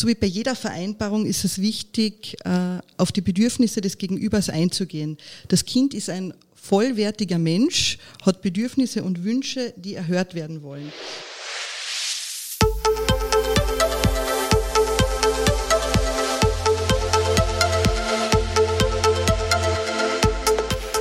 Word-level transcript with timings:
So 0.00 0.06
wie 0.06 0.14
bei 0.14 0.28
jeder 0.28 0.54
Vereinbarung 0.54 1.26
ist 1.26 1.44
es 1.44 1.60
wichtig, 1.60 2.36
äh, 2.44 2.78
auf 2.98 3.10
die 3.10 3.20
Bedürfnisse 3.20 3.80
des 3.80 3.98
Gegenübers 3.98 4.48
einzugehen. 4.48 5.18
Das 5.48 5.64
Kind 5.64 5.92
ist 5.92 6.08
ein 6.08 6.34
vollwertiger 6.54 7.38
Mensch, 7.38 7.98
hat 8.24 8.40
Bedürfnisse 8.40 9.02
und 9.02 9.24
Wünsche, 9.24 9.74
die 9.76 9.94
erhört 9.94 10.36
werden 10.36 10.62
wollen. 10.62 10.92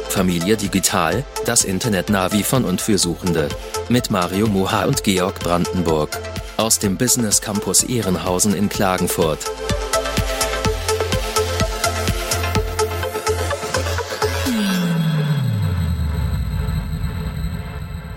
Familie 0.09 0.57
Digital, 0.57 1.23
das 1.45 1.65
Internet-Navi 1.65 2.41
von 2.41 2.65
und 2.65 2.81
für 2.81 2.97
Suchende. 2.97 3.47
Mit 3.89 4.09
Mario 4.09 4.47
Moha 4.47 4.85
und 4.85 5.03
Georg 5.03 5.39
Brandenburg. 5.39 6.19
Aus 6.57 6.79
dem 6.79 6.97
Business 6.97 7.39
Campus 7.39 7.83
Ehrenhausen 7.83 8.55
in 8.55 8.67
Klagenfurt. 8.67 9.45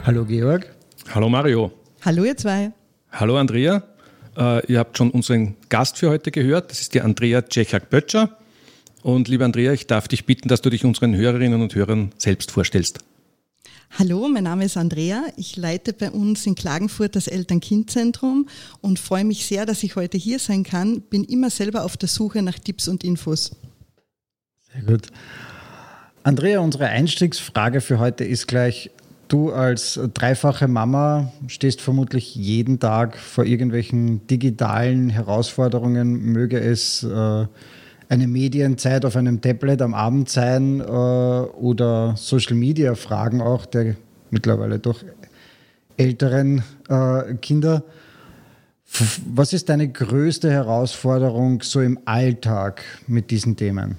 Hallo 0.06 0.24
Georg. 0.24 0.70
Hallo 1.14 1.28
Mario. 1.28 1.70
Hallo 2.00 2.24
ihr 2.24 2.34
zwei. 2.34 2.72
Hallo 3.12 3.36
Andrea. 3.36 3.82
Äh, 4.38 4.66
ihr 4.72 4.78
habt 4.78 4.96
schon 4.96 5.10
unseren 5.10 5.56
Gast 5.68 5.98
für 5.98 6.08
heute 6.08 6.30
gehört. 6.30 6.70
Das 6.70 6.80
ist 6.80 6.94
die 6.94 7.02
Andrea 7.02 7.42
Tschechak-Böttcher. 7.42 8.38
Und 9.02 9.28
liebe 9.28 9.44
Andrea, 9.44 9.74
ich 9.74 9.86
darf 9.86 10.08
dich 10.08 10.24
bitten, 10.24 10.48
dass 10.48 10.62
du 10.62 10.70
dich 10.70 10.86
unseren 10.86 11.14
Hörerinnen 11.14 11.60
und 11.60 11.74
Hörern 11.74 12.12
selbst 12.16 12.50
vorstellst. 12.50 13.00
Hallo, 13.98 14.28
mein 14.28 14.44
Name 14.44 14.64
ist 14.64 14.76
Andrea. 14.76 15.24
Ich 15.36 15.56
leite 15.56 15.92
bei 15.92 16.10
uns 16.10 16.46
in 16.46 16.54
Klagenfurt 16.54 17.16
das 17.16 17.26
Eltern-Kind-Zentrum 17.26 18.48
und 18.80 18.98
freue 18.98 19.24
mich 19.24 19.44
sehr, 19.46 19.66
dass 19.66 19.82
ich 19.82 19.96
heute 19.96 20.16
hier 20.16 20.38
sein 20.38 20.62
kann. 20.62 21.02
Bin 21.02 21.24
immer 21.24 21.50
selber 21.50 21.84
auf 21.84 21.96
der 21.96 22.08
Suche 22.08 22.40
nach 22.40 22.58
Tipps 22.58 22.88
und 22.88 23.04
Infos. 23.04 23.50
Sehr 24.72 24.82
gut. 24.82 25.08
Andrea, 26.22 26.60
unsere 26.60 26.86
Einstiegsfrage 26.86 27.80
für 27.80 27.98
heute 27.98 28.24
ist 28.24 28.46
gleich, 28.46 28.90
du 29.28 29.52
als 29.52 29.98
dreifache 30.14 30.68
Mama 30.68 31.32
stehst 31.48 31.80
vermutlich 31.80 32.34
jeden 32.34 32.78
Tag 32.78 33.18
vor 33.18 33.44
irgendwelchen 33.44 34.26
digitalen 34.28 35.10
Herausforderungen, 35.10 36.32
möge 36.32 36.60
es 36.60 37.02
äh, 37.02 37.46
eine 38.10 38.26
Medienzeit 38.26 39.04
auf 39.04 39.16
einem 39.16 39.40
Tablet 39.40 39.80
am 39.80 39.94
Abend 39.94 40.28
sein 40.28 40.80
äh, 40.80 40.82
oder 40.82 42.16
Social 42.16 42.56
Media 42.56 42.96
Fragen 42.96 43.40
auch 43.40 43.66
der 43.66 43.94
mittlerweile 44.30 44.80
doch 44.80 45.04
älteren 45.96 46.64
äh, 46.88 47.34
Kinder. 47.34 47.84
Was 49.32 49.52
ist 49.52 49.68
deine 49.68 49.88
größte 49.88 50.50
Herausforderung 50.50 51.62
so 51.62 51.80
im 51.80 52.00
Alltag 52.04 52.82
mit 53.06 53.30
diesen 53.30 53.54
Themen? 53.56 53.96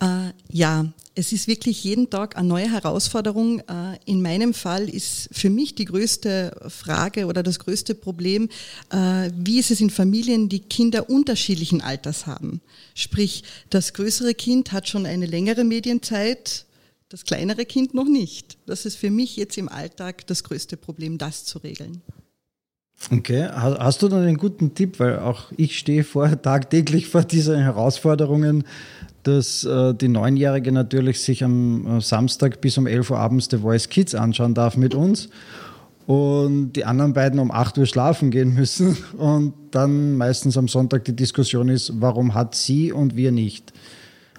Äh, 0.00 0.32
ja, 0.50 0.92
es 1.14 1.32
ist 1.32 1.48
wirklich 1.48 1.82
jeden 1.82 2.10
Tag 2.10 2.36
eine 2.36 2.46
neue 2.46 2.70
Herausforderung. 2.70 3.60
Äh, 3.60 3.98
in 4.04 4.20
meinem 4.20 4.52
Fall 4.52 4.88
ist 4.88 5.30
für 5.32 5.48
mich 5.48 5.74
die 5.74 5.86
größte 5.86 6.54
Frage 6.68 7.26
oder 7.26 7.42
das 7.42 7.58
größte 7.58 7.94
Problem, 7.94 8.50
äh, 8.90 9.30
wie 9.34 9.58
ist 9.58 9.70
es 9.70 9.80
in 9.80 9.88
Familien, 9.88 10.50
die 10.50 10.60
Kinder 10.60 11.08
unterschiedlichen 11.08 11.80
Alters 11.80 12.26
haben. 12.26 12.60
Sprich, 12.94 13.44
das 13.70 13.94
größere 13.94 14.34
Kind 14.34 14.72
hat 14.72 14.88
schon 14.88 15.06
eine 15.06 15.26
längere 15.26 15.64
Medienzeit, 15.64 16.66
das 17.08 17.24
kleinere 17.24 17.64
Kind 17.64 17.94
noch 17.94 18.08
nicht. 18.08 18.58
Das 18.66 18.84
ist 18.84 18.96
für 18.96 19.10
mich 19.10 19.36
jetzt 19.36 19.56
im 19.56 19.70
Alltag 19.70 20.26
das 20.26 20.44
größte 20.44 20.76
Problem, 20.76 21.16
das 21.16 21.44
zu 21.46 21.58
regeln. 21.58 22.02
Okay, 23.10 23.48
hast 23.52 24.02
du 24.02 24.08
dann 24.08 24.22
einen 24.22 24.36
guten 24.36 24.74
Tipp, 24.74 24.98
weil 24.98 25.20
auch 25.20 25.52
ich 25.56 25.78
stehe 25.78 26.02
vor, 26.02 26.30
tagtäglich 26.42 27.08
vor 27.08 27.22
diesen 27.22 27.58
Herausforderungen, 27.58 28.64
dass 29.22 29.64
äh, 29.64 29.94
die 29.94 30.08
Neunjährige 30.08 30.72
natürlich 30.72 31.20
sich 31.20 31.44
am 31.44 32.00
Samstag 32.00 32.60
bis 32.60 32.78
um 32.78 32.86
11 32.86 33.10
Uhr 33.10 33.18
abends 33.18 33.48
The 33.50 33.58
Voice 33.58 33.88
Kids 33.88 34.14
anschauen 34.14 34.54
darf 34.54 34.76
mit 34.76 34.94
uns 34.94 35.28
und 36.06 36.72
die 36.72 36.84
anderen 36.84 37.12
beiden 37.12 37.38
um 37.38 37.50
8 37.50 37.78
Uhr 37.78 37.86
schlafen 37.86 38.30
gehen 38.30 38.54
müssen 38.54 38.96
und 39.18 39.54
dann 39.70 40.16
meistens 40.16 40.56
am 40.56 40.68
Sonntag 40.68 41.04
die 41.04 41.14
Diskussion 41.14 41.68
ist, 41.68 41.92
warum 42.00 42.34
hat 42.34 42.54
sie 42.54 42.92
und 42.92 43.14
wir 43.14 43.30
nicht. 43.30 43.72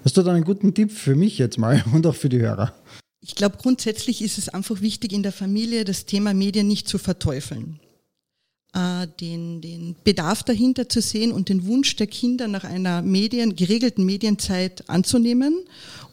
Hast 0.03 0.17
du 0.17 0.23
da 0.23 0.33
einen 0.33 0.45
guten 0.45 0.73
Tipp 0.73 0.91
für 0.91 1.15
mich 1.15 1.37
jetzt 1.37 1.57
mal 1.57 1.83
und 1.93 2.05
auch 2.05 2.15
für 2.15 2.29
die 2.29 2.39
Hörer? 2.39 2.73
Ich 3.21 3.35
glaube, 3.35 3.57
grundsätzlich 3.57 4.21
ist 4.21 4.37
es 4.37 4.49
einfach 4.49 4.81
wichtig, 4.81 5.11
in 5.13 5.23
der 5.23 5.33
Familie 5.33 5.85
das 5.85 6.05
Thema 6.05 6.33
Medien 6.33 6.67
nicht 6.67 6.87
zu 6.87 6.97
verteufeln 6.97 7.79
äh, 8.73 9.07
den, 9.19 9.61
den 9.61 9.95
Bedarf 10.03 10.43
dahinter 10.43 10.89
zu 10.89 11.01
sehen 11.01 11.31
und 11.31 11.49
den 11.49 11.65
Wunsch 11.65 11.95
der 11.95 12.07
Kinder 12.07 12.47
nach 12.47 12.63
einer 12.63 13.01
Medien, 13.01 13.55
geregelten 13.55 14.05
Medienzeit 14.05 14.89
anzunehmen 14.89 15.55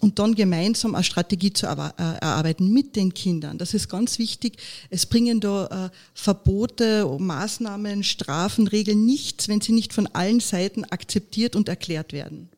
und 0.00 0.18
dann 0.18 0.34
gemeinsam 0.34 0.94
eine 0.94 1.04
Strategie 1.04 1.52
zu 1.52 1.66
äh, 1.66 1.70
erarbeiten 1.98 2.72
mit 2.72 2.96
den 2.96 3.12
Kindern. 3.12 3.58
Das 3.58 3.74
ist 3.74 3.88
ganz 3.88 4.18
wichtig. 4.18 4.56
Es 4.90 5.06
bringen 5.06 5.40
da 5.40 5.86
äh, 5.86 5.90
Verbote, 6.14 7.06
Maßnahmen, 7.18 8.02
Strafen, 8.02 8.68
Regeln 8.68 9.04
nichts, 9.04 9.48
wenn 9.48 9.60
sie 9.60 9.72
nicht 9.72 9.92
von 9.92 10.06
allen 10.08 10.40
Seiten 10.40 10.84
akzeptiert 10.84 11.56
und 11.56 11.68
erklärt 11.68 12.12
werden. 12.12 12.48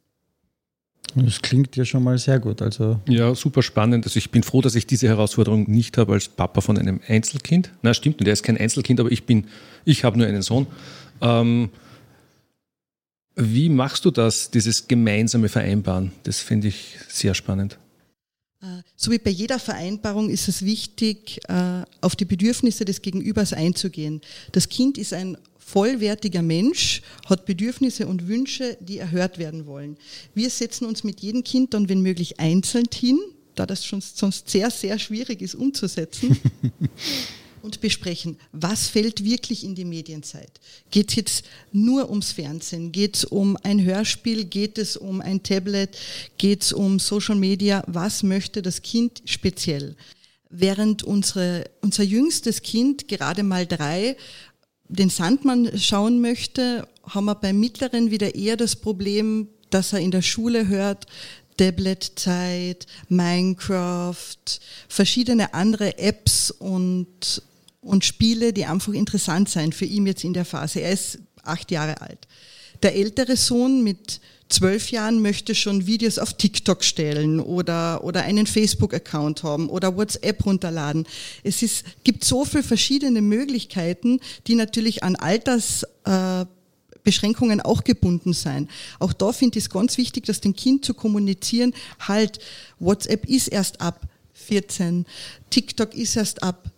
Das 1.14 1.40
klingt 1.40 1.76
ja 1.76 1.84
schon 1.84 2.02
mal 2.02 2.18
sehr 2.18 2.38
gut. 2.38 2.60
Also 2.60 3.00
ja, 3.08 3.34
super 3.34 3.62
spannend. 3.62 4.04
Also 4.04 4.18
ich 4.18 4.30
bin 4.30 4.42
froh, 4.42 4.60
dass 4.60 4.74
ich 4.74 4.86
diese 4.86 5.08
Herausforderung 5.08 5.70
nicht 5.70 5.96
habe 5.96 6.12
als 6.12 6.28
Papa 6.28 6.60
von 6.60 6.76
einem 6.76 7.00
Einzelkind. 7.06 7.70
Na, 7.82 7.94
stimmt, 7.94 8.20
der 8.20 8.32
ist 8.32 8.42
kein 8.42 8.58
Einzelkind, 8.58 9.00
aber 9.00 9.10
ich 9.10 9.24
bin, 9.24 9.46
ich 9.84 10.04
habe 10.04 10.18
nur 10.18 10.26
einen 10.26 10.42
Sohn. 10.42 10.66
Ähm, 11.22 11.70
wie 13.34 13.68
machst 13.68 14.04
du 14.04 14.10
das, 14.10 14.50
dieses 14.50 14.88
gemeinsame 14.88 15.48
Vereinbaren? 15.48 16.12
Das 16.24 16.40
finde 16.40 16.68
ich 16.68 16.96
sehr 17.08 17.34
spannend. 17.34 17.78
Äh, 18.62 18.82
so 18.96 19.10
wie 19.10 19.18
bei 19.18 19.30
jeder 19.30 19.58
Vereinbarung 19.58 20.30
ist 20.30 20.48
es 20.48 20.64
wichtig, 20.64 21.40
äh, 21.48 21.82
auf 22.00 22.16
die 22.16 22.24
Bedürfnisse 22.24 22.84
des 22.84 23.02
Gegenübers 23.02 23.52
einzugehen. 23.52 24.20
Das 24.52 24.68
Kind 24.68 24.98
ist 24.98 25.12
ein 25.12 25.36
vollwertiger 25.66 26.42
Mensch, 26.42 27.02
hat 27.26 27.44
Bedürfnisse 27.44 28.06
und 28.06 28.28
Wünsche, 28.28 28.78
die 28.80 28.98
erhört 28.98 29.36
werden 29.36 29.66
wollen. 29.66 29.96
Wir 30.32 30.48
setzen 30.48 30.86
uns 30.86 31.02
mit 31.02 31.20
jedem 31.20 31.42
Kind 31.42 31.74
dann, 31.74 31.88
wenn 31.88 32.02
möglich, 32.02 32.38
einzeln 32.38 32.86
hin, 32.94 33.18
da 33.56 33.66
das 33.66 33.84
schon 33.84 34.00
sonst 34.00 34.48
sehr, 34.48 34.70
sehr 34.70 34.96
schwierig 35.00 35.42
ist 35.42 35.56
umzusetzen. 35.56 36.38
und 37.62 37.80
besprechen, 37.80 38.36
was 38.52 38.86
fällt 38.86 39.24
wirklich 39.24 39.64
in 39.64 39.74
die 39.74 39.84
Medienzeit. 39.84 40.52
Geht 40.92 41.10
es 41.10 41.16
jetzt 41.16 41.44
nur 41.72 42.08
ums 42.08 42.30
Fernsehen? 42.30 42.92
Geht 42.92 43.16
es 43.16 43.24
um 43.24 43.58
ein 43.64 43.82
Hörspiel? 43.82 44.44
Geht 44.44 44.78
es 44.78 44.96
um 44.96 45.20
ein 45.20 45.42
Tablet? 45.42 45.98
Geht 46.38 46.62
es 46.62 46.72
um 46.72 47.00
Social 47.00 47.34
Media? 47.34 47.82
Was 47.88 48.22
möchte 48.22 48.62
das 48.62 48.82
Kind 48.82 49.20
speziell? 49.24 49.96
Während 50.48 51.02
unsere, 51.02 51.68
unser 51.80 52.04
jüngstes 52.04 52.62
Kind, 52.62 53.08
gerade 53.08 53.42
mal 53.42 53.66
drei, 53.66 54.16
den 54.88 55.10
Sandmann 55.10 55.78
schauen 55.78 56.20
möchte, 56.20 56.86
haben 57.04 57.26
wir 57.26 57.34
beim 57.34 57.58
Mittleren 57.58 58.10
wieder 58.10 58.34
eher 58.34 58.56
das 58.56 58.76
Problem, 58.76 59.48
dass 59.70 59.92
er 59.92 60.00
in 60.00 60.10
der 60.10 60.22
Schule 60.22 60.68
hört, 60.68 61.06
Tabletzeit, 61.56 62.86
Minecraft, 63.08 64.36
verschiedene 64.88 65.54
andere 65.54 65.98
Apps 65.98 66.50
und, 66.50 67.42
und 67.80 68.04
Spiele, 68.04 68.52
die 68.52 68.66
einfach 68.66 68.92
interessant 68.92 69.48
sein 69.48 69.72
für 69.72 69.86
ihn 69.86 70.06
jetzt 70.06 70.24
in 70.24 70.34
der 70.34 70.44
Phase. 70.44 70.80
Er 70.80 70.92
ist 70.92 71.18
acht 71.42 71.70
Jahre 71.70 72.00
alt. 72.00 72.28
Der 72.82 72.94
ältere 72.94 73.36
Sohn 73.36 73.82
mit 73.82 74.20
zwölf 74.48 74.90
Jahren 74.90 75.20
möchte 75.20 75.54
schon 75.54 75.86
Videos 75.86 76.18
auf 76.18 76.32
TikTok 76.34 76.82
stellen 76.84 77.40
oder, 77.40 78.04
oder 78.04 78.22
einen 78.22 78.46
Facebook-Account 78.46 79.42
haben 79.42 79.68
oder 79.68 79.96
WhatsApp 79.96 80.46
runterladen. 80.46 81.06
Es 81.42 81.62
ist, 81.62 81.84
gibt 82.04 82.24
so 82.24 82.44
viele 82.44 82.62
verschiedene 82.62 83.22
Möglichkeiten, 83.22 84.20
die 84.46 84.54
natürlich 84.54 85.02
an 85.02 85.16
Altersbeschränkungen 85.16 87.58
äh, 87.60 87.64
auch 87.64 87.84
gebunden 87.84 88.32
sein. 88.32 88.68
Auch 88.98 89.12
da 89.12 89.32
finde 89.32 89.58
ich 89.58 89.64
es 89.64 89.70
ganz 89.70 89.98
wichtig, 89.98 90.24
dass 90.26 90.40
dem 90.40 90.54
Kind 90.54 90.84
zu 90.84 90.94
kommunizieren, 90.94 91.74
halt, 92.00 92.38
WhatsApp 92.78 93.26
ist 93.26 93.48
erst 93.48 93.80
ab 93.80 94.00
14, 94.32 95.06
TikTok 95.50 95.94
ist 95.94 96.16
erst 96.16 96.42
ab 96.42 96.70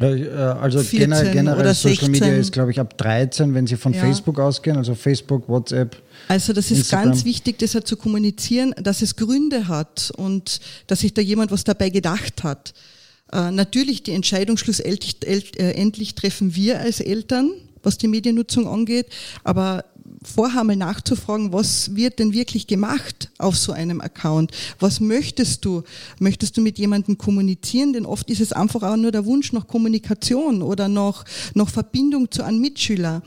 äh, 0.00 0.36
also 0.36 0.80
generell 0.82 1.74
Social 1.74 2.08
Media 2.08 2.28
ist, 2.28 2.52
glaube 2.52 2.70
ich, 2.70 2.78
ab 2.78 2.96
13, 2.98 3.52
wenn 3.54 3.66
Sie 3.66 3.76
von 3.76 3.92
ja. 3.92 4.00
Facebook 4.00 4.38
ausgehen, 4.38 4.76
also 4.76 4.94
Facebook, 4.94 5.48
WhatsApp. 5.48 5.96
Also 6.28 6.52
das 6.52 6.70
ist 6.70 6.78
Instagram. 6.78 7.10
ganz 7.10 7.24
wichtig, 7.24 7.58
deshalb 7.58 7.86
zu 7.86 7.96
kommunizieren, 7.96 8.74
dass 8.80 9.00
es 9.02 9.16
Gründe 9.16 9.66
hat 9.66 10.12
und 10.16 10.60
dass 10.86 11.00
sich 11.00 11.14
da 11.14 11.22
jemand 11.22 11.50
was 11.50 11.64
dabei 11.64 11.88
gedacht 11.88 12.44
hat. 12.44 12.74
Äh, 13.32 13.50
natürlich 13.50 14.02
die 14.02 14.12
Entscheidung 14.12 14.58
schlussendlich 14.58 15.16
äh, 15.24 15.72
endlich 15.72 16.14
treffen 16.14 16.54
wir 16.54 16.80
als 16.80 17.00
Eltern, 17.00 17.50
was 17.82 17.96
die 17.96 18.08
Mediennutzung 18.08 18.68
angeht, 18.68 19.06
aber 19.42 19.84
vorher 20.22 20.64
mal 20.64 20.76
nachzufragen, 20.76 21.52
was 21.52 21.94
wird 21.94 22.18
denn 22.18 22.32
wirklich 22.32 22.66
gemacht 22.66 23.30
auf 23.38 23.56
so 23.56 23.72
einem 23.72 24.00
Account? 24.00 24.50
Was 24.78 25.00
möchtest 25.00 25.64
du? 25.64 25.82
Möchtest 26.18 26.56
du 26.56 26.60
mit 26.60 26.78
jemandem 26.78 27.18
kommunizieren? 27.18 27.92
Denn 27.92 28.06
oft 28.06 28.30
ist 28.30 28.40
es 28.40 28.52
einfach 28.52 28.82
auch 28.82 28.96
nur 28.96 29.12
der 29.12 29.24
Wunsch 29.24 29.52
nach 29.52 29.66
Kommunikation 29.66 30.62
oder 30.62 30.88
nach, 30.88 31.24
nach 31.54 31.68
Verbindung 31.68 32.30
zu 32.30 32.42
einem 32.42 32.60
Mitschüler. 32.60 33.22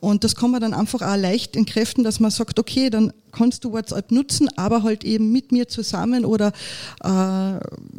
Und 0.00 0.24
das 0.24 0.36
kann 0.36 0.50
man 0.50 0.60
dann 0.60 0.74
einfach 0.74 1.02
auch 1.02 1.16
leicht 1.16 1.56
entkräften, 1.56 2.04
dass 2.04 2.20
man 2.20 2.30
sagt, 2.30 2.58
okay, 2.58 2.90
dann 2.90 3.12
kannst 3.32 3.64
du 3.64 3.72
WhatsApp 3.72 4.10
nutzen, 4.10 4.48
aber 4.56 4.82
halt 4.82 5.04
eben 5.04 5.32
mit 5.32 5.52
mir 5.52 5.68
zusammen 5.68 6.24
oder 6.24 6.52
äh, 7.02 7.58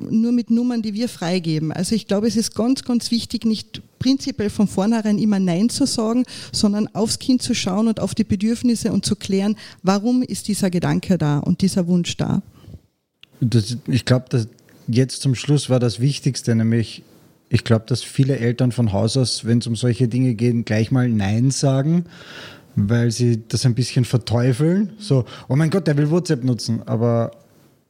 nur 0.10 0.32
mit 0.32 0.50
Nummern, 0.50 0.82
die 0.82 0.94
wir 0.94 1.10
freigeben. 1.10 1.72
Also 1.72 1.96
ich 1.96 2.08
glaube, 2.08 2.28
es 2.28 2.36
ist 2.36 2.56
ganz, 2.56 2.84
ganz 2.84 3.12
wichtig, 3.12 3.46
nicht 3.46 3.82
prinzipiell 4.00 4.50
von 4.50 4.68
vornherein 4.68 5.18
immer 5.18 5.40
Nein 5.40 5.70
zu 5.70 5.86
sagen, 5.86 6.26
sondern 6.52 6.88
aufs 6.94 7.20
Kind 7.20 7.42
zu 7.42 7.54
schauen 7.54 7.88
und 7.88 8.00
auf 8.00 8.16
die 8.16 8.24
Bedürfnisse 8.24 8.92
und 8.92 9.06
zu 9.06 9.16
klären, 9.16 9.56
warum 9.84 10.22
ist 10.22 10.48
dieser 10.48 10.70
Gedanke 10.70 11.18
da 11.18 11.40
und 11.40 11.62
dieser 11.62 11.88
Wunsch 11.88 12.16
da. 12.18 12.42
Das, 13.42 13.78
ich 13.88 14.06
glaube, 14.06 14.48
jetzt 14.88 15.22
zum 15.22 15.36
Schluss 15.36 15.70
war 15.70 15.80
das 15.80 16.00
Wichtigste, 16.00 16.56
nämlich 16.56 17.04
ich 17.50 17.64
glaube, 17.64 17.86
dass 17.88 18.04
viele 18.04 18.38
Eltern 18.38 18.72
von 18.72 18.92
Haus 18.92 19.18
aus, 19.18 19.46
wenn 19.46 19.60
es 19.60 19.68
um 19.68 19.76
solche 19.76 20.08
Dinge 20.08 20.34
geht, 20.34 20.66
gleich 20.66 20.92
mal 20.92 21.08
Nein 21.10 21.52
sagen, 21.52 22.06
weil 22.76 23.12
sie 23.12 23.44
das 23.48 23.66
ein 23.66 23.76
bisschen 23.76 24.06
verteufeln. 24.06 24.94
So, 25.00 25.26
oh 25.48 25.56
mein 25.56 25.70
Gott, 25.70 25.88
der 25.88 25.98
will 25.98 26.10
WhatsApp 26.10 26.44
nutzen. 26.44 26.82
Aber 26.86 27.32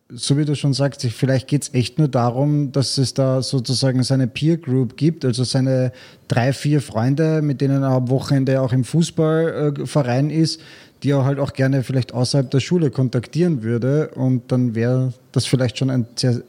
so 0.10 0.38
wie 0.38 0.46
du 0.46 0.56
schon 0.56 0.74
sagst, 0.74 1.02
vielleicht 1.04 1.48
geht 1.48 1.64
es 1.64 1.74
echt 1.74 1.98
nur 1.98 2.08
darum, 2.08 2.72
dass 2.72 2.98
es 2.98 3.14
da 3.14 3.42
sozusagen 3.42 4.04
seine 4.04 4.28
Peer 4.28 4.58
Group 4.58 4.98
gibt, 4.98 5.26
also 5.26 5.44
seine 5.44 5.92
drei, 6.28 6.54
vier 6.54 6.82
Freunde, 6.82 7.42
mit 7.42 7.62
denen 7.62 7.82
er 7.82 7.90
am 7.90 8.10
Wochenende 8.10 8.62
auch 8.62 8.72
im 8.72 8.84
Fußballverein 8.84 10.30
ist, 10.30 10.62
die 11.02 11.12
er 11.12 11.26
halt 11.26 11.40
auch 11.40 11.54
gerne 11.54 11.82
vielleicht 11.84 12.14
außerhalb 12.14 12.52
der 12.52 12.60
Schule 12.60 12.92
kontaktieren 12.92 13.64
würde. 13.64 14.10
Und 14.10 14.52
dann 14.52 14.76
wäre 14.76 15.14
das 15.32 15.46
vielleicht 15.46 15.78
schon 15.78 15.90
ein 15.90 16.06
sehr 16.16 16.42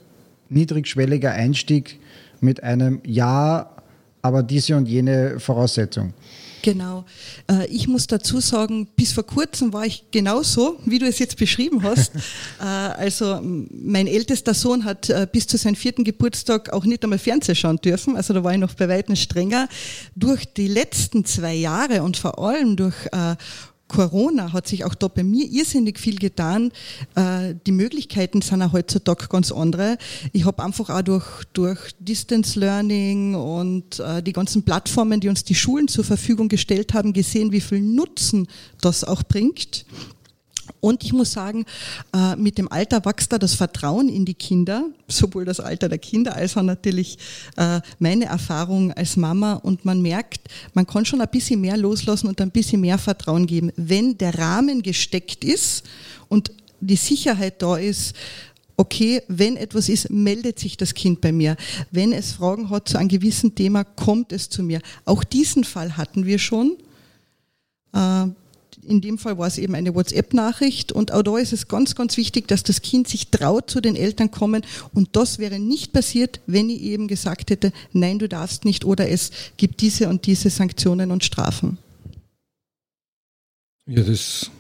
niedrigschwelliger 0.51 1.33
Einstieg 1.33 1.99
mit 2.41 2.63
einem 2.63 3.01
Ja, 3.05 3.71
aber 4.23 4.43
diese 4.43 4.77
und 4.77 4.87
jene 4.87 5.39
Voraussetzung. 5.39 6.13
Genau. 6.67 7.05
Äh, 7.49 7.67
ich 7.69 7.87
muss 7.87 8.09
dazu 8.09 8.41
sagen, 8.41 8.89
bis 8.97 9.13
vor 9.13 9.25
kurzem 9.25 9.73
war 9.73 9.87
ich 9.87 10.11
genauso, 10.11 10.81
wie 10.85 10.99
du 10.99 11.07
es 11.07 11.21
jetzt 11.21 11.37
beschrieben 11.37 11.83
hast. 11.83 12.13
Äh, 12.59 12.65
also 12.65 13.41
mein 13.43 14.07
ältester 14.07 14.55
Sohn 14.55 14.85
hat 14.85 15.11
äh, 15.11 15.27
bis 15.31 15.47
zu 15.47 15.59
seinem 15.59 15.75
vierten 15.75 16.05
Geburtstag 16.05 16.73
auch 16.73 16.85
nicht 16.85 17.05
einmal 17.05 17.19
Fernsehen 17.19 17.55
schauen 17.55 17.77
dürfen. 17.77 18.17
Also 18.17 18.33
da 18.33 18.43
war 18.43 18.53
ich 18.53 18.59
noch 18.59 18.73
bei 18.75 18.89
weitem 18.89 19.15
strenger. 19.15 19.69
Durch 20.15 20.47
die 20.47 20.69
letzten 20.69 21.25
zwei 21.27 21.55
Jahre 21.55 22.03
und 22.03 22.17
vor 22.17 22.39
allem 22.39 22.77
durch 22.77 22.97
Corona 23.89 24.53
hat 24.53 24.67
sich 24.67 24.85
auch 24.85 24.95
da 24.95 25.09
bei 25.09 25.23
mir 25.23 25.47
irrsinnig 25.47 25.99
viel 25.99 26.17
getan. 26.17 26.73
Äh, 27.15 27.55
die 27.67 27.73
Möglichkeiten 27.73 28.43
sind 28.43 28.63
auch 28.63 28.73
heutzutage 28.73 29.29
ganz 29.29 29.53
andere. 29.53 29.99
Ich 30.33 30.45
habe 30.45 30.63
einfach 30.63 30.91
auch 30.91 31.03
durch, 31.03 31.45
durch 31.53 31.93
Distance 32.01 32.59
Learning 32.59 33.35
und 33.35 34.01
äh, 34.01 34.23
die 34.23 34.33
ganzen 34.33 34.65
Plattformen, 34.65 35.21
die 35.21 35.29
uns 35.29 35.45
die 35.45 35.55
Schulen 35.55 35.89
zur 35.89 36.05
Verfügung 36.05 36.49
gestellt 36.49 36.95
haben, 36.95 37.13
gesehen, 37.13 37.53
wie 37.53 37.61
viel 37.61 37.81
Nutzen 37.81 38.49
das 38.81 39.05
auch 39.05 39.23
bringt. 39.23 39.87
Und 40.87 41.03
ich 41.03 41.13
muss 41.13 41.33
sagen, 41.33 41.65
äh, 42.15 42.37
mit 42.37 42.59
dem 42.59 42.71
Alter 42.71 43.05
wächst 43.05 43.33
da 43.33 43.39
das 43.39 43.55
Vertrauen 43.55 44.09
in 44.09 44.25
die 44.25 44.35
Kinder, 44.35 44.85
sowohl 45.09 45.45
das 45.45 45.59
Alter 45.59 45.89
der 45.89 45.99
Kinder 45.99 46.37
als 46.37 46.57
auch 46.57 46.63
natürlich 46.63 47.19
äh, 47.57 47.81
meine 47.99 48.27
Erfahrung 48.27 48.93
als 48.93 49.17
Mama. 49.17 49.55
Und 49.55 49.85
man 49.85 50.01
merkt, 50.01 50.43
man 50.75 50.87
kann 50.87 51.05
schon 51.05 51.21
ein 51.21 51.29
bisschen 51.29 51.61
mehr 51.61 51.77
loslassen 51.77 52.29
und 52.29 52.41
ein 52.41 52.53
bisschen 52.53 52.81
mehr 52.81 52.99
Vertrauen 52.99 53.49
geben, 53.49 53.73
wenn 53.75 54.17
der 54.17 54.39
Rahmen 54.39 54.81
gesteckt 54.81 55.43
ist 55.43 55.83
und 56.29 56.53
die 56.79 56.95
Sicherheit 56.95 57.61
da 57.63 57.79
ist, 57.79 58.15
okay, 58.77 59.23
wenn 59.27 59.57
etwas 59.57 59.89
ist, 59.89 60.09
meldet 60.11 60.61
sich 60.61 60.77
das 60.77 60.95
Kind 60.95 61.21
bei 61.21 61.33
mir. 61.33 61.57
Wenn 61.91 62.13
es 62.13 62.31
Fragen 62.31 62.71
hat 62.71 62.89
zu 62.89 62.97
einem 62.97 63.09
gewissen 63.09 63.57
Thema, 63.57 63.83
kommt 63.83 64.31
es 64.31 64.51
zu 64.51 64.63
mir. 64.63 64.81
Auch 65.05 65.25
diesen 65.25 65.65
Fall 65.65 65.97
hatten 65.97 66.27
wir 66.27 66.39
schon. 66.39 66.77
Äh, 67.93 68.27
in 68.89 69.01
dem 69.01 69.19
Fall 69.19 69.39
war 69.39 69.47
es 69.47 69.59
eben 69.59 69.75
eine 69.75 69.95
WhatsApp-Nachricht. 69.95 70.93
Und 70.93 71.13
auch 71.13 71.23
da 71.23 71.39
ist 71.39 71.53
es 71.53 71.69
ganz, 71.69 71.95
ganz 71.95 72.17
wichtig, 72.17 72.49
dass 72.49 72.63
das 72.63 72.83
Kind 72.83 73.09
sich 73.09 73.29
traut, 73.29 73.71
zu 73.71 73.81
den 73.81 73.97
Eltern 73.97 74.31
kommen. 74.31 74.63
Und 74.95 75.17
das 75.17 75.39
wäre 75.39 75.59
nicht 75.59 75.93
passiert, 75.93 76.41
wenn 76.47 76.71
ich 76.71 76.83
eben 76.83 77.09
gesagt 77.09 77.51
hätte, 77.51 77.73
nein, 77.93 78.19
du 78.19 78.29
darfst 78.29 78.65
nicht 78.65 78.85
oder 78.85 79.09
es 79.09 79.31
gibt 79.57 79.81
diese 79.81 80.09
und 80.09 80.27
diese 80.27 80.51
Sanktionen 80.51 81.11
und 81.11 81.25
Strafen. 81.25 81.79
Ja, 83.89 84.03
das 84.03 84.51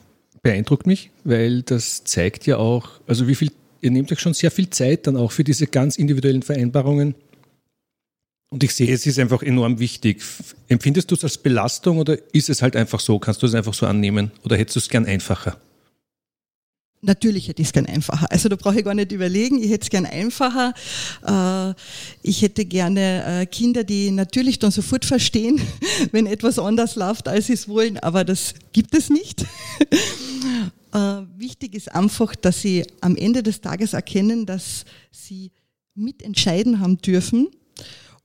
beeindruckt 0.43 0.87
mich, 0.87 1.11
weil 1.25 1.62
das 1.62 2.05
zeigt 2.05 2.46
ja 2.46 2.58
auch, 2.58 2.88
also 3.06 3.26
wie 3.26 3.34
viel, 3.34 3.50
ihr 3.81 3.90
nehmt 3.90 4.12
euch 4.12 4.20
schon 4.20 4.34
sehr 4.34 4.52
viel 4.52 4.70
Zeit 4.70 5.06
dann 5.06 5.17
auch 5.17 5.32
für 5.32 5.43
diese 5.43 5.67
ganz 5.67 5.96
individuellen 5.96 6.43
Vereinbarungen 6.43 7.14
und 8.48 8.62
ich 8.62 8.75
sehe, 8.75 8.93
es 8.93 9.06
ist 9.06 9.19
einfach 9.19 9.43
enorm 9.43 9.78
wichtig. 9.81 10.22
Empfindest 10.69 11.10
du 11.10 11.16
es 11.16 11.25
als 11.25 11.38
Belastung 11.38 11.98
oder 11.98 12.16
ist 12.32 12.48
es 12.48 12.62
halt 12.62 12.76
einfach 12.76 13.00
so? 13.00 13.19
Kannst 13.19 13.43
du 13.43 13.46
es 13.46 13.54
einfach 13.54 13.75
so 13.75 13.87
annehmen 13.87 14.31
oder 14.44 14.56
hättest 14.56 14.76
du 14.76 14.81
es 14.81 14.88
gern 14.88 15.04
einfacher? 15.04 15.58
Natürlich 17.02 17.48
hätte 17.48 17.60
ich 17.60 17.69
es 17.69 17.72
gern 17.72 17.87
einfacher. 17.87 18.31
Also 18.31 18.48
da 18.48 18.56
brauche 18.56 18.78
ich 18.78 18.84
gar 18.84 18.94
nicht 18.94 19.12
überlegen. 19.12 19.62
Ich 19.62 19.70
hätte 19.70 19.84
es 19.84 19.90
gern 19.90 20.06
einfacher. 20.06 20.75
Äh, 21.26 21.75
ich 22.22 22.43
hätte 22.43 22.64
gerne 22.64 23.43
äh, 23.43 23.46
Kinder, 23.46 23.84
die 23.84 24.10
natürlich 24.10 24.58
dann 24.58 24.70
sofort 24.70 25.04
verstehen, 25.04 25.60
wenn 26.12 26.26
etwas 26.26 26.58
anders 26.58 26.96
läuft, 26.96 27.28
als 27.28 27.46
sie 27.46 27.52
es 27.52 27.69
wollen. 27.69 27.99
Aber 27.99 28.25
das 28.25 28.54
gibt 28.72 28.94
es 28.94 29.10
nicht. 29.10 29.44
Äh, 30.92 31.26
wichtig 31.37 31.75
ist 31.75 31.92
einfach, 31.92 32.34
dass 32.37 32.62
sie 32.62 32.87
am 33.02 33.16
Ende 33.16 33.42
des 33.42 33.60
Tages 33.60 33.92
erkennen, 33.92 34.46
dass 34.46 34.84
sie 35.10 35.50
mitentscheiden 35.94 36.81
haben 36.81 36.96
dürfen 36.99 37.49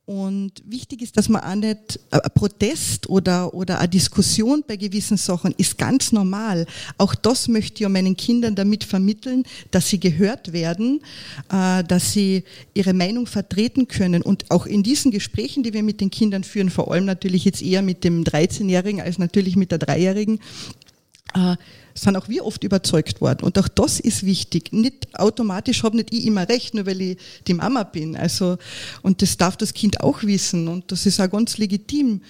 und 0.06 0.52
wichtig 0.66 1.04
ist, 1.04 1.16
dass 1.16 1.30
man 1.30 1.42
auch 1.44 1.56
nicht, 1.56 2.00
ein 2.10 2.20
Protest 2.34 3.08
oder, 3.08 3.54
oder 3.54 3.80
eine 3.80 3.88
Diskussion 3.88 4.64
bei 4.68 4.76
gewissen 4.76 5.16
Sachen 5.16 5.54
ist 5.58 5.78
ganz 5.78 6.12
normal. 6.12 6.66
Auch 6.98 7.14
das 7.14 7.48
möchte 7.48 7.84
ich 7.84 7.90
meinen 7.90 8.18
Kindern 8.18 8.56
damit 8.56 8.84
vermitteln, 8.84 9.44
dass 9.70 9.90
sie 9.90 10.00
gehört 10.00 10.54
werden, 10.54 11.02
äh, 11.52 11.84
dass 11.84 12.14
sie 12.14 12.44
ihre 12.74 12.94
Meinung 12.94 13.28
vertreten 13.28 13.88
können. 13.88 14.24
Und 14.24 14.50
auch 14.50 14.66
in 14.66 14.82
diesen 14.82 15.12
Gesprächen, 15.12 15.62
die 15.62 15.74
wir 15.74 15.84
mit 15.84 16.02
den 16.02 16.10
Kindern 16.10 16.44
führen, 16.44 16.72
vor 16.72 16.92
allem 16.92 17.06
natürlich 17.06 17.46
jetzt 17.46 17.62
eher 17.62 17.84
mit 17.84 18.04
dem 18.04 18.24
13-Jährigen 18.24 19.02
als 19.02 19.20
natürlich 19.20 19.56
mit 19.56 19.72
der 19.72 19.78
Dreijährigen, 19.78 20.40
äh, 21.36 21.56
sind 21.94 22.16
auch 22.16 22.28
wir 22.30 22.46
oft 22.46 22.64
überzeugt 22.64 23.22
worden. 23.22 23.44
Und 23.46 23.58
auch 23.60 23.68
das 23.68 24.00
ist 24.00 24.26
wichtig. 24.26 24.72
Nicht 24.72 25.20
automatisch 25.20 25.84
habe 25.84 25.98
nicht 25.98 26.14
ich 26.14 26.26
immer 26.26 26.48
recht, 26.48 26.74
nur 26.74 26.86
weil 26.86 27.02
ich 27.02 27.18
die 27.48 27.54
Mama 27.54 27.84
bin. 27.84 28.16
Also, 28.16 28.58
und 29.02 29.22
das 29.22 29.38
darf 29.38 29.58
das 29.58 29.74
Kind 29.74 30.02
auch 30.02 30.24
wissen. 30.24 30.68
Und 30.68 30.92
das 30.92 31.06
ist 31.06 31.20
auch 31.20 31.30
ganz 31.30 31.58
legitim. 31.58 32.22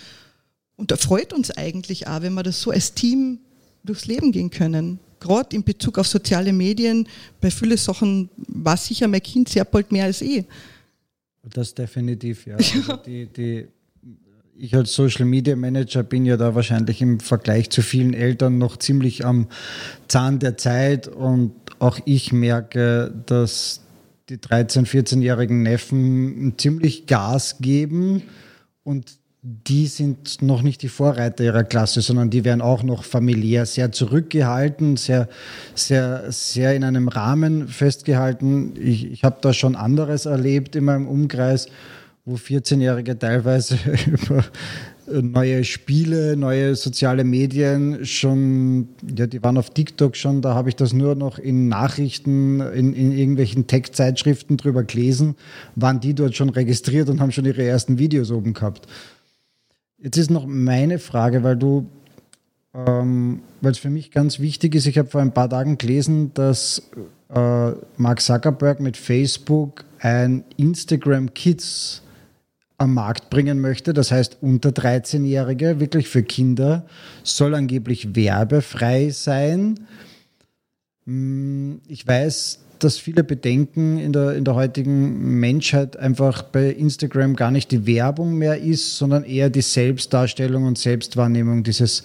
Und 0.76 0.92
da 0.92 0.98
freut 0.98 1.34
uns 1.34 1.52
eigentlich 1.52 2.08
auch, 2.08 2.22
wenn 2.22 2.34
wir 2.34 2.44
das 2.44 2.62
so 2.62 2.72
als 2.72 2.94
Team 2.94 3.40
durchs 3.84 4.06
Leben 4.06 4.32
gehen 4.32 4.50
können. 4.50 5.00
Gerade 5.20 5.56
in 5.56 5.64
Bezug 5.64 6.00
auf 6.00 6.08
soziale 6.08 6.52
Medien, 6.52 7.08
bei 7.40 7.52
vielen 7.52 7.78
Sachen 7.78 8.30
war 8.48 8.78
sicher 8.78 9.08
mein 9.08 9.22
Kind 9.22 9.50
sehr 9.50 9.66
bald 9.66 9.92
mehr 9.92 10.06
als 10.06 10.22
ich. 10.22 10.44
Das 11.44 11.74
definitiv, 11.74 12.46
ja. 12.46 12.56
Also 12.58 12.96
die, 12.98 13.28
die 13.28 13.68
ich 14.62 14.76
als 14.76 14.94
Social 14.94 15.26
Media 15.26 15.56
Manager 15.56 16.04
bin 16.04 16.24
ja 16.24 16.38
da 16.38 16.54
wahrscheinlich 16.54 17.02
im 17.02 17.20
Vergleich 17.20 17.72
zu 17.72 17.82
vielen 17.82 18.14
Eltern 18.14 18.60
noch 18.60 18.78
ziemlich 18.78 19.26
am 19.26 19.48
Zahn 20.08 20.38
der 20.38 20.56
Zeit. 20.56 21.08
Und 21.08 21.54
auch 21.80 22.00
ich 22.06 22.32
merke, 22.32 23.12
dass 23.26 23.82
die 24.30 24.38
13-, 24.38 24.86
14-jährigen 24.86 25.64
Neffen 25.64 26.54
ziemlich 26.58 27.08
Gas 27.08 27.58
geben. 27.60 28.22
Und 28.84 29.14
die 29.42 29.88
sind 29.88 30.44
noch 30.44 30.62
nicht 30.62 30.84
die 30.84 30.90
Vorreiter 30.90 31.44
ihrer 31.44 31.64
Klasse, 31.64 32.02
sondern 32.02 32.30
die 32.30 32.46
werden 32.46 32.62
auch 32.62 32.84
noch 32.84 33.04
familiär 33.04 33.66
sehr 33.66 33.92
zurückgehalten, 33.92 34.96
sehr, 34.96 35.28
sehr, 35.74 36.32
sehr 36.32 36.76
in 36.76 36.84
einem 36.84 37.08
Rahmen 37.08 37.68
festgehalten. 37.68 38.74
Ich, 38.80 39.12
ich 39.12 39.24
habe 39.24 39.40
da 39.42 39.54
schon 39.54 39.76
anderes 39.76 40.28
erlebt 40.28 40.76
in 40.76 40.84
meinem 40.84 41.08
Umkreis 41.08 41.68
wo 42.26 42.36
14-Jährige 42.36 43.18
teilweise 43.18 43.78
über 44.08 44.44
neue 45.08 45.64
Spiele, 45.64 46.38
neue 46.38 46.76
soziale 46.76 47.24
Medien 47.24 48.06
schon, 48.06 48.90
ja, 49.18 49.28
die 49.28 49.44
waren 49.44 49.58
auf 49.58 49.72
TikTok 49.72 50.16
schon, 50.16 50.42
da 50.42 50.54
habe 50.54 50.70
ich 50.70 50.76
das 50.76 50.94
nur 50.94 51.16
noch 51.16 51.38
in 51.38 51.68
Nachrichten, 51.68 52.62
in, 52.62 52.94
in 52.94 53.12
irgendwelchen 53.12 53.68
Tech-Zeitschriften 53.68 54.58
drüber 54.58 54.84
gelesen, 54.84 55.36
waren 55.76 56.00
die 56.00 56.14
dort 56.14 56.36
schon 56.36 56.50
registriert 56.50 57.10
und 57.10 57.20
haben 57.20 57.32
schon 57.32 57.46
ihre 57.46 57.64
ersten 57.64 57.98
Videos 57.98 58.32
oben 58.32 58.54
gehabt. 58.54 58.88
Jetzt 59.98 60.18
ist 60.18 60.32
noch 60.32 60.46
meine 60.46 61.00
Frage, 61.00 61.44
weil 61.44 61.58
du, 61.58 61.88
ähm, 62.74 63.42
weil 63.62 63.72
es 63.72 63.78
für 63.78 63.90
mich 63.90 64.12
ganz 64.12 64.40
wichtig 64.40 64.76
ist, 64.76 64.88
ich 64.88 64.98
habe 64.98 65.10
vor 65.10 65.22
ein 65.22 65.34
paar 65.34 65.50
Tagen 65.50 65.78
gelesen, 65.78 66.32
dass 66.34 66.90
äh, 67.34 67.72
Mark 67.98 68.22
Zuckerberg 68.22 68.80
mit 68.80 68.98
Facebook 68.98 69.86
ein 70.00 70.44
Instagram 70.58 71.34
Kids 71.34 72.02
am 72.82 72.96
Markt 72.96 73.30
bringen 73.30 73.62
möchte. 73.62 73.94
Das 73.94 74.12
heißt, 74.12 74.40
unter 74.42 74.70
13-Jährige, 74.70 75.80
wirklich 75.80 76.10
für 76.10 76.24
Kinder, 76.24 76.86
soll 77.24 77.54
angeblich 77.54 78.16
werbefrei 78.16 79.12
sein. 79.12 79.88
Hm, 81.06 81.82
ich 81.88 82.08
weiß, 82.08 82.60
dass 82.84 82.98
viele 82.98 83.24
bedenken 83.24 83.98
in 83.98 84.14
der, 84.14 84.34
in 84.34 84.44
der 84.44 84.56
heutigen 84.56 85.40
Menschheit 85.40 85.98
einfach 85.98 86.44
bei 86.44 86.70
Instagram 86.70 87.36
gar 87.36 87.52
nicht 87.52 87.72
die 87.72 87.86
Werbung 87.86 88.36
mehr 88.36 88.60
ist, 88.60 88.98
sondern 88.98 89.24
eher 89.24 89.50
die 89.50 89.62
Selbstdarstellung 89.62 90.64
und 90.64 90.78
Selbstwahrnehmung, 90.78 91.64
dieses 91.64 92.04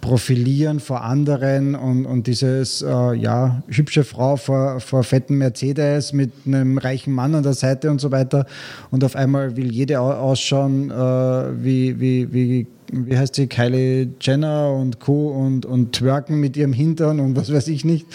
Profilieren 0.00 0.80
vor 0.80 1.02
anderen 1.02 1.74
und, 1.74 2.04
und 2.04 2.26
dieses, 2.26 2.82
äh, 2.82 3.14
ja, 3.14 3.62
hübsche 3.68 4.04
Frau 4.04 4.36
vor, 4.36 4.80
vor 4.80 5.02
fetten 5.02 5.38
Mercedes 5.38 6.12
mit 6.12 6.30
einem 6.46 6.76
reichen 6.76 7.14
Mann 7.14 7.34
an 7.34 7.42
der 7.42 7.54
Seite 7.54 7.90
und 7.90 8.02
so 8.02 8.10
weiter. 8.10 8.44
Und 8.90 9.02
auf 9.02 9.16
einmal 9.16 9.56
will 9.56 9.72
jede 9.72 10.00
ausschauen, 10.00 10.90
äh, 10.90 10.94
wie, 10.94 11.98
wie, 11.98 12.32
wie, 12.34 12.66
wie 12.92 13.16
heißt 13.16 13.34
sie, 13.34 13.46
Kylie 13.46 14.10
Jenner 14.20 14.72
und 14.72 15.00
Co. 15.00 15.28
und, 15.28 15.66
und 15.66 15.92
twerken 15.92 16.40
mit 16.40 16.56
ihrem 16.56 16.72
Hintern 16.72 17.20
und 17.20 17.36
was 17.36 17.52
weiß 17.52 17.68
ich 17.68 17.84
nicht. 17.84 18.06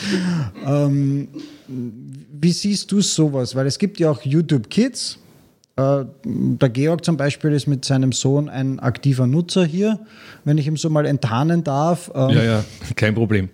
Ähm, 0.66 1.30
wie 1.68 2.52
siehst 2.52 2.92
du 2.92 3.02
sowas? 3.02 3.56
Weil 3.56 3.68
es 3.68 3.80
gibt 3.80 4.00
ja 4.00 4.10
auch 4.12 4.22
YouTube 4.22 4.70
Kids. 4.70 5.20
Äh, 5.76 6.06
der 6.24 6.70
Georg 6.70 7.06
zum 7.06 7.18
Beispiel 7.18 7.52
ist 7.52 7.68
mit 7.68 7.86
seinem 7.86 8.12
Sohn 8.12 8.50
ein 8.50 8.80
aktiver 8.80 9.28
Nutzer 9.28 9.66
hier 9.66 10.00
wenn 10.44 10.58
ich 10.58 10.68
ihm 10.68 10.78
so 10.78 10.90
mal 10.90 11.06
enttarnen 11.06 11.64
darf. 11.64 12.12
Ähm, 12.14 12.30
ja, 12.30 12.44
ja, 12.44 12.66
kein 12.96 13.16
Problem. 13.16 13.50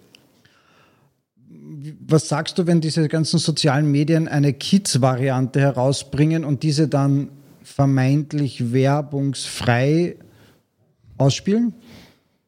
Was 2.07 2.27
sagst 2.27 2.57
du, 2.57 2.67
wenn 2.67 2.81
diese 2.81 3.07
ganzen 3.07 3.37
sozialen 3.37 3.91
Medien 3.91 4.27
eine 4.27 4.53
Kids-Variante 4.53 5.59
herausbringen 5.59 6.43
und 6.43 6.63
diese 6.63 6.87
dann 6.87 7.29
vermeintlich 7.63 8.73
werbungsfrei 8.73 10.15
ausspielen? 11.17 11.73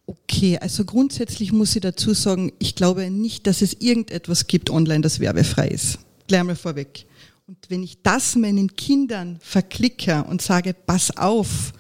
Okay, 0.06 0.58
also 0.58 0.86
grundsätzlich 0.86 1.52
muss 1.52 1.76
ich 1.76 1.82
dazu 1.82 2.14
sagen, 2.14 2.54
ich 2.60 2.76
glaube 2.76 3.10
nicht, 3.10 3.46
dass 3.46 3.62
es 3.62 3.74
irgendetwas 3.74 4.48
gibt 4.48 4.70
online, 4.70 5.02
das 5.02 5.20
werbefrei 5.20 5.68
ist. 5.68 6.00
Gleich 6.28 6.44
mal 6.44 6.56
vorweg. 6.56 7.06
Und 7.46 7.58
wenn 7.70 7.84
ich 7.84 8.02
das 8.04 8.36
meinen 8.36 8.76
Kindern 8.76 9.38
verklicke 9.42 10.24
und 10.24 10.42
sage, 10.42 10.74
pass 10.74 11.16
auf, 11.18 11.74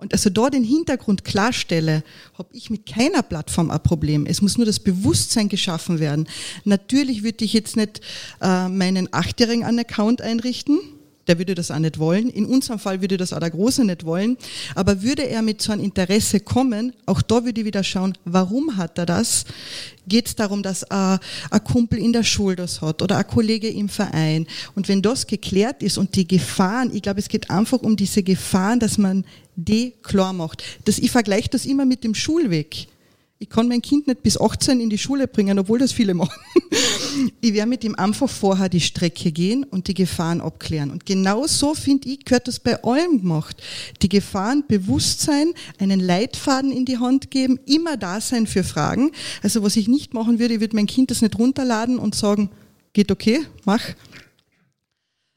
und 0.00 0.14
also 0.14 0.30
da 0.30 0.48
den 0.48 0.64
Hintergrund 0.64 1.24
klarstelle, 1.24 2.02
habe 2.38 2.48
ich 2.54 2.70
mit 2.70 2.86
keiner 2.86 3.22
Plattform 3.22 3.70
ein 3.70 3.82
Problem. 3.82 4.24
Es 4.24 4.40
muss 4.40 4.56
nur 4.56 4.64
das 4.64 4.80
Bewusstsein 4.80 5.50
geschaffen 5.50 5.98
werden. 5.98 6.26
Natürlich 6.64 7.22
würde 7.22 7.44
ich 7.44 7.52
jetzt 7.52 7.76
nicht 7.76 8.00
äh, 8.40 8.68
meinen 8.68 9.12
Achtjährigen 9.12 9.62
einen 9.62 9.80
Account 9.80 10.22
einrichten, 10.22 10.78
der 11.30 11.38
würde 11.38 11.54
das 11.54 11.70
auch 11.70 11.78
nicht 11.78 12.00
wollen. 12.00 12.28
In 12.28 12.44
unserem 12.44 12.80
Fall 12.80 13.00
würde 13.00 13.16
das 13.16 13.32
auch 13.32 13.38
der 13.38 13.50
Große 13.50 13.84
nicht 13.84 14.04
wollen. 14.04 14.36
Aber 14.74 15.00
würde 15.00 15.28
er 15.28 15.42
mit 15.42 15.62
so 15.62 15.70
einem 15.70 15.84
Interesse 15.84 16.40
kommen, 16.40 16.92
auch 17.06 17.22
da 17.22 17.44
würde 17.44 17.60
ich 17.60 17.66
wieder 17.68 17.84
schauen, 17.84 18.18
warum 18.24 18.76
hat 18.76 18.98
er 18.98 19.06
das? 19.06 19.44
Geht 20.08 20.26
es 20.26 20.34
darum, 20.34 20.64
dass 20.64 20.82
ein 20.90 21.20
Kumpel 21.62 22.00
in 22.00 22.12
der 22.12 22.24
Schule 22.24 22.56
das 22.56 22.82
hat 22.82 23.00
oder 23.00 23.16
ein 23.16 23.28
Kollege 23.28 23.68
im 23.68 23.88
Verein? 23.88 24.48
Und 24.74 24.88
wenn 24.88 25.02
das 25.02 25.28
geklärt 25.28 25.84
ist 25.84 25.98
und 25.98 26.16
die 26.16 26.26
Gefahren, 26.26 26.90
ich 26.92 27.02
glaube, 27.02 27.20
es 27.20 27.28
geht 27.28 27.48
einfach 27.48 27.78
um 27.78 27.94
diese 27.94 28.24
Gefahren, 28.24 28.80
dass 28.80 28.98
man 28.98 29.24
die 29.54 29.92
klar 30.02 30.32
macht. 30.32 30.64
Das, 30.84 30.98
ich 30.98 31.12
vergleiche 31.12 31.50
das 31.50 31.64
immer 31.64 31.84
mit 31.84 32.02
dem 32.02 32.16
Schulweg. 32.16 32.88
Ich 33.42 33.48
kann 33.48 33.68
mein 33.68 33.80
Kind 33.80 34.06
nicht 34.06 34.22
bis 34.22 34.38
18 34.38 34.80
in 34.80 34.90
die 34.90 34.98
Schule 34.98 35.26
bringen, 35.26 35.58
obwohl 35.58 35.78
das 35.78 35.92
viele 35.92 36.14
machen. 36.14 36.38
Ich 37.40 37.54
werde 37.54 37.68
mit 37.68 37.82
ihm 37.82 37.96
einfach 37.96 38.28
vorher 38.28 38.68
die 38.68 38.80
Strecke 38.80 39.32
gehen 39.32 39.64
und 39.64 39.88
die 39.88 39.94
Gefahren 39.94 40.40
abklären. 40.40 40.90
Und 40.90 41.04
genau 41.06 41.46
so, 41.46 41.74
finde 41.74 42.08
ich, 42.08 42.24
gehört 42.24 42.46
das 42.46 42.60
bei 42.60 42.82
allem 42.84 43.20
gemacht. 43.22 43.60
Die 44.00 44.08
Gefahren 44.08 44.64
bewusst 44.68 45.20
sein, 45.22 45.52
einen 45.78 45.98
Leitfaden 45.98 46.70
in 46.70 46.84
die 46.84 46.98
Hand 46.98 47.30
geben, 47.30 47.58
immer 47.66 47.96
da 47.96 48.20
sein 48.20 48.46
für 48.46 48.62
Fragen. 48.62 49.10
Also 49.42 49.62
was 49.62 49.76
ich 49.76 49.88
nicht 49.88 50.14
machen 50.14 50.38
würde, 50.38 50.54
ich 50.54 50.60
würde 50.60 50.76
mein 50.76 50.86
Kind 50.86 51.10
das 51.10 51.20
nicht 51.20 51.36
runterladen 51.36 51.98
und 51.98 52.14
sagen, 52.14 52.50
geht 52.92 53.10
okay, 53.10 53.40
mach. 53.64 53.82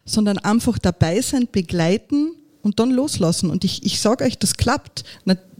Sondern 0.05 0.37
einfach 0.37 0.77
dabei 0.77 1.21
sein, 1.21 1.47
begleiten 1.51 2.33
und 2.61 2.79
dann 2.79 2.91
loslassen. 2.91 3.49
Und 3.49 3.63
ich, 3.63 3.83
ich 3.83 3.99
sage 3.99 4.25
euch, 4.25 4.37
das 4.37 4.57
klappt 4.57 5.03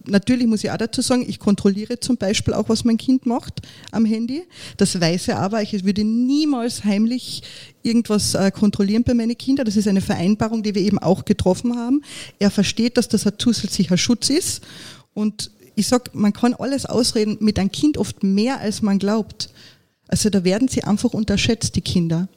natürlich 0.05 0.47
muss 0.47 0.63
ich 0.63 0.71
auch 0.71 0.77
dazu 0.77 1.01
sagen, 1.01 1.25
ich 1.27 1.39
kontrolliere 1.39 1.99
zum 1.99 2.17
Beispiel 2.17 2.53
auch, 2.53 2.69
was 2.69 2.83
mein 2.83 2.97
Kind 2.97 3.25
macht 3.25 3.61
am 3.91 4.05
Handy. 4.05 4.43
Das 4.77 4.99
weiß 4.99 5.29
er 5.29 5.39
aber. 5.39 5.61
Ich 5.61 5.83
würde 5.83 6.03
niemals 6.03 6.83
heimlich 6.83 7.43
irgendwas 7.81 8.33
äh, 8.33 8.51
kontrollieren 8.51 9.03
bei 9.03 9.13
meinen 9.13 9.37
Kindern. 9.37 9.65
Das 9.65 9.75
ist 9.75 9.87
eine 9.87 10.01
Vereinbarung, 10.01 10.63
die 10.63 10.75
wir 10.75 10.81
eben 10.81 10.99
auch 10.99 11.25
getroffen 11.25 11.77
haben. 11.77 12.01
Er 12.39 12.51
versteht, 12.51 12.97
dass 12.97 13.07
das 13.07 13.25
ein 13.25 13.33
zusätzlicher 13.37 13.97
Schutz 13.97 14.29
ist. 14.29 14.63
Und 15.13 15.51
ich 15.75 15.87
sag, 15.87 16.13
man 16.13 16.33
kann 16.33 16.53
alles 16.53 16.85
ausreden 16.85 17.37
mit 17.39 17.57
einem 17.59 17.71
Kind 17.71 17.97
oft 17.97 18.23
mehr, 18.23 18.59
als 18.59 18.81
man 18.81 18.99
glaubt. 18.99 19.49
Also 20.07 20.29
da 20.29 20.43
werden 20.43 20.67
sie 20.67 20.83
einfach 20.83 21.13
unterschätzt, 21.13 21.75
die 21.75 21.81
Kinder. 21.81 22.27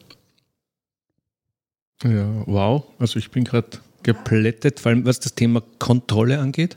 Ja, 2.02 2.28
wow. 2.46 2.84
Also 2.98 3.18
ich 3.18 3.30
bin 3.30 3.44
gerade 3.44 3.68
geplättet, 4.02 4.80
vor 4.80 4.90
allem 4.90 5.04
was 5.04 5.20
das 5.20 5.34
Thema 5.34 5.62
Kontrolle 5.78 6.38
angeht 6.38 6.76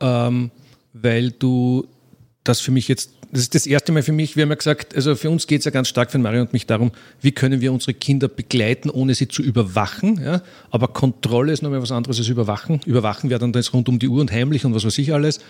ähm, 0.00 0.50
weil 0.92 1.30
du 1.30 1.86
das 2.44 2.60
für 2.60 2.70
mich 2.70 2.88
jetzt, 2.88 3.10
das 3.32 3.42
ist 3.42 3.54
das 3.54 3.66
erste 3.66 3.92
Mal 3.92 4.02
für 4.02 4.12
mich, 4.12 4.36
wir 4.36 4.42
haben 4.42 4.50
ja 4.50 4.56
gesagt, 4.56 4.94
also 4.94 5.16
für 5.16 5.30
uns 5.30 5.46
geht 5.46 5.60
es 5.60 5.64
ja 5.64 5.70
ganz 5.70 5.88
stark 5.88 6.10
für 6.10 6.18
Mario 6.18 6.42
und 6.42 6.52
mich 6.52 6.66
darum, 6.66 6.92
wie 7.20 7.32
können 7.32 7.60
wir 7.60 7.72
unsere 7.72 7.92
Kinder 7.94 8.28
begleiten, 8.28 8.88
ohne 8.88 9.14
sie 9.14 9.28
zu 9.28 9.42
überwachen. 9.42 10.20
Ja? 10.22 10.42
Aber 10.70 10.88
Kontrolle 10.88 11.52
ist 11.52 11.62
nochmal 11.62 11.82
was 11.82 11.92
anderes 11.92 12.18
als 12.18 12.28
Überwachen. 12.28 12.80
Überwachen 12.86 13.30
wäre 13.30 13.40
dann 13.40 13.52
das 13.52 13.72
rund 13.72 13.88
um 13.88 13.98
die 13.98 14.08
Uhr 14.08 14.20
und 14.20 14.30
heimlich 14.30 14.64
und 14.64 14.74
was 14.74 14.84
weiß 14.84 14.98
ich 14.98 15.12
alles. 15.12 15.40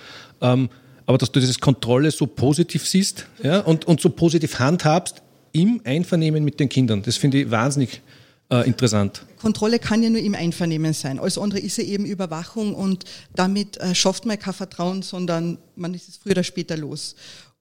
Ähm, 0.41 0.69
aber 1.05 1.19
dass 1.19 1.31
du 1.31 1.38
dieses 1.38 1.61
Kontrolle 1.61 2.11
so 2.11 2.26
positiv 2.26 2.87
siehst 2.87 3.26
ja? 3.43 3.61
und, 3.61 3.85
und 3.85 4.00
so 4.00 4.11
positiv 4.11 4.59
handhabst 4.59 5.23
im 5.53 5.81
Einvernehmen 5.85 6.45
mit 6.45 6.61
den 6.61 6.69
Kindern, 6.69 7.03
das 7.03 7.17
finde 7.17 7.38
ich 7.38 7.50
wahnsinnig 7.50 8.03
äh, 8.50 8.67
interessant. 8.67 9.26
Kontrolle 9.41 9.79
kann 9.79 10.03
ja 10.03 10.11
nur 10.11 10.21
im 10.21 10.35
Einvernehmen 10.35 10.93
sein. 10.93 11.19
Alles 11.19 11.38
andere 11.38 11.61
ist 11.61 11.79
ja 11.79 11.85
eben 11.85 12.05
Überwachung 12.05 12.75
und 12.75 13.05
damit 13.35 13.76
äh, 13.79 13.95
schafft 13.95 14.25
man 14.25 14.38
kein 14.38 14.55
Vertrauen, 14.55 15.03
sondern 15.03 15.59
man 15.75 15.95
ist 15.95 16.09
es 16.09 16.17
früher 16.17 16.33
oder 16.33 16.45
später 16.45 16.76
los. 16.76 17.17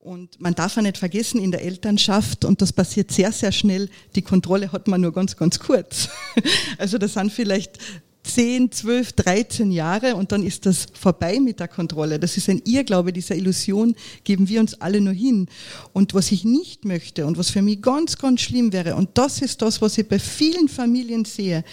Und 0.06 0.40
man 0.40 0.54
darf 0.54 0.76
ja 0.76 0.84
nicht 0.84 1.00
vergessen, 1.00 1.42
in 1.42 1.50
der 1.50 1.64
Elternschaft, 1.64 2.46
und 2.46 2.62
das 2.62 2.72
passiert 2.72 3.12
sehr, 3.12 3.32
sehr 3.32 3.52
schnell, 3.52 3.90
die 4.14 4.22
Kontrolle 4.22 4.72
hat 4.72 4.88
man 4.88 5.02
nur 5.02 5.12
ganz, 5.12 5.36
ganz 5.36 5.58
kurz. 5.58 6.10
Also 6.78 6.98
das 7.00 7.14
sind 7.14 7.32
vielleicht 7.32 7.80
10, 8.26 8.72
12, 8.72 9.14
13 9.14 9.72
Jahre 9.72 10.16
und 10.16 10.32
dann 10.32 10.44
ist 10.44 10.66
das 10.66 10.88
vorbei 11.00 11.40
mit 11.40 11.60
der 11.60 11.68
Kontrolle. 11.68 12.20
Das 12.20 12.38
ist 12.38 12.50
ein 12.50 12.62
Irrglaube, 12.66 13.14
dieser 13.14 13.36
Illusion 13.36 13.96
geben 14.24 14.50
wir 14.50 14.60
uns 14.60 14.82
alle 14.82 15.00
nur 15.00 15.14
hin. 15.14 15.48
Und 15.94 16.14
was 16.14 16.32
ich 16.32 16.44
nicht 16.44 16.86
möchte 16.86 17.26
und 17.26 17.38
was 17.38 17.52
für 17.52 17.62
mich 17.62 17.82
ganz, 17.82 18.18
ganz 18.18 18.42
schlimm 18.42 18.74
wäre, 18.74 18.96
und 18.96 19.10
das 19.14 19.42
ist 19.42 19.62
das, 19.62 19.82
was 19.82 19.98
ich 19.98 20.08
bei 20.08 20.20
vielen 20.20 20.68
Familien 20.68 21.26
sehe, 21.26 21.64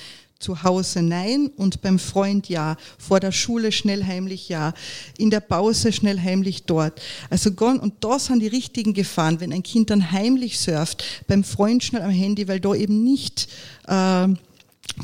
zu 0.42 0.62
Hause 0.64 1.02
nein 1.02 1.50
und 1.56 1.80
beim 1.82 1.98
Freund 1.98 2.48
ja, 2.48 2.76
vor 2.98 3.20
der 3.20 3.32
Schule 3.32 3.72
schnell 3.72 4.04
heimlich 4.04 4.48
ja, 4.48 4.74
in 5.16 5.30
der 5.30 5.40
Pause 5.40 5.92
schnell 5.92 6.20
heimlich 6.20 6.64
dort. 6.64 7.00
Also 7.30 7.50
und 7.50 7.94
da 8.00 8.18
sind 8.18 8.40
die 8.40 8.48
richtigen 8.48 8.92
Gefahren, 8.92 9.40
wenn 9.40 9.52
ein 9.52 9.62
Kind 9.62 9.90
dann 9.90 10.10
heimlich 10.10 10.58
surft, 10.58 11.04
beim 11.28 11.44
Freund 11.44 11.84
schnell 11.84 12.02
am 12.02 12.10
Handy, 12.10 12.48
weil 12.48 12.60
da 12.60 12.74
eben 12.74 13.04
nicht 13.04 13.48
äh, 13.86 14.28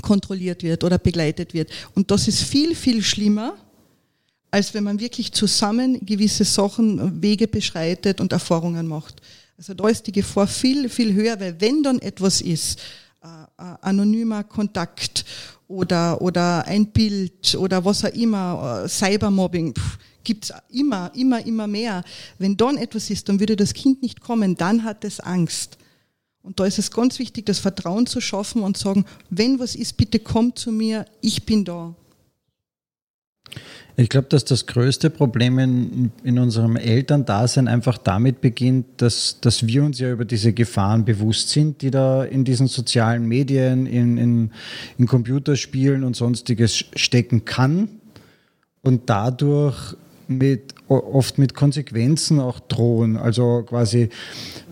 kontrolliert 0.03 0.63
wird 0.63 0.85
oder 0.85 0.99
begleitet 0.99 1.55
wird. 1.55 1.71
Und 1.95 2.11
das 2.11 2.29
ist 2.29 2.43
viel, 2.43 2.75
viel 2.75 3.03
schlimmer, 3.03 3.55
als 4.51 4.73
wenn 4.75 4.85
man 4.85 5.01
wirklich 5.01 5.33
zusammen 5.33 6.05
gewisse 6.05 6.45
Sachen, 6.45 7.23
Wege 7.23 7.49
beschreitet 7.49 8.21
und 8.21 8.33
Erfahrungen 8.33 8.87
macht. 8.87 9.21
Also 9.57 9.75
da 9.75 9.89
ist 9.89 10.07
die 10.07 10.13
Gefahr 10.13 10.47
viel, 10.47 10.89
viel 10.89 11.13
höher, 11.13 11.39
weil 11.41 11.61
wenn 11.61 11.83
dann 11.83 11.99
etwas 11.99 12.41
ist, 12.41 12.79
äh, 13.23 13.27
äh 13.27 13.75
anonymer 13.83 14.45
Kontakt 14.45 15.25
oder, 15.67 16.21
oder 16.23 16.65
ein 16.67 16.87
Bild 16.87 17.55
oder 17.57 17.85
was 17.85 18.05
auch 18.05 18.15
immer, 18.15 18.83
äh, 18.85 18.89
Cybermobbing, 18.89 19.75
gibt 20.29 20.45
es 20.45 20.53
immer, 20.71 21.11
immer, 21.15 21.45
immer 21.45 21.67
mehr. 21.67 22.05
Wenn 22.39 22.57
dann 22.57 22.77
etwas 22.77 23.09
ist, 23.11 23.29
dann 23.29 23.41
würde 23.41 23.57
das 23.57 23.73
Kind 23.73 24.03
nicht 24.03 24.21
kommen, 24.21 24.55
dann 24.55 24.85
hat 24.85 25.05
es 25.05 25.21
Angst. 25.21 25.78
Und 26.49 26.59
da 26.59 26.65
ist 26.65 26.79
es 26.79 26.91
ganz 26.91 27.19
wichtig, 27.19 27.45
das 27.45 27.59
Vertrauen 27.59 28.07
zu 28.07 28.23
schaffen 28.23 28.63
und 28.63 28.79
sagen, 28.79 29.05
wenn 29.29 29.61
was 29.61 29.75
ist, 29.75 29.99
bitte 29.99 30.19
komm 30.19 30.57
zu 30.57 30.73
mir, 30.73 31.05
ich 31.21 31.45
bin 31.45 31.63
da. 31.63 31.95
Ich 33.99 34.09
glaube, 34.09 34.29
dass 34.29 34.47
das 34.47 34.65
größte 34.65 35.11
Problem 35.11 35.59
in, 35.59 36.11
in 36.25 36.39
unserem 36.39 36.77
Elterndasein 36.77 37.69
einfach 37.69 37.99
damit 37.99 38.41
beginnt, 38.41 38.87
dass, 38.97 39.43
dass 39.43 39.67
wir 39.67 39.85
uns 39.85 39.99
ja 39.99 40.11
über 40.11 40.25
diese 40.25 40.55
Gefahren 40.55 41.05
bewusst 41.05 41.51
sind, 41.51 41.83
die 41.83 41.91
da 41.91 42.25
in 42.25 42.47
diesen 42.47 42.67
sozialen 42.67 43.27
Medien, 43.27 43.85
in, 43.85 44.17
in, 44.17 44.51
in 44.97 45.07
Computerspielen 45.07 46.03
und 46.03 46.17
sonstiges 46.17 46.83
stecken 46.97 47.45
kann 47.45 47.91
und 48.81 49.11
dadurch 49.11 49.95
mit, 50.29 50.75
oft 50.89 51.39
mit 51.39 51.55
Konsequenzen 51.55 52.39
auch 52.39 52.61
drohen. 52.61 53.17
Also 53.17 53.65
quasi, 53.67 54.11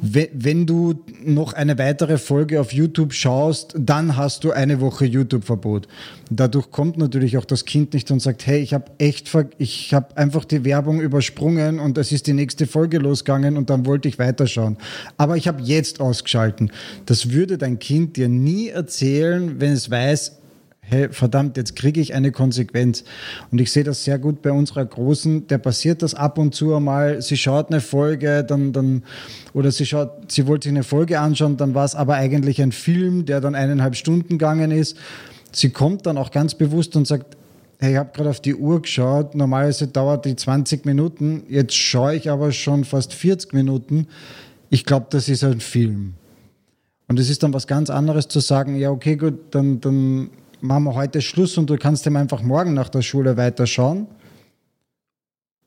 wenn 0.00 0.66
du 0.66 0.94
noch 1.24 1.54
eine 1.54 1.78
weitere 1.78 2.18
Folge 2.18 2.60
auf 2.60 2.72
YouTube 2.72 3.14
schaust, 3.14 3.74
dann 3.78 4.16
hast 4.16 4.44
du 4.44 4.52
eine 4.52 4.80
Woche 4.80 5.06
YouTube-Verbot. 5.06 5.88
Dadurch 6.30 6.70
kommt 6.70 6.98
natürlich 6.98 7.38
auch 7.38 7.44
das 7.44 7.64
Kind 7.64 7.94
nicht 7.94 8.10
und 8.10 8.20
sagt, 8.20 8.46
hey, 8.46 8.60
ich 8.60 8.74
habe 8.74 8.90
echt, 8.98 9.30
ich 9.58 9.94
habe 9.94 10.16
einfach 10.16 10.44
die 10.44 10.64
Werbung 10.64 11.00
übersprungen 11.00 11.80
und 11.80 11.96
es 11.98 12.12
ist 12.12 12.26
die 12.26 12.34
nächste 12.34 12.66
Folge 12.66 12.98
losgegangen 12.98 13.56
und 13.56 13.70
dann 13.70 13.86
wollte 13.86 14.08
ich 14.08 14.18
weiterschauen. 14.18 14.76
Aber 15.16 15.36
ich 15.36 15.48
habe 15.48 15.62
jetzt 15.62 16.00
ausgeschalten. 16.00 16.70
Das 17.06 17.30
würde 17.30 17.58
dein 17.58 17.78
Kind 17.78 18.16
dir 18.16 18.28
nie 18.28 18.68
erzählen, 18.68 19.60
wenn 19.60 19.72
es 19.72 19.90
weiß, 19.90 20.38
hey, 20.88 21.08
verdammt, 21.10 21.56
jetzt 21.56 21.74
kriege 21.74 22.00
ich 22.00 22.14
eine 22.14 22.30
Konsequenz. 22.30 23.02
Und 23.50 23.60
ich 23.60 23.72
sehe 23.72 23.82
das 23.82 24.04
sehr 24.04 24.18
gut 24.18 24.40
bei 24.40 24.52
unserer 24.52 24.84
Großen, 24.84 25.48
der 25.48 25.58
passiert 25.58 26.02
das 26.02 26.14
ab 26.14 26.38
und 26.38 26.54
zu 26.54 26.74
einmal, 26.74 27.20
sie 27.22 27.36
schaut 27.36 27.70
eine 27.70 27.80
Folge, 27.80 28.44
dann, 28.44 28.72
dann, 28.72 29.02
oder 29.52 29.72
sie 29.72 29.84
schaut, 29.84 30.30
sie 30.30 30.46
wollte 30.46 30.68
sich 30.68 30.74
eine 30.74 30.84
Folge 30.84 31.18
anschauen, 31.18 31.56
dann 31.56 31.74
war 31.74 31.84
es 31.84 31.96
aber 31.96 32.14
eigentlich 32.14 32.62
ein 32.62 32.72
Film, 32.72 33.26
der 33.26 33.40
dann 33.40 33.54
eineinhalb 33.54 33.96
Stunden 33.96 34.28
gegangen 34.28 34.70
ist. 34.70 34.96
Sie 35.52 35.70
kommt 35.70 36.06
dann 36.06 36.18
auch 36.18 36.30
ganz 36.30 36.54
bewusst 36.54 36.94
und 36.94 37.06
sagt, 37.06 37.36
hey, 37.78 37.92
ich 37.92 37.98
habe 37.98 38.10
gerade 38.14 38.30
auf 38.30 38.40
die 38.40 38.54
Uhr 38.54 38.80
geschaut, 38.80 39.34
normalerweise 39.34 39.88
dauert 39.88 40.24
die 40.24 40.36
20 40.36 40.86
Minuten, 40.86 41.42
jetzt 41.48 41.74
schaue 41.74 42.14
ich 42.14 42.30
aber 42.30 42.52
schon 42.52 42.84
fast 42.84 43.12
40 43.12 43.52
Minuten. 43.52 44.06
Ich 44.70 44.84
glaube, 44.84 45.06
das 45.10 45.28
ist 45.28 45.42
ein 45.42 45.60
Film. 45.60 46.14
Und 47.08 47.18
es 47.20 47.30
ist 47.30 47.42
dann 47.42 47.52
was 47.52 47.66
ganz 47.66 47.90
anderes 47.90 48.28
zu 48.28 48.40
sagen, 48.40 48.76
ja, 48.76 48.90
okay, 48.90 49.16
gut, 49.16 49.34
dann, 49.52 49.80
dann 49.80 50.30
machen 50.60 50.84
wir 50.84 50.94
heute 50.94 51.20
Schluss 51.20 51.56
und 51.58 51.68
du 51.70 51.76
kannst 51.76 52.06
ihm 52.06 52.16
einfach 52.16 52.42
morgen 52.42 52.74
nach 52.74 52.88
der 52.88 53.02
Schule 53.02 53.36
weiterschauen, 53.36 54.06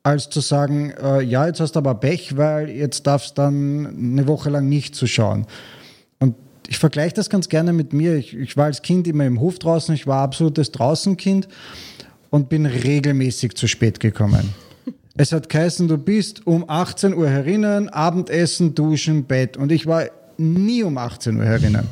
als 0.02 0.30
zu 0.30 0.40
sagen, 0.40 0.92
äh, 1.02 1.22
ja, 1.22 1.46
jetzt 1.46 1.60
hast 1.60 1.72
du 1.72 1.78
aber 1.78 1.94
Pech, 1.94 2.36
weil 2.36 2.70
jetzt 2.70 3.06
darfst 3.06 3.36
du 3.36 3.42
dann 3.42 3.86
eine 3.86 4.26
Woche 4.26 4.50
lang 4.50 4.68
nicht 4.68 4.94
zuschauen. 4.94 5.46
Und 6.18 6.34
ich 6.68 6.78
vergleiche 6.78 7.14
das 7.14 7.28
ganz 7.28 7.48
gerne 7.48 7.72
mit 7.72 7.92
mir. 7.92 8.16
Ich, 8.16 8.34
ich 8.34 8.56
war 8.56 8.66
als 8.66 8.82
Kind 8.82 9.06
immer 9.06 9.26
im 9.26 9.40
Hof 9.40 9.58
draußen, 9.58 9.94
ich 9.94 10.06
war 10.06 10.22
absolutes 10.22 10.72
Draußenkind 10.72 11.48
und 12.30 12.48
bin 12.48 12.66
regelmäßig 12.66 13.54
zu 13.56 13.66
spät 13.66 14.00
gekommen. 14.00 14.54
Es 15.16 15.32
hat 15.32 15.48
geheißen, 15.48 15.86
du 15.88 15.98
bist 15.98 16.46
um 16.46 16.64
18 16.66 17.12
Uhr 17.12 17.28
herinnen, 17.28 17.88
Abendessen, 17.90 18.74
Duschen, 18.74 19.24
Bett. 19.24 19.56
Und 19.56 19.70
ich 19.70 19.86
war 19.86 20.06
nie 20.40 20.82
um 20.82 20.98
18 20.98 21.36
Uhr 21.36 21.44
herinnen. 21.44 21.86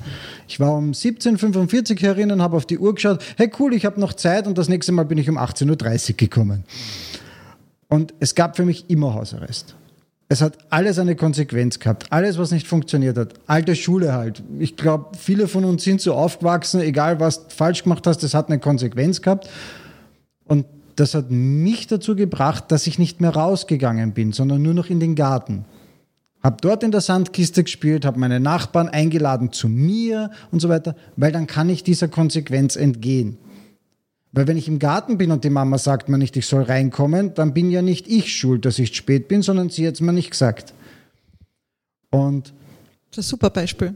Ich 0.48 0.58
war 0.58 0.74
um 0.74 0.92
17.45 0.92 1.92
Uhr 1.92 1.98
herinnen, 2.00 2.42
habe 2.42 2.56
auf 2.56 2.66
die 2.66 2.78
Uhr 2.78 2.94
geschaut, 2.94 3.22
hey 3.36 3.50
cool, 3.58 3.74
ich 3.74 3.84
habe 3.84 4.00
noch 4.00 4.14
Zeit 4.14 4.46
und 4.46 4.58
das 4.58 4.68
nächste 4.68 4.92
Mal 4.92 5.04
bin 5.04 5.18
ich 5.18 5.28
um 5.28 5.38
18.30 5.38 6.10
Uhr 6.10 6.16
gekommen. 6.16 6.64
Und 7.88 8.14
es 8.20 8.34
gab 8.34 8.56
für 8.56 8.64
mich 8.64 8.88
immer 8.90 9.14
Hausarrest. 9.14 9.76
Es 10.30 10.42
hat 10.42 10.58
alles 10.68 10.98
eine 10.98 11.16
Konsequenz 11.16 11.78
gehabt. 11.78 12.06
Alles, 12.10 12.36
was 12.36 12.50
nicht 12.50 12.66
funktioniert 12.66 13.16
hat. 13.16 13.34
Alte 13.46 13.74
Schule 13.74 14.12
halt. 14.12 14.42
Ich 14.58 14.76
glaube, 14.76 15.16
viele 15.16 15.48
von 15.48 15.64
uns 15.64 15.84
sind 15.84 16.02
so 16.02 16.14
aufgewachsen, 16.14 16.80
egal 16.80 17.18
was 17.18 17.46
falsch 17.48 17.84
gemacht 17.84 18.06
hast, 18.06 18.22
das 18.22 18.34
hat 18.34 18.48
eine 18.48 18.58
Konsequenz 18.58 19.22
gehabt. 19.22 19.48
Und 20.44 20.66
das 20.96 21.14
hat 21.14 21.30
mich 21.30 21.86
dazu 21.86 22.14
gebracht, 22.14 22.64
dass 22.68 22.86
ich 22.86 22.98
nicht 22.98 23.20
mehr 23.20 23.30
rausgegangen 23.30 24.12
bin, 24.12 24.32
sondern 24.32 24.60
nur 24.60 24.74
noch 24.74 24.90
in 24.90 25.00
den 25.00 25.14
Garten. 25.14 25.64
Hab 26.42 26.62
dort 26.62 26.82
in 26.82 26.90
der 26.90 27.00
Sandkiste 27.00 27.64
gespielt, 27.64 28.04
habe 28.04 28.18
meine 28.18 28.40
Nachbarn 28.40 28.88
eingeladen 28.88 29.52
zu 29.52 29.68
mir 29.68 30.30
und 30.52 30.60
so 30.60 30.68
weiter, 30.68 30.94
weil 31.16 31.32
dann 31.32 31.46
kann 31.46 31.68
ich 31.68 31.82
dieser 31.82 32.08
Konsequenz 32.08 32.76
entgehen. 32.76 33.38
Weil 34.32 34.46
wenn 34.46 34.56
ich 34.56 34.68
im 34.68 34.78
Garten 34.78 35.18
bin 35.18 35.30
und 35.30 35.42
die 35.42 35.50
Mama 35.50 35.78
sagt 35.78 36.08
mir 36.08 36.18
nicht, 36.18 36.36
ich 36.36 36.46
soll 36.46 36.62
reinkommen, 36.62 37.34
dann 37.34 37.54
bin 37.54 37.70
ja 37.70 37.82
nicht 37.82 38.06
ich 38.06 38.36
schuld, 38.36 38.64
dass 38.64 38.78
ich 38.78 38.94
spät 38.94 39.26
bin, 39.26 39.42
sondern 39.42 39.70
sie 39.70 39.86
hat 39.86 39.94
es 39.94 40.00
mir 40.00 40.12
nicht 40.12 40.30
gesagt. 40.30 40.74
Und 42.10 42.52
das 43.10 43.18
ist 43.18 43.26
ein 43.26 43.30
super 43.30 43.50
Beispiel 43.50 43.94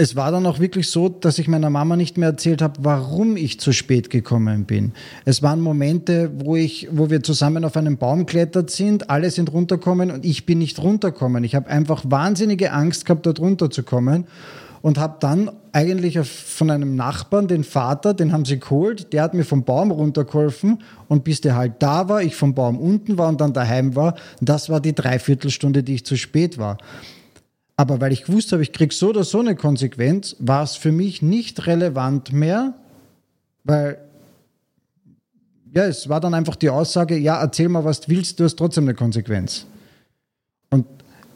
es 0.00 0.16
war 0.16 0.32
dann 0.32 0.46
auch 0.46 0.60
wirklich 0.60 0.88
so, 0.88 1.10
dass 1.10 1.38
ich 1.38 1.46
meiner 1.46 1.68
Mama 1.68 1.94
nicht 1.94 2.16
mehr 2.16 2.30
erzählt 2.30 2.62
habe, 2.62 2.72
warum 2.78 3.36
ich 3.36 3.60
zu 3.60 3.70
spät 3.70 4.08
gekommen 4.08 4.64
bin. 4.64 4.92
Es 5.26 5.42
waren 5.42 5.60
Momente, 5.60 6.30
wo 6.38 6.56
ich, 6.56 6.88
wo 6.90 7.10
wir 7.10 7.22
zusammen 7.22 7.66
auf 7.66 7.76
einen 7.76 7.98
Baum 7.98 8.24
klettert 8.24 8.70
sind, 8.70 9.10
alle 9.10 9.30
sind 9.30 9.52
runtergekommen 9.52 10.10
und 10.10 10.24
ich 10.24 10.46
bin 10.46 10.56
nicht 10.56 10.78
runtergekommen. 10.78 11.44
Ich 11.44 11.54
habe 11.54 11.68
einfach 11.68 12.02
wahnsinnige 12.06 12.72
Angst 12.72 13.04
gehabt, 13.04 13.26
dort 13.26 13.40
runterzukommen 13.40 14.24
und 14.80 14.96
habe 14.96 15.18
dann 15.20 15.50
eigentlich 15.72 16.18
von 16.18 16.70
einem 16.70 16.96
Nachbarn, 16.96 17.46
den 17.46 17.62
Vater, 17.62 18.14
den 18.14 18.32
haben 18.32 18.46
sie 18.46 18.58
geholt, 18.58 19.12
der 19.12 19.22
hat 19.22 19.34
mir 19.34 19.44
vom 19.44 19.64
Baum 19.64 19.90
runtergeholfen 19.90 20.78
und 21.08 21.24
bis 21.24 21.42
der 21.42 21.56
halt 21.56 21.74
da 21.80 22.08
war, 22.08 22.22
ich 22.22 22.36
vom 22.36 22.54
Baum 22.54 22.78
unten 22.78 23.18
war 23.18 23.28
und 23.28 23.42
dann 23.42 23.52
daheim 23.52 23.94
war, 23.96 24.14
das 24.40 24.70
war 24.70 24.80
die 24.80 24.94
Dreiviertelstunde, 24.94 25.82
die 25.82 25.96
ich 25.96 26.06
zu 26.06 26.16
spät 26.16 26.56
war. 26.56 26.78
Aber 27.80 27.98
weil 27.98 28.12
ich 28.12 28.24
gewusst 28.24 28.52
habe, 28.52 28.62
ich 28.62 28.74
kriege 28.74 28.94
so 28.94 29.08
oder 29.08 29.24
so 29.24 29.40
eine 29.40 29.56
Konsequenz, 29.56 30.36
war 30.38 30.62
es 30.62 30.76
für 30.76 30.92
mich 30.92 31.22
nicht 31.22 31.66
relevant 31.66 32.30
mehr, 32.30 32.74
weil 33.64 33.96
ja, 35.72 35.86
es 35.86 36.10
war 36.10 36.20
dann 36.20 36.34
einfach 36.34 36.56
die 36.56 36.68
Aussage, 36.68 37.16
ja, 37.16 37.40
erzähl 37.40 37.70
mal, 37.70 37.86
was 37.86 38.02
du 38.02 38.08
willst, 38.10 38.38
du 38.38 38.44
hast 38.44 38.56
trotzdem 38.56 38.84
eine 38.84 38.92
Konsequenz. 38.92 39.64
Und 40.68 40.84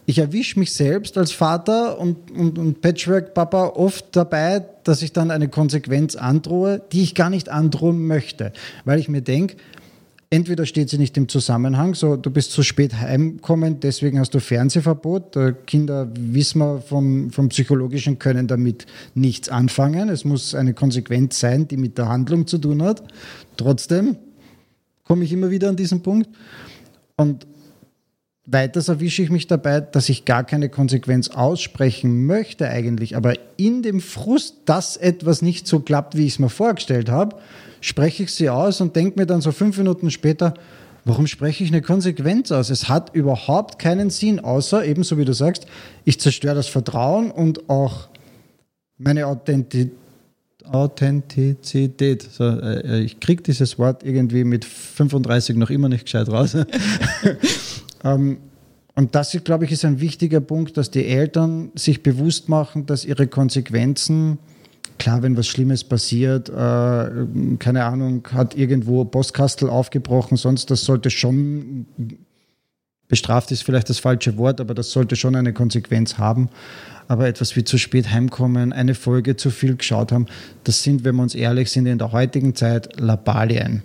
ich 0.04 0.18
erwische 0.18 0.58
mich 0.58 0.74
selbst 0.74 1.16
als 1.16 1.32
Vater 1.32 1.98
und, 1.98 2.30
und, 2.30 2.58
und 2.58 2.82
Patchwork-Papa 2.82 3.68
oft 3.68 4.14
dabei, 4.14 4.66
dass 4.82 5.00
ich 5.00 5.14
dann 5.14 5.30
eine 5.30 5.48
Konsequenz 5.48 6.14
androhe, 6.14 6.82
die 6.92 7.04
ich 7.04 7.14
gar 7.14 7.30
nicht 7.30 7.48
androhen 7.48 8.06
möchte, 8.06 8.52
weil 8.84 8.98
ich 8.98 9.08
mir 9.08 9.22
denke, 9.22 9.56
entweder 10.30 10.66
steht 10.66 10.90
sie 10.90 10.98
nicht 10.98 11.16
im 11.16 11.28
Zusammenhang, 11.28 11.94
so 11.94 12.16
du 12.16 12.30
bist 12.30 12.52
zu 12.52 12.62
spät 12.62 12.94
heimkommen, 12.94 13.80
deswegen 13.80 14.18
hast 14.18 14.34
du 14.34 14.40
Fernsehverbot. 14.40 15.36
Kinder 15.66 16.08
wissen 16.14 16.58
wir 16.58 16.80
vom, 16.80 17.30
vom 17.30 17.48
psychologischen 17.48 18.18
können 18.18 18.46
damit 18.46 18.86
nichts 19.14 19.48
anfangen. 19.48 20.08
Es 20.08 20.24
muss 20.24 20.54
eine 20.54 20.74
Konsequenz 20.74 21.40
sein, 21.40 21.68
die 21.68 21.76
mit 21.76 21.98
der 21.98 22.08
Handlung 22.08 22.46
zu 22.46 22.58
tun 22.58 22.82
hat. 22.82 23.02
Trotzdem 23.56 24.16
komme 25.04 25.24
ich 25.24 25.32
immer 25.32 25.50
wieder 25.50 25.68
an 25.68 25.76
diesen 25.76 26.02
Punkt. 26.02 26.28
Und 27.16 27.46
Weiters 28.46 28.88
erwische 28.88 29.22
ich 29.22 29.30
mich 29.30 29.46
dabei, 29.46 29.80
dass 29.80 30.10
ich 30.10 30.26
gar 30.26 30.44
keine 30.44 30.68
Konsequenz 30.68 31.30
aussprechen 31.30 32.26
möchte 32.26 32.68
eigentlich, 32.68 33.16
aber 33.16 33.34
in 33.56 33.82
dem 33.82 34.00
Frust, 34.00 34.56
dass 34.66 34.98
etwas 34.98 35.40
nicht 35.40 35.66
so 35.66 35.80
klappt, 35.80 36.14
wie 36.14 36.26
ich 36.26 36.34
es 36.34 36.38
mir 36.38 36.50
vorgestellt 36.50 37.08
habe, 37.08 37.36
spreche 37.80 38.24
ich 38.24 38.34
sie 38.34 38.50
aus 38.50 38.82
und 38.82 38.96
denke 38.96 39.18
mir 39.18 39.26
dann 39.26 39.40
so 39.40 39.50
fünf 39.50 39.78
Minuten 39.78 40.10
später, 40.10 40.52
warum 41.06 41.26
spreche 41.26 41.64
ich 41.64 41.70
eine 41.70 41.80
Konsequenz 41.80 42.52
aus? 42.52 42.68
Es 42.68 42.88
hat 42.90 43.14
überhaupt 43.14 43.78
keinen 43.78 44.10
Sinn, 44.10 44.40
außer 44.40 44.84
ebenso 44.84 45.16
wie 45.16 45.24
du 45.24 45.32
sagst, 45.32 45.66
ich 46.04 46.20
zerstöre 46.20 46.54
das 46.54 46.66
Vertrauen 46.66 47.30
und 47.30 47.70
auch 47.70 48.08
meine 48.98 49.26
Authentizität. 49.26 49.92
Authentizität. 50.70 52.22
So, 52.22 52.44
äh, 52.44 53.00
ich 53.00 53.20
kriege 53.20 53.42
dieses 53.42 53.78
Wort 53.78 54.02
irgendwie 54.02 54.44
mit 54.44 54.64
35 54.64 55.56
noch 55.56 55.68
immer 55.68 55.90
nicht 55.90 56.04
gescheit 56.04 56.28
raus. 56.30 56.56
Ähm, 58.04 58.38
und 58.96 59.14
das, 59.14 59.36
glaube 59.44 59.64
ich, 59.64 59.72
ist 59.72 59.84
ein 59.84 60.00
wichtiger 60.00 60.40
Punkt, 60.40 60.76
dass 60.76 60.90
die 60.90 61.06
Eltern 61.06 61.72
sich 61.74 62.02
bewusst 62.02 62.48
machen, 62.48 62.86
dass 62.86 63.04
ihre 63.04 63.26
Konsequenzen, 63.26 64.38
klar, 64.98 65.22
wenn 65.22 65.36
was 65.36 65.48
Schlimmes 65.48 65.82
passiert, 65.82 66.48
äh, 66.48 66.52
keine 67.58 67.84
Ahnung, 67.84 68.26
hat 68.32 68.56
irgendwo 68.56 69.04
Postkastel 69.04 69.68
aufgebrochen, 69.68 70.36
sonst 70.36 70.70
das 70.70 70.84
sollte 70.84 71.10
schon, 71.10 71.86
bestraft 73.08 73.50
ist 73.50 73.64
vielleicht 73.64 73.90
das 73.90 73.98
falsche 73.98 74.36
Wort, 74.38 74.60
aber 74.60 74.74
das 74.74 74.92
sollte 74.92 75.16
schon 75.16 75.34
eine 75.34 75.52
Konsequenz 75.52 76.16
haben. 76.18 76.48
Aber 77.08 77.26
etwas 77.26 77.54
wie 77.56 77.64
zu 77.64 77.78
spät 77.78 78.12
heimkommen, 78.12 78.72
eine 78.72 78.94
Folge 78.94 79.36
zu 79.36 79.50
viel 79.50 79.76
geschaut 79.76 80.12
haben, 80.12 80.26
das 80.62 80.82
sind, 80.84 81.04
wenn 81.04 81.16
wir 81.16 81.22
uns 81.22 81.34
ehrlich 81.34 81.70
sind, 81.70 81.86
in 81.86 81.98
der 81.98 82.12
heutigen 82.12 82.54
Zeit 82.54 82.98
Labalien. 82.98 83.82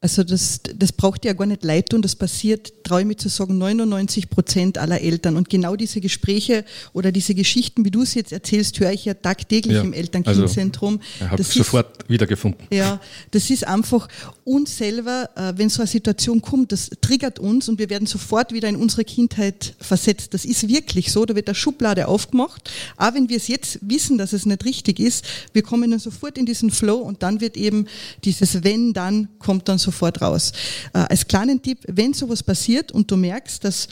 Also 0.00 0.22
das, 0.22 0.60
das 0.76 0.92
braucht 0.92 1.24
ja 1.24 1.32
gar 1.32 1.46
nicht 1.46 1.64
leid 1.64 1.90
tun, 1.90 2.02
das 2.02 2.14
passiert, 2.14 2.84
traue 2.84 3.00
ich 3.00 3.06
mir 3.06 3.16
zu 3.16 3.28
sagen, 3.28 3.58
99 3.58 4.30
Prozent 4.30 4.78
aller 4.78 5.00
Eltern. 5.00 5.36
Und 5.36 5.50
genau 5.50 5.74
diese 5.74 6.00
Gespräche 6.00 6.64
oder 6.92 7.10
diese 7.10 7.34
Geschichten, 7.34 7.84
wie 7.84 7.90
du 7.90 8.02
es 8.02 8.14
jetzt 8.14 8.30
erzählst, 8.30 8.78
höre 8.78 8.92
ich 8.92 9.06
ja 9.06 9.14
tagtäglich 9.14 9.74
ja, 9.74 9.82
im 9.82 9.92
Eltern-Kind-Zentrum. 9.92 11.00
Also, 11.18 11.32
habe 11.32 11.42
sofort 11.42 12.08
wiedergefunden. 12.08 12.68
Ja, 12.70 13.00
das 13.32 13.50
ist 13.50 13.66
einfach 13.66 14.06
uns 14.44 14.78
selber, 14.78 15.30
äh, 15.34 15.54
wenn 15.56 15.68
so 15.68 15.82
eine 15.82 15.88
Situation 15.88 16.42
kommt, 16.42 16.70
das 16.70 16.90
triggert 17.00 17.40
uns 17.40 17.68
und 17.68 17.80
wir 17.80 17.90
werden 17.90 18.06
sofort 18.06 18.52
wieder 18.52 18.68
in 18.68 18.76
unsere 18.76 19.04
Kindheit 19.04 19.74
versetzt. 19.80 20.32
Das 20.32 20.44
ist 20.44 20.68
wirklich 20.68 21.10
so, 21.10 21.26
da 21.26 21.34
wird 21.34 21.48
eine 21.48 21.56
Schublade 21.56 22.06
aufgemacht. 22.06 22.70
Aber 22.96 23.16
wenn 23.16 23.28
wir 23.28 23.38
es 23.38 23.48
jetzt 23.48 23.80
wissen, 23.82 24.16
dass 24.16 24.32
es 24.32 24.46
nicht 24.46 24.64
richtig 24.64 25.00
ist, 25.00 25.24
wir 25.52 25.62
kommen 25.62 25.90
dann 25.90 25.98
sofort 25.98 26.38
in 26.38 26.46
diesen 26.46 26.70
Flow 26.70 26.98
und 26.98 27.24
dann 27.24 27.40
wird 27.40 27.56
eben 27.56 27.86
dieses 28.22 28.62
Wenn, 28.62 28.92
dann 28.92 29.26
kommt 29.40 29.68
dann 29.68 29.78
so 29.78 29.87
sofort 29.88 30.20
raus. 30.20 30.52
Äh, 30.92 30.98
als 30.98 31.26
kleinen 31.26 31.62
Tipp, 31.62 31.78
wenn 31.86 32.12
sowas 32.12 32.42
passiert 32.42 32.92
und 32.92 33.10
du 33.10 33.16
merkst, 33.16 33.64
dass 33.64 33.88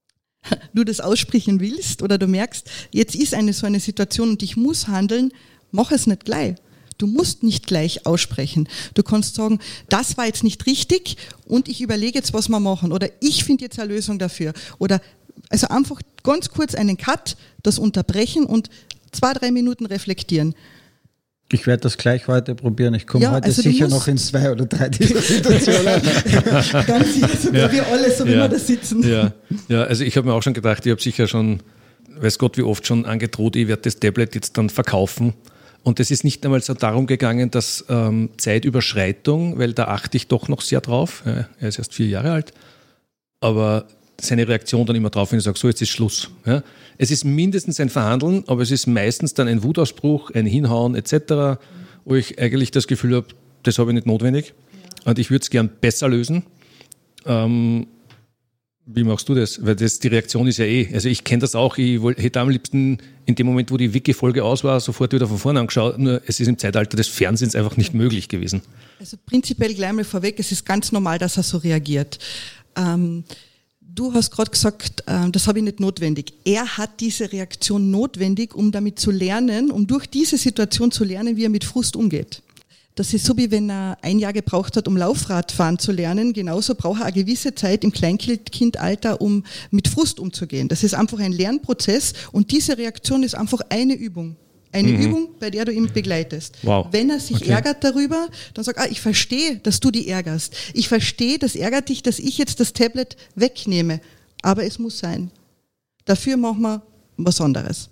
du 0.74 0.84
das 0.84 1.00
aussprechen 1.00 1.60
willst 1.60 2.02
oder 2.02 2.18
du 2.18 2.26
merkst, 2.28 2.68
jetzt 2.92 3.16
ist 3.16 3.34
eine 3.34 3.52
so 3.52 3.66
eine 3.66 3.80
Situation 3.80 4.30
und 4.30 4.42
ich 4.42 4.56
muss 4.56 4.86
handeln, 4.86 5.32
mach 5.72 5.90
es 5.90 6.06
nicht 6.06 6.24
gleich. 6.24 6.54
Du 6.98 7.06
musst 7.06 7.42
nicht 7.42 7.66
gleich 7.66 8.06
aussprechen. 8.06 8.68
Du 8.94 9.02
kannst 9.02 9.34
sagen, 9.34 9.58
das 9.90 10.16
war 10.16 10.24
jetzt 10.24 10.44
nicht 10.44 10.64
richtig 10.64 11.16
und 11.44 11.68
ich 11.68 11.82
überlege 11.82 12.18
jetzt, 12.18 12.32
was 12.32 12.48
wir 12.48 12.60
machen. 12.60 12.92
Oder 12.92 13.10
ich 13.20 13.44
finde 13.44 13.64
jetzt 13.64 13.78
eine 13.78 13.92
Lösung 13.92 14.18
dafür. 14.18 14.54
Oder 14.78 15.02
also 15.50 15.68
einfach 15.68 16.00
ganz 16.22 16.48
kurz 16.48 16.74
einen 16.74 16.96
Cut, 16.96 17.36
das 17.62 17.78
unterbrechen 17.78 18.44
und 18.44 18.70
zwei, 19.12 19.34
drei 19.34 19.50
Minuten 19.50 19.84
reflektieren. 19.84 20.54
Ich 21.52 21.66
werde 21.66 21.82
das 21.82 21.96
gleich 21.96 22.26
heute 22.26 22.56
probieren. 22.56 22.94
Ich 22.94 23.06
komme 23.06 23.24
ja, 23.24 23.30
heute 23.30 23.46
also 23.46 23.62
sicher 23.62 23.86
noch 23.86 24.08
in 24.08 24.18
zwei 24.18 24.50
oder 24.50 24.66
drei 24.66 24.88
dieser 24.88 25.20
Situationen. 25.20 26.02
Ganz 26.86 27.14
sicher, 27.14 27.36
so 27.40 27.52
ja. 27.52 27.70
wir 27.70 27.86
alle, 27.86 28.10
so 28.10 28.26
wie 28.26 28.32
ja. 28.32 28.38
wir 28.38 28.48
da 28.48 28.58
sitzen. 28.58 29.08
Ja, 29.08 29.32
ja 29.68 29.84
also 29.84 30.02
ich 30.02 30.16
habe 30.16 30.26
mir 30.26 30.34
auch 30.34 30.42
schon 30.42 30.54
gedacht, 30.54 30.84
ich 30.84 30.90
habe 30.90 31.00
sicher 31.00 31.28
schon, 31.28 31.60
weiß 32.18 32.38
Gott, 32.38 32.56
wie 32.58 32.62
oft 32.62 32.84
schon 32.84 33.06
angedroht, 33.06 33.54
ich 33.54 33.68
werde 33.68 33.82
das 33.82 34.00
Tablet 34.00 34.34
jetzt 34.34 34.58
dann 34.58 34.70
verkaufen. 34.70 35.34
Und 35.84 36.00
es 36.00 36.10
ist 36.10 36.24
nicht 36.24 36.44
einmal 36.44 36.60
so 36.62 36.74
darum 36.74 37.06
gegangen, 37.06 37.52
dass 37.52 37.84
ähm, 37.88 38.30
Zeitüberschreitung, 38.38 39.56
weil 39.60 39.72
da 39.72 39.84
achte 39.84 40.16
ich 40.16 40.26
doch 40.26 40.48
noch 40.48 40.62
sehr 40.62 40.80
drauf. 40.80 41.22
Ja, 41.24 41.46
er 41.60 41.68
ist 41.68 41.78
erst 41.78 41.94
vier 41.94 42.08
Jahre 42.08 42.32
alt. 42.32 42.52
Aber 43.38 43.86
seine 44.20 44.48
Reaktion 44.48 44.86
dann 44.86 44.96
immer 44.96 45.10
drauf, 45.10 45.32
wenn 45.32 45.38
ich 45.38 45.44
sage, 45.44 45.58
so 45.58 45.68
jetzt 45.68 45.82
ist 45.82 45.90
Schluss. 45.90 46.30
Ja? 46.44 46.62
Es 46.98 47.10
ist 47.10 47.24
mindestens 47.24 47.80
ein 47.80 47.90
Verhandeln, 47.90 48.44
aber 48.46 48.62
es 48.62 48.70
ist 48.70 48.86
meistens 48.86 49.34
dann 49.34 49.48
ein 49.48 49.62
Wutausbruch, 49.62 50.30
ein 50.30 50.46
Hinhauen 50.46 50.94
etc., 50.94 51.60
wo 52.04 52.14
ich 52.14 52.38
eigentlich 52.38 52.70
das 52.70 52.86
Gefühl 52.86 53.16
habe, 53.16 53.26
das 53.62 53.78
habe 53.78 53.90
ich 53.90 53.94
nicht 53.94 54.06
notwendig 54.06 54.54
und 55.04 55.18
ich 55.18 55.30
würde 55.30 55.42
es 55.42 55.50
gern 55.50 55.68
besser 55.80 56.08
lösen. 56.08 56.44
Ähm, 57.26 57.88
wie 58.88 59.02
machst 59.02 59.28
du 59.28 59.34
das? 59.34 59.64
Weil 59.66 59.74
das, 59.74 59.98
die 59.98 60.06
Reaktion 60.06 60.46
ist 60.46 60.58
ja 60.58 60.64
eh, 60.64 60.88
also 60.94 61.08
ich 61.08 61.24
kenne 61.24 61.40
das 61.40 61.56
auch, 61.56 61.76
ich 61.76 62.00
hätte 62.18 62.40
am 62.40 62.48
liebsten 62.48 62.98
in 63.24 63.34
dem 63.34 63.46
Moment, 63.46 63.72
wo 63.72 63.76
die 63.76 63.92
Wiki-Folge 63.92 64.44
aus 64.44 64.62
war, 64.62 64.78
sofort 64.78 65.12
wieder 65.12 65.26
von 65.26 65.38
vorne 65.38 65.58
angeschaut, 65.58 65.98
nur 65.98 66.22
es 66.26 66.38
ist 66.38 66.46
im 66.46 66.56
Zeitalter 66.56 66.96
des 66.96 67.08
Fernsehens 67.08 67.56
einfach 67.56 67.76
nicht 67.76 67.94
möglich 67.94 68.28
gewesen. 68.28 68.62
Also 69.00 69.16
prinzipiell 69.26 69.74
gleich 69.74 69.92
mal 69.92 70.04
vorweg, 70.04 70.38
es 70.38 70.52
ist 70.52 70.64
ganz 70.64 70.92
normal, 70.92 71.18
dass 71.18 71.36
er 71.36 71.42
so 71.42 71.58
reagiert. 71.58 72.18
Ähm, 72.76 73.24
Du 73.94 74.12
hast 74.12 74.30
gerade 74.30 74.50
gesagt, 74.50 75.04
äh, 75.06 75.30
das 75.30 75.46
habe 75.46 75.58
ich 75.58 75.64
nicht 75.64 75.80
notwendig. 75.80 76.34
Er 76.44 76.76
hat 76.76 77.00
diese 77.00 77.32
Reaktion 77.32 77.90
notwendig, 77.90 78.54
um 78.54 78.72
damit 78.72 78.98
zu 78.98 79.10
lernen, 79.10 79.70
um 79.70 79.86
durch 79.86 80.06
diese 80.06 80.36
Situation 80.36 80.90
zu 80.90 81.04
lernen, 81.04 81.36
wie 81.36 81.44
er 81.44 81.50
mit 81.50 81.64
Frust 81.64 81.96
umgeht. 81.96 82.42
Das 82.96 83.12
ist 83.12 83.26
so, 83.26 83.36
wie 83.36 83.50
wenn 83.50 83.70
er 83.70 83.98
ein 84.00 84.18
Jahr 84.18 84.32
gebraucht 84.32 84.76
hat, 84.76 84.88
um 84.88 84.96
Laufradfahren 84.96 85.78
zu 85.78 85.92
lernen. 85.92 86.32
Genauso 86.32 86.74
braucht 86.74 87.00
er 87.00 87.06
eine 87.06 87.12
gewisse 87.12 87.54
Zeit 87.54 87.84
im 87.84 87.92
Kleinkindalter, 87.92 89.20
um 89.20 89.44
mit 89.70 89.86
Frust 89.86 90.18
umzugehen. 90.18 90.68
Das 90.68 90.82
ist 90.82 90.94
einfach 90.94 91.18
ein 91.18 91.32
Lernprozess 91.32 92.14
und 92.32 92.50
diese 92.52 92.78
Reaktion 92.78 93.22
ist 93.22 93.34
einfach 93.34 93.60
eine 93.68 93.94
Übung. 93.94 94.36
Eine 94.72 94.88
mhm. 94.88 95.00
Übung, 95.02 95.28
bei 95.40 95.50
der 95.50 95.64
du 95.64 95.72
ihn 95.72 95.90
begleitest. 95.92 96.58
Wow. 96.62 96.88
Wenn 96.90 97.10
er 97.10 97.20
sich 97.20 97.36
okay. 97.36 97.50
ärgert 97.50 97.82
darüber, 97.82 98.28
dann 98.54 98.64
sag, 98.64 98.78
ah, 98.78 98.86
ich 98.90 99.00
verstehe, 99.00 99.56
dass 99.56 99.80
du 99.80 99.90
die 99.90 100.08
ärgerst. 100.08 100.54
Ich 100.74 100.88
verstehe, 100.88 101.38
das 101.38 101.56
ärgert 101.56 101.88
dich, 101.88 102.02
dass 102.02 102.18
ich 102.18 102.36
jetzt 102.38 102.60
das 102.60 102.72
Tablet 102.72 103.16
wegnehme. 103.34 104.00
Aber 104.42 104.64
es 104.64 104.78
muss 104.78 104.98
sein. 104.98 105.30
Dafür 106.04 106.36
machen 106.36 106.62
wir 106.62 106.82
was 107.16 107.40
anderes. 107.40 107.88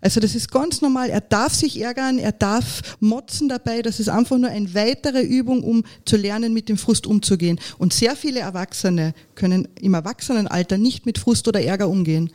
Also 0.00 0.20
das 0.20 0.34
ist 0.34 0.50
ganz 0.50 0.80
normal. 0.80 1.10
Er 1.10 1.20
darf 1.20 1.54
sich 1.54 1.80
ärgern, 1.80 2.18
er 2.18 2.32
darf 2.32 2.96
motzen 3.00 3.48
dabei. 3.48 3.82
Das 3.82 3.98
ist 3.98 4.08
einfach 4.08 4.38
nur 4.38 4.50
eine 4.50 4.72
weitere 4.74 5.22
Übung, 5.22 5.62
um 5.62 5.84
zu 6.04 6.16
lernen, 6.16 6.52
mit 6.52 6.68
dem 6.68 6.78
Frust 6.78 7.06
umzugehen. 7.06 7.58
Und 7.78 7.92
sehr 7.92 8.14
viele 8.14 8.40
Erwachsene 8.40 9.14
können 9.34 9.66
im 9.80 9.94
Erwachsenenalter 9.94 10.78
nicht 10.78 11.06
mit 11.06 11.18
Frust 11.18 11.48
oder 11.48 11.60
Ärger 11.60 11.88
umgehen. 11.88 12.30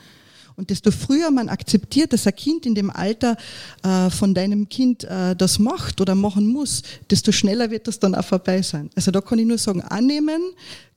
Und 0.55 0.69
desto 0.69 0.91
früher 0.91 1.31
man 1.31 1.49
akzeptiert, 1.49 2.13
dass 2.13 2.27
ein 2.27 2.35
Kind 2.35 2.65
in 2.65 2.75
dem 2.75 2.89
Alter 2.89 3.37
äh, 3.83 4.09
von 4.09 4.33
deinem 4.33 4.69
Kind 4.69 5.03
äh, 5.03 5.35
das 5.35 5.59
macht 5.59 6.01
oder 6.01 6.15
machen 6.15 6.47
muss, 6.47 6.83
desto 7.09 7.31
schneller 7.31 7.71
wird 7.71 7.87
das 7.87 7.99
dann 7.99 8.15
auch 8.15 8.25
vorbei 8.25 8.61
sein. 8.61 8.89
Also 8.95 9.11
da 9.11 9.21
kann 9.21 9.39
ich 9.39 9.45
nur 9.45 9.57
sagen, 9.57 9.81
annehmen, 9.81 10.41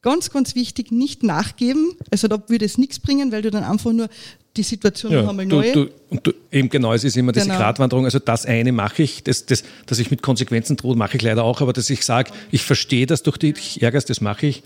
ganz, 0.02 0.30
ganz 0.30 0.54
wichtig, 0.54 0.92
nicht 0.92 1.22
nachgeben. 1.22 1.92
Also 2.10 2.28
da 2.28 2.42
würde 2.48 2.64
es 2.64 2.78
nichts 2.78 2.98
bringen, 2.98 3.32
weil 3.32 3.42
du 3.42 3.50
dann 3.50 3.64
einfach 3.64 3.92
nur 3.92 4.08
die 4.56 4.62
Situation 4.62 5.12
ja, 5.12 5.22
noch 5.22 5.30
einmal 5.30 5.46
neu. 5.46 5.72
Du, 5.72 5.88
du, 6.22 6.32
eben 6.50 6.68
genau, 6.68 6.92
es 6.92 7.04
ist 7.04 7.16
immer 7.16 7.32
diese 7.32 7.46
genau. 7.46 7.58
Gratwanderung. 7.58 8.04
Also 8.04 8.18
das 8.18 8.46
eine 8.46 8.72
mache 8.72 9.02
ich, 9.02 9.22
das, 9.22 9.46
das, 9.46 9.64
dass 9.86 9.98
ich 9.98 10.10
mit 10.10 10.22
Konsequenzen 10.22 10.76
drohe, 10.76 10.96
mache 10.96 11.16
ich 11.16 11.22
leider 11.22 11.44
auch, 11.44 11.60
aber 11.60 11.72
dass 11.72 11.90
ich 11.90 12.04
sage, 12.04 12.32
ich 12.50 12.62
verstehe, 12.62 13.06
dass 13.06 13.22
du 13.22 13.30
dich 13.32 13.82
ärgerst, 13.82 14.08
das 14.10 14.20
mache 14.20 14.46
ich. 14.46 14.62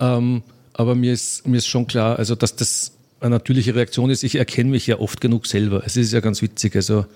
Ähm, 0.00 0.42
aber 0.72 0.94
mir 0.94 1.12
ist, 1.12 1.46
mir 1.46 1.56
ist 1.56 1.66
schon 1.66 1.86
klar, 1.86 2.18
also 2.18 2.34
dass 2.34 2.56
das 2.56 2.92
eine 3.20 3.30
natürliche 3.30 3.74
Reaktion 3.74 4.10
ist, 4.10 4.22
ich 4.22 4.36
erkenne 4.36 4.70
mich 4.70 4.86
ja 4.86 4.98
oft 4.98 5.20
genug 5.20 5.46
selber. 5.46 5.82
Es 5.84 5.96
ist 5.96 6.12
ja 6.12 6.20
ganz 6.20 6.42
witzig, 6.42 6.76
also 6.76 7.06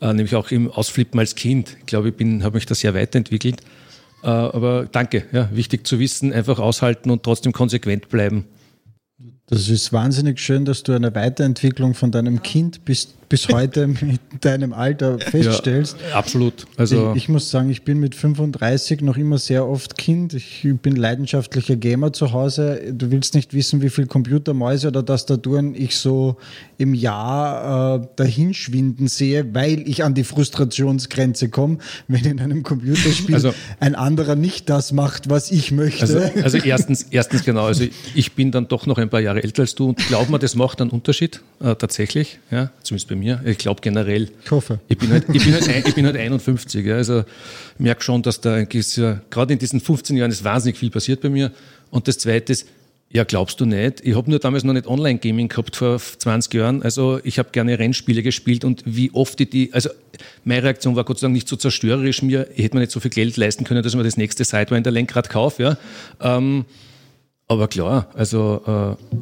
äh, 0.00 0.12
nämlich 0.12 0.34
auch 0.34 0.50
im 0.50 0.70
Ausflippen 0.70 1.18
als 1.18 1.34
Kind. 1.34 1.76
Ich 1.80 1.86
glaube, 1.86 2.12
ich 2.16 2.42
habe 2.42 2.54
mich 2.56 2.66
da 2.66 2.74
sehr 2.74 2.94
weiterentwickelt. 2.94 3.60
Äh, 4.22 4.28
aber 4.28 4.86
danke, 4.90 5.24
ja, 5.32 5.48
wichtig 5.52 5.86
zu 5.86 5.98
wissen, 5.98 6.32
einfach 6.32 6.58
aushalten 6.58 7.10
und 7.10 7.22
trotzdem 7.22 7.52
konsequent 7.52 8.08
bleiben. 8.08 8.44
Das 9.46 9.68
ist 9.68 9.92
wahnsinnig 9.92 10.38
schön, 10.40 10.64
dass 10.64 10.82
du 10.82 10.92
eine 10.92 11.14
Weiterentwicklung 11.14 11.94
von 11.94 12.12
deinem 12.12 12.42
Kind 12.42 12.84
bis, 12.84 13.14
bis 13.28 13.48
heute 13.48 13.86
mit 13.86 14.20
deinem 14.40 14.72
Alter 14.72 15.18
feststellst. 15.18 15.96
Ja, 16.10 16.16
absolut. 16.16 16.66
Also 16.76 17.12
ich, 17.12 17.24
ich, 17.24 17.28
muss 17.28 17.50
sagen, 17.50 17.70
ich 17.70 17.82
bin 17.82 18.00
mit 18.00 18.14
35 18.14 19.00
noch 19.02 19.16
immer 19.16 19.38
sehr 19.38 19.66
oft 19.66 19.96
Kind. 19.96 20.34
Ich 20.34 20.66
bin 20.82 20.96
leidenschaftlicher 20.96 21.76
Gamer 21.76 22.12
zu 22.12 22.32
Hause. 22.32 22.92
Du 22.92 23.10
willst 23.10 23.34
nicht 23.34 23.54
wissen, 23.54 23.80
wie 23.80 23.90
viel 23.90 24.06
Computermäuse 24.06 24.88
oder 24.88 25.04
Tastaturen 25.04 25.74
ich 25.74 25.96
so 25.96 26.36
im 26.78 26.94
Jahr 26.94 28.02
äh, 28.02 28.06
dahinschwinden 28.16 29.08
sehe, 29.08 29.54
weil 29.54 29.88
ich 29.88 30.04
an 30.04 30.14
die 30.14 30.24
Frustrationsgrenze 30.24 31.48
komme, 31.48 31.78
wenn 32.08 32.24
in 32.24 32.40
einem 32.40 32.62
Computerspiel 32.62 33.34
also, 33.34 33.54
ein 33.80 33.94
anderer 33.94 34.34
nicht 34.34 34.68
das 34.68 34.92
macht, 34.92 35.30
was 35.30 35.50
ich 35.50 35.70
möchte. 35.70 36.02
Also, 36.02 36.18
also 36.42 36.58
erstens, 36.58 37.06
erstens 37.10 37.44
genau. 37.44 37.66
Also 37.66 37.84
ich 38.14 38.32
bin 38.32 38.50
dann 38.50 38.68
doch 38.68 38.86
noch 38.86 38.98
ein 38.98 39.08
paar 39.08 39.20
Jahre 39.20 39.28
Jahre 39.28 39.42
älter 39.42 39.62
als 39.62 39.74
du 39.74 39.90
und 39.90 39.98
glaub 40.08 40.28
mir, 40.28 40.38
das 40.38 40.54
macht 40.54 40.80
einen 40.80 40.90
Unterschied, 40.90 41.40
äh, 41.60 41.74
tatsächlich, 41.76 42.38
ja, 42.50 42.70
zumindest 42.82 43.08
bei 43.08 43.14
mir. 43.18 43.42
Ich 43.44 43.58
glaube 43.58 43.80
generell. 43.80 44.30
Ich 44.44 44.50
hoffe. 44.50 44.80
Ich 44.88 44.98
bin 44.98 45.10
halt, 45.10 45.24
ich 45.32 45.44
bin 45.44 45.52
halt, 45.52 45.88
ich 45.88 45.94
bin 45.94 46.06
halt 46.06 46.16
51, 46.16 46.86
ja, 46.86 46.96
also 46.96 47.20
ich 47.20 47.24
merke 47.78 48.02
schon, 48.02 48.22
dass 48.22 48.40
da 48.40 48.64
gerade 48.64 49.52
in 49.52 49.58
diesen 49.58 49.80
15 49.80 50.16
Jahren 50.16 50.30
ist 50.30 50.44
wahnsinnig 50.44 50.78
viel 50.78 50.90
passiert 50.90 51.20
bei 51.20 51.28
mir. 51.28 51.52
Und 51.90 52.08
das 52.08 52.18
Zweite 52.18 52.52
ist, 52.52 52.66
ja, 53.10 53.24
glaubst 53.24 53.58
du 53.60 53.64
nicht? 53.64 54.02
Ich 54.02 54.14
habe 54.14 54.30
nur 54.30 54.38
damals 54.38 54.64
noch 54.64 54.74
nicht 54.74 54.86
Online-Gaming 54.86 55.48
gehabt 55.48 55.76
vor 55.76 55.98
20 55.98 56.52
Jahren. 56.52 56.82
Also 56.82 57.20
ich 57.24 57.38
habe 57.38 57.48
gerne 57.52 57.78
Rennspiele 57.78 58.22
gespielt 58.22 58.64
und 58.64 58.82
wie 58.84 59.10
oft 59.12 59.40
ich 59.40 59.48
die, 59.48 59.72
also 59.72 59.88
meine 60.44 60.62
Reaktion 60.64 60.94
war 60.94 61.04
Gott 61.04 61.18
sei 61.18 61.26
Dank 61.26 61.34
nicht 61.34 61.48
so 61.48 61.56
zerstörerisch. 61.56 62.20
Mir 62.22 62.48
ich 62.54 62.64
hätte 62.64 62.76
mir 62.76 62.80
nicht 62.80 62.92
so 62.92 63.00
viel 63.00 63.10
Geld 63.10 63.36
leisten 63.38 63.64
können, 63.64 63.82
dass 63.82 63.92
ich 63.92 63.96
mir 63.96 64.04
das 64.04 64.18
nächste 64.18 64.44
Sidewinder 64.44 64.90
Lenkrad 64.90 65.30
kaufe. 65.30 65.62
Ja. 65.62 65.78
Ähm, 66.20 66.66
aber 67.46 67.68
klar, 67.68 68.10
also 68.14 68.96
äh, 68.98 69.18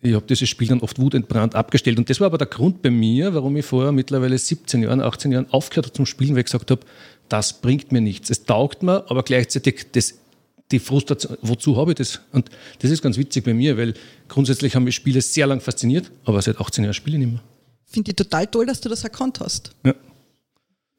ich 0.00 0.14
habe 0.14 0.26
dieses 0.26 0.48
Spiel 0.48 0.68
dann 0.68 0.80
oft 0.80 1.00
wutentbrannt 1.00 1.54
abgestellt. 1.54 1.98
Und 1.98 2.08
das 2.08 2.20
war 2.20 2.26
aber 2.26 2.38
der 2.38 2.46
Grund 2.46 2.82
bei 2.82 2.90
mir, 2.90 3.34
warum 3.34 3.56
ich 3.56 3.66
vorher 3.66 3.90
mittlerweile 3.90 4.38
17 4.38 4.82
Jahren, 4.82 5.00
18 5.00 5.32
Jahren 5.32 5.50
aufgehört 5.50 5.86
habe 5.86 5.92
zum 5.94 6.06
Spielen, 6.06 6.34
weil 6.34 6.40
ich 6.40 6.46
gesagt 6.46 6.70
habe, 6.70 6.82
das 7.28 7.60
bringt 7.60 7.90
mir 7.90 8.00
nichts. 8.00 8.30
Es 8.30 8.44
taugt 8.44 8.82
mir, 8.82 9.04
aber 9.10 9.22
gleichzeitig 9.24 9.86
das, 9.92 10.14
die 10.70 10.78
Frustration, 10.78 11.36
wozu 11.42 11.76
habe 11.76 11.92
ich 11.92 11.96
das? 11.96 12.20
Und 12.32 12.48
das 12.78 12.90
ist 12.90 13.02
ganz 13.02 13.18
witzig 13.18 13.44
bei 13.44 13.54
mir, 13.54 13.76
weil 13.76 13.94
grundsätzlich 14.28 14.76
haben 14.76 14.84
mich 14.84 14.94
Spiele 14.94 15.20
sehr 15.20 15.46
lang 15.46 15.60
fasziniert, 15.60 16.10
aber 16.24 16.40
seit 16.42 16.60
18 16.60 16.84
Jahren 16.84 16.94
spiele 16.94 17.16
ich 17.16 17.24
nicht 17.24 17.32
mehr. 17.32 17.42
Finde 17.84 18.10
ich 18.10 18.16
total 18.16 18.46
toll, 18.46 18.66
dass 18.66 18.80
du 18.80 18.88
das 18.88 19.02
erkannt 19.02 19.40
hast. 19.40 19.72
Ja. 19.84 19.94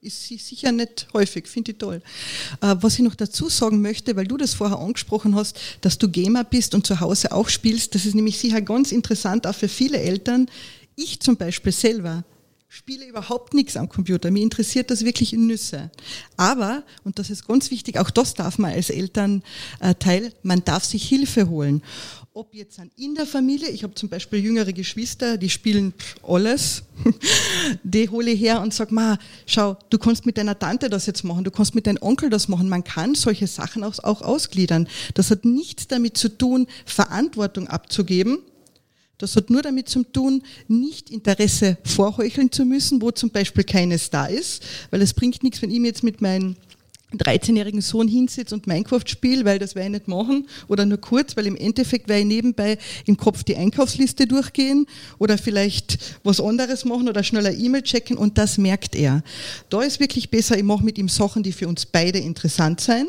Ist 0.02 0.28
sicher 0.28 0.72
nicht 0.72 1.08
häufig, 1.12 1.46
finde 1.46 1.72
ich 1.72 1.78
toll. 1.78 2.02
Äh, 2.62 2.76
was 2.80 2.94
ich 2.94 3.00
noch 3.00 3.16
dazu 3.16 3.50
sagen 3.50 3.82
möchte, 3.82 4.16
weil 4.16 4.28
du 4.28 4.38
das 4.38 4.54
vorher 4.54 4.80
angesprochen 4.80 5.36
hast, 5.36 5.60
dass 5.82 5.98
du 5.98 6.08
Gamer 6.08 6.46
bist 6.46 6.74
und 6.74 6.88
zu 6.88 7.02
Hause 7.02 7.34
auch 7.34 7.50
spielst, 7.50 7.96
das 7.96 8.06
ist 8.06 8.16
nämlich 8.16 8.40
sicher 8.40 8.62
ganz 8.62 8.94
interessant 8.94 9.46
auch 9.46 9.56
für 9.56 9.68
viele 9.68 9.98
Eltern. 9.98 10.50
Ich 10.96 11.20
zum 11.20 11.36
Beispiel 11.36 11.74
selber 11.74 12.24
spiele 12.70 13.06
überhaupt 13.08 13.54
nichts 13.54 13.76
am 13.76 13.90
Computer. 13.90 14.32
Mir 14.32 14.44
interessiert 14.44 14.90
das 14.90 15.04
wirklich 15.04 15.34
in 15.34 15.48
Nüsse. 15.48 15.90
Aber, 16.38 16.84
und 17.04 17.20
das 17.20 17.30
ist 17.30 17.48
ganz 17.48 17.70
wichtig, 17.72 17.98
auch 17.98 18.12
das 18.12 18.36
darf 18.36 18.58
man 18.58 18.72
als 18.72 18.92
Elternteil, 18.92 20.32
man 20.44 20.64
darf 20.64 20.86
sich 20.86 21.10
Hilfe 21.10 21.50
holen 21.50 21.82
ob 22.40 22.56
jetzt 22.56 22.80
in 22.96 23.16
der 23.16 23.26
Familie, 23.26 23.70
ich 23.70 23.84
habe 23.84 23.96
zum 23.96 24.08
Beispiel 24.08 24.40
jüngere 24.40 24.72
Geschwister, 24.72 25.38
die 25.38 25.50
spielen 25.50 25.94
alles, 26.24 26.84
die 27.84 28.10
hole 28.10 28.32
ich 28.32 28.40
her 28.40 28.62
und 28.62 28.74
sage, 28.74 28.94
ma, 28.94 29.18
schau, 29.46 29.78
du 29.90 29.98
kannst 29.98 30.26
mit 30.26 30.38
deiner 30.38 30.58
Tante 30.58 30.90
das 30.90 31.06
jetzt 31.06 31.24
machen, 31.24 31.44
du 31.44 31.52
kannst 31.52 31.76
mit 31.76 31.88
deinem 31.88 32.02
Onkel 32.02 32.30
das 32.30 32.48
machen. 32.48 32.70
Man 32.70 32.84
kann 32.84 33.16
solche 33.16 33.48
Sachen 33.48 33.84
auch, 33.84 33.98
auch 34.04 34.22
ausgliedern. 34.22 34.88
Das 35.14 35.32
hat 35.32 35.46
nichts 35.46 35.88
damit 35.88 36.18
zu 36.18 36.30
tun, 36.30 36.68
Verantwortung 36.86 37.68
abzugeben. 37.68 38.40
Das 39.18 39.36
hat 39.36 39.50
nur 39.50 39.62
damit 39.62 39.90
zu 39.90 40.04
tun, 40.04 40.44
nicht 40.68 41.10
Interesse 41.10 41.78
vorheucheln 41.84 42.52
zu 42.54 42.64
müssen, 42.64 43.02
wo 43.02 43.12
zum 43.12 43.32
Beispiel 43.32 43.66
keines 43.66 44.10
da 44.10 44.26
ist, 44.26 44.64
weil 44.92 45.02
es 45.02 45.14
bringt 45.14 45.44
nichts, 45.44 45.62
wenn 45.62 45.72
ich 45.72 45.80
mir 45.80 45.88
jetzt 45.88 46.04
mit 46.04 46.22
meinen 46.22 46.56
13-jährigen 47.18 47.82
Sohn 47.82 48.08
hinsetze 48.08 48.54
und 48.54 48.68
Minecraft 48.68 49.04
spiele, 49.08 49.46
weil 49.46 49.58
das 49.58 49.76
werde 49.76 49.88
ich 49.88 49.94
nicht 49.94 50.08
machen 50.08 50.48
oder 50.68 50.86
nur 50.86 51.00
kurz, 51.00 51.36
weil 51.36 51.48
im 51.48 51.56
Endeffekt 51.56 52.08
werde 52.08 52.22
ich 52.22 52.28
nebenbei 52.28 52.78
im 53.06 53.18
Kopf 53.18 53.44
die 53.44 53.56
Einkaufsliste 53.56 54.28
durchgehen 54.28 54.86
oder 55.18 55.38
vielleicht 55.38 56.20
was 56.24 56.40
anderes 56.40 56.86
machen 56.86 57.10
oder 57.10 57.24
schneller 57.24 57.54
E-Mail 57.54 57.82
checken 57.82 58.18
und 58.18 58.38
das 58.38 58.58
merkt 58.58 58.96
er. 58.96 59.24
Da 59.70 59.82
ist 59.82 60.00
wirklich 60.00 60.30
besser, 60.30 60.58
ich 60.58 60.64
mache 60.64 60.84
mit 60.84 60.98
ihm 60.98 61.10
Sachen, 61.10 61.42
die 61.42 61.52
für 61.52 61.68
uns 61.68 61.86
beide 61.86 62.20
interessant 62.20 62.80
sein 62.80 63.08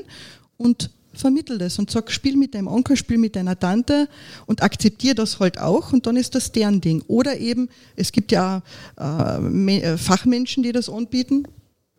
und 0.56 0.90
vermittel 1.12 1.58
das 1.58 1.78
und 1.78 1.90
sag, 1.90 2.10
spiel 2.10 2.36
mit 2.36 2.54
deinem 2.54 2.68
Onkel, 2.68 2.96
spiel 2.96 3.18
mit 3.18 3.36
deiner 3.36 3.58
Tante 3.58 4.08
und 4.46 4.62
akzeptiere 4.62 5.14
das 5.14 5.40
halt 5.40 5.58
auch 5.58 5.92
und 5.92 6.06
dann 6.06 6.16
ist 6.16 6.34
das 6.34 6.52
deren 6.52 6.80
Ding. 6.80 7.02
Oder 7.08 7.38
eben, 7.38 7.68
es 7.96 8.12
gibt 8.12 8.32
ja 8.32 8.62
äh, 8.98 9.78
äh 9.78 9.98
Fachmenschen, 9.98 10.62
die 10.62 10.72
das 10.72 10.88
anbieten. 10.88 11.44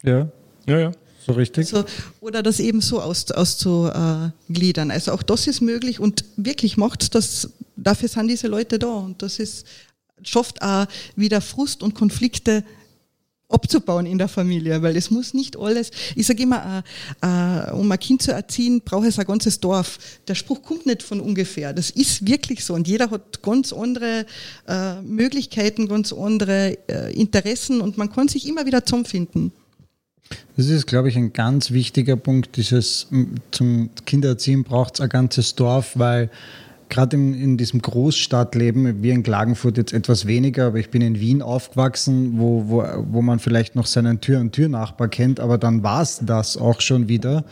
Ja, 0.03 0.29
ja, 0.65 0.79
ja. 0.79 0.91
So 1.25 1.33
richtig. 1.33 1.67
So, 1.67 1.83
oder 2.19 2.41
das 2.41 2.59
eben 2.59 2.81
so 2.81 3.01
auszugliedern. 3.01 4.91
Aus 4.91 4.95
also 4.95 5.11
auch 5.13 5.23
das 5.23 5.47
ist 5.47 5.61
möglich 5.61 5.99
und 5.99 6.25
wirklich 6.35 6.77
macht 6.77 7.13
das, 7.15 7.49
dafür 7.75 8.09
sind 8.09 8.27
diese 8.27 8.47
Leute 8.47 8.79
da 8.79 8.87
und 8.87 9.21
das 9.21 9.39
ist, 9.39 9.65
schafft 10.23 10.61
auch 10.61 10.87
wieder 11.15 11.41
Frust 11.41 11.83
und 11.83 11.93
Konflikte 11.93 12.63
abzubauen 13.51 14.05
in 14.05 14.17
der 14.17 14.27
Familie, 14.27 14.81
weil 14.81 14.95
es 14.95 15.11
muss 15.11 15.33
nicht 15.33 15.57
alles, 15.57 15.91
ich 16.15 16.25
sage 16.25 16.43
immer, 16.43 16.83
äh, 17.21 17.27
äh, 17.27 17.71
um 17.71 17.91
ein 17.91 17.99
Kind 17.99 18.21
zu 18.21 18.31
erziehen, 18.31 18.81
braucht 18.81 19.07
es 19.07 19.19
ein 19.19 19.25
ganzes 19.25 19.59
Dorf. 19.59 19.99
Der 20.27 20.35
Spruch 20.35 20.61
kommt 20.61 20.85
nicht 20.85 21.03
von 21.03 21.19
ungefähr. 21.19 21.73
Das 21.73 21.89
ist 21.89 22.25
wirklich 22.25 22.63
so 22.63 22.73
und 22.73 22.87
jeder 22.87 23.09
hat 23.11 23.41
ganz 23.43 23.73
andere 23.73 24.25
äh, 24.67 25.01
Möglichkeiten, 25.01 25.87
ganz 25.87 26.13
andere 26.13 26.77
äh, 26.87 27.13
Interessen 27.13 27.81
und 27.81 27.97
man 27.97 28.11
kann 28.11 28.27
sich 28.27 28.47
immer 28.47 28.65
wieder 28.65 28.85
zusammenfinden. 28.85 29.51
Das 30.57 30.67
ist, 30.67 30.87
glaube 30.87 31.09
ich, 31.09 31.17
ein 31.17 31.33
ganz 31.33 31.71
wichtiger 31.71 32.15
Punkt. 32.15 32.57
Dieses 32.57 33.07
zum 33.51 33.89
Kindererziehen 34.05 34.63
braucht 34.63 34.95
es 34.95 35.01
ein 35.01 35.09
ganzes 35.09 35.55
Dorf, 35.55 35.97
weil 35.97 36.29
gerade 36.89 37.15
in, 37.15 37.33
in 37.33 37.57
diesem 37.57 37.81
Großstadtleben, 37.81 39.01
wir 39.01 39.13
in 39.13 39.23
Klagenfurt 39.23 39.77
jetzt 39.77 39.93
etwas 39.93 40.27
weniger, 40.27 40.67
aber 40.67 40.77
ich 40.77 40.89
bin 40.89 41.01
in 41.01 41.19
Wien 41.19 41.41
aufgewachsen, 41.41 42.33
wo, 42.37 42.65
wo, 42.67 42.83
wo 43.11 43.21
man 43.21 43.39
vielleicht 43.39 43.75
noch 43.75 43.87
seinen 43.87 44.21
Tür-und-Tür-Nachbar 44.21 45.07
kennt, 45.07 45.39
aber 45.39 45.57
dann 45.57 45.81
war 45.83 46.03
es 46.03 46.19
das 46.23 46.57
auch 46.57 46.81
schon 46.81 47.07
wieder 47.07 47.43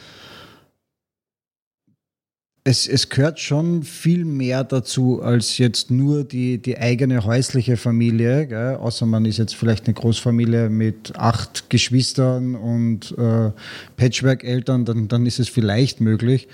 es, 2.70 2.88
es 2.88 3.10
gehört 3.10 3.40
schon 3.40 3.82
viel 3.82 4.26
mehr 4.26 4.64
dazu 4.64 5.24
als 5.24 5.58
jetzt 5.58 5.90
nur 5.90 6.24
die, 6.24 6.60
die 6.60 6.78
eigene 6.78 7.26
häusliche 7.26 7.78
Familie, 7.78 8.46
gell? 8.46 8.76
außer 8.76 9.08
man 9.08 9.26
ist 9.26 9.40
jetzt 9.40 9.56
vielleicht 9.56 9.88
eine 9.88 9.96
Großfamilie 9.96 10.70
mit 10.70 11.16
acht 11.16 11.72
Geschwistern 11.72 12.54
und 12.54 13.18
äh, 13.18 13.50
Patchwork-Eltern, 13.98 14.86
dann, 14.86 15.08
dann 15.08 15.26
ist 15.26 15.40
es 15.40 15.50
vielleicht 15.50 16.00
möglich. 16.00 16.48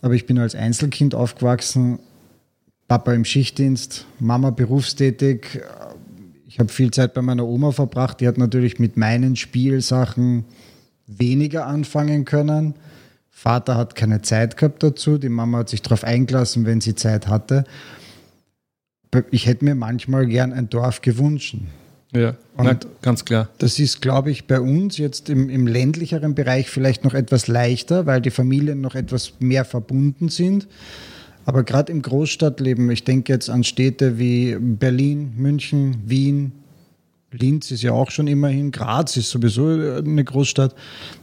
Aber 0.00 0.14
ich 0.14 0.26
bin 0.26 0.38
als 0.38 0.54
Einzelkind 0.54 1.16
aufgewachsen, 1.16 1.98
Papa 2.86 3.12
im 3.12 3.24
Schichtdienst, 3.24 4.06
Mama 4.20 4.50
berufstätig. 4.50 5.60
Ich 6.46 6.60
habe 6.60 6.70
viel 6.70 6.92
Zeit 6.92 7.14
bei 7.14 7.22
meiner 7.22 7.48
Oma 7.48 7.72
verbracht, 7.72 8.20
die 8.20 8.28
hat 8.28 8.38
natürlich 8.38 8.78
mit 8.78 8.96
meinen 8.96 9.34
Spielsachen 9.34 10.44
weniger 11.08 11.66
anfangen 11.66 12.24
können 12.24 12.74
Vater 13.42 13.76
hat 13.76 13.96
keine 13.96 14.22
Zeit 14.22 14.56
gehabt 14.56 14.84
dazu, 14.84 15.18
die 15.18 15.28
Mama 15.28 15.58
hat 15.58 15.68
sich 15.68 15.82
darauf 15.82 16.04
eingelassen, 16.04 16.64
wenn 16.64 16.80
sie 16.80 16.94
Zeit 16.94 17.26
hatte. 17.26 17.64
Ich 19.32 19.46
hätte 19.46 19.64
mir 19.64 19.74
manchmal 19.74 20.26
gern 20.26 20.52
ein 20.52 20.70
Dorf 20.70 21.00
gewünscht. 21.00 21.56
Ja, 22.14 22.36
na, 22.56 22.78
ganz 23.00 23.24
klar. 23.24 23.48
Das 23.58 23.80
ist, 23.80 24.00
glaube 24.00 24.30
ich, 24.30 24.46
bei 24.46 24.60
uns 24.60 24.96
jetzt 24.96 25.28
im, 25.28 25.50
im 25.50 25.66
ländlicheren 25.66 26.36
Bereich 26.36 26.70
vielleicht 26.70 27.02
noch 27.02 27.14
etwas 27.14 27.48
leichter, 27.48 28.06
weil 28.06 28.20
die 28.20 28.30
Familien 28.30 28.80
noch 28.80 28.94
etwas 28.94 29.32
mehr 29.40 29.64
verbunden 29.64 30.28
sind. 30.28 30.68
Aber 31.44 31.64
gerade 31.64 31.90
im 31.90 32.00
Großstadtleben, 32.00 32.92
ich 32.92 33.02
denke 33.02 33.32
jetzt 33.32 33.50
an 33.50 33.64
Städte 33.64 34.20
wie 34.20 34.56
Berlin, 34.56 35.32
München, 35.36 36.00
Wien, 36.06 36.52
Linz 37.32 37.70
ist 37.70 37.82
ja 37.82 37.92
auch 37.92 38.10
schon 38.10 38.26
immerhin, 38.26 38.70
Graz 38.70 39.16
ist 39.16 39.30
sowieso 39.30 39.66
eine 39.66 40.22
Großstadt. 40.22 40.74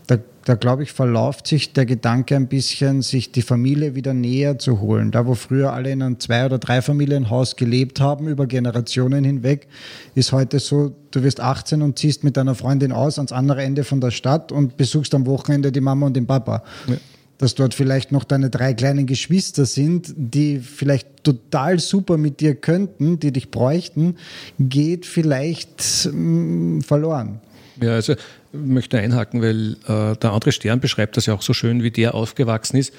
Da, 0.08 0.18
da 0.44 0.56
glaube 0.56 0.82
ich, 0.82 0.92
verläuft 0.92 1.46
sich 1.46 1.74
der 1.74 1.86
Gedanke 1.86 2.36
ein 2.36 2.48
bisschen, 2.48 3.04
sich 3.04 3.32
die 3.32 3.44
Familie 3.44 3.94
wieder 3.94 4.16
näher 4.16 4.58
zu 4.58 4.82
holen. 4.82 5.12
Da, 5.12 5.28
wo 5.28 5.36
früher 5.36 5.72
alle 5.72 5.92
in 5.92 6.02
einem 6.02 6.20
Zwei- 6.20 6.46
oder 6.46 6.58
Dreifamilienhaus 6.58 7.56
gelebt 7.56 8.02
haben, 8.02 8.28
über 8.28 8.48
Generationen 8.48 9.24
hinweg, 9.24 9.68
ist 10.16 10.32
heute 10.32 10.60
so, 10.60 10.96
du 11.12 11.22
wirst 11.22 11.42
18 11.42 11.84
und 11.84 12.00
ziehst 12.00 12.24
mit 12.24 12.38
deiner 12.38 12.56
Freundin 12.56 12.92
aus 12.92 13.20
ans 13.20 13.32
andere 13.32 13.64
Ende 13.64 13.84
von 13.84 14.02
der 14.02 14.12
Stadt 14.12 14.52
und 14.52 14.78
besuchst 14.78 15.14
am 15.14 15.28
Wochenende 15.28 15.72
die 15.72 15.82
Mama 15.82 16.08
und 16.08 16.16
den 16.16 16.26
Papa. 16.26 16.64
Ja 16.88 16.96
dass 17.40 17.56
dort 17.56 17.74
vielleicht 17.74 18.12
noch 18.12 18.26
deine 18.26 18.50
drei 18.50 18.74
kleinen 18.74 19.08
Geschwister 19.08 19.66
sind, 19.66 20.14
die 20.16 20.60
vielleicht 20.60 21.24
total 21.24 21.80
super 21.80 22.18
mit 22.18 22.42
dir 22.42 22.54
könnten, 22.54 23.18
die 23.20 23.32
dich 23.32 23.50
bräuchten, 23.50 24.18
geht 24.60 25.06
vielleicht 25.06 26.10
mh, 26.12 26.12
mm, 26.12 26.82
verloren. 26.82 27.40
Ja, 27.82 27.94
also 27.94 28.14
ich 28.14 28.20
möchte 28.52 29.00
einhaken, 29.00 29.42
weil 29.42 29.78
äh, 29.88 30.18
der 30.18 30.34
andere 30.34 30.52
Stern 30.52 30.82
beschreibt 30.82 31.16
das 31.16 31.28
ja 31.28 31.34
auch 31.34 31.42
so 31.42 31.54
schön, 31.54 31.82
wie 31.82 31.92
der 31.92 32.14
aufgewachsen 32.14 32.76
ist. 32.76 32.94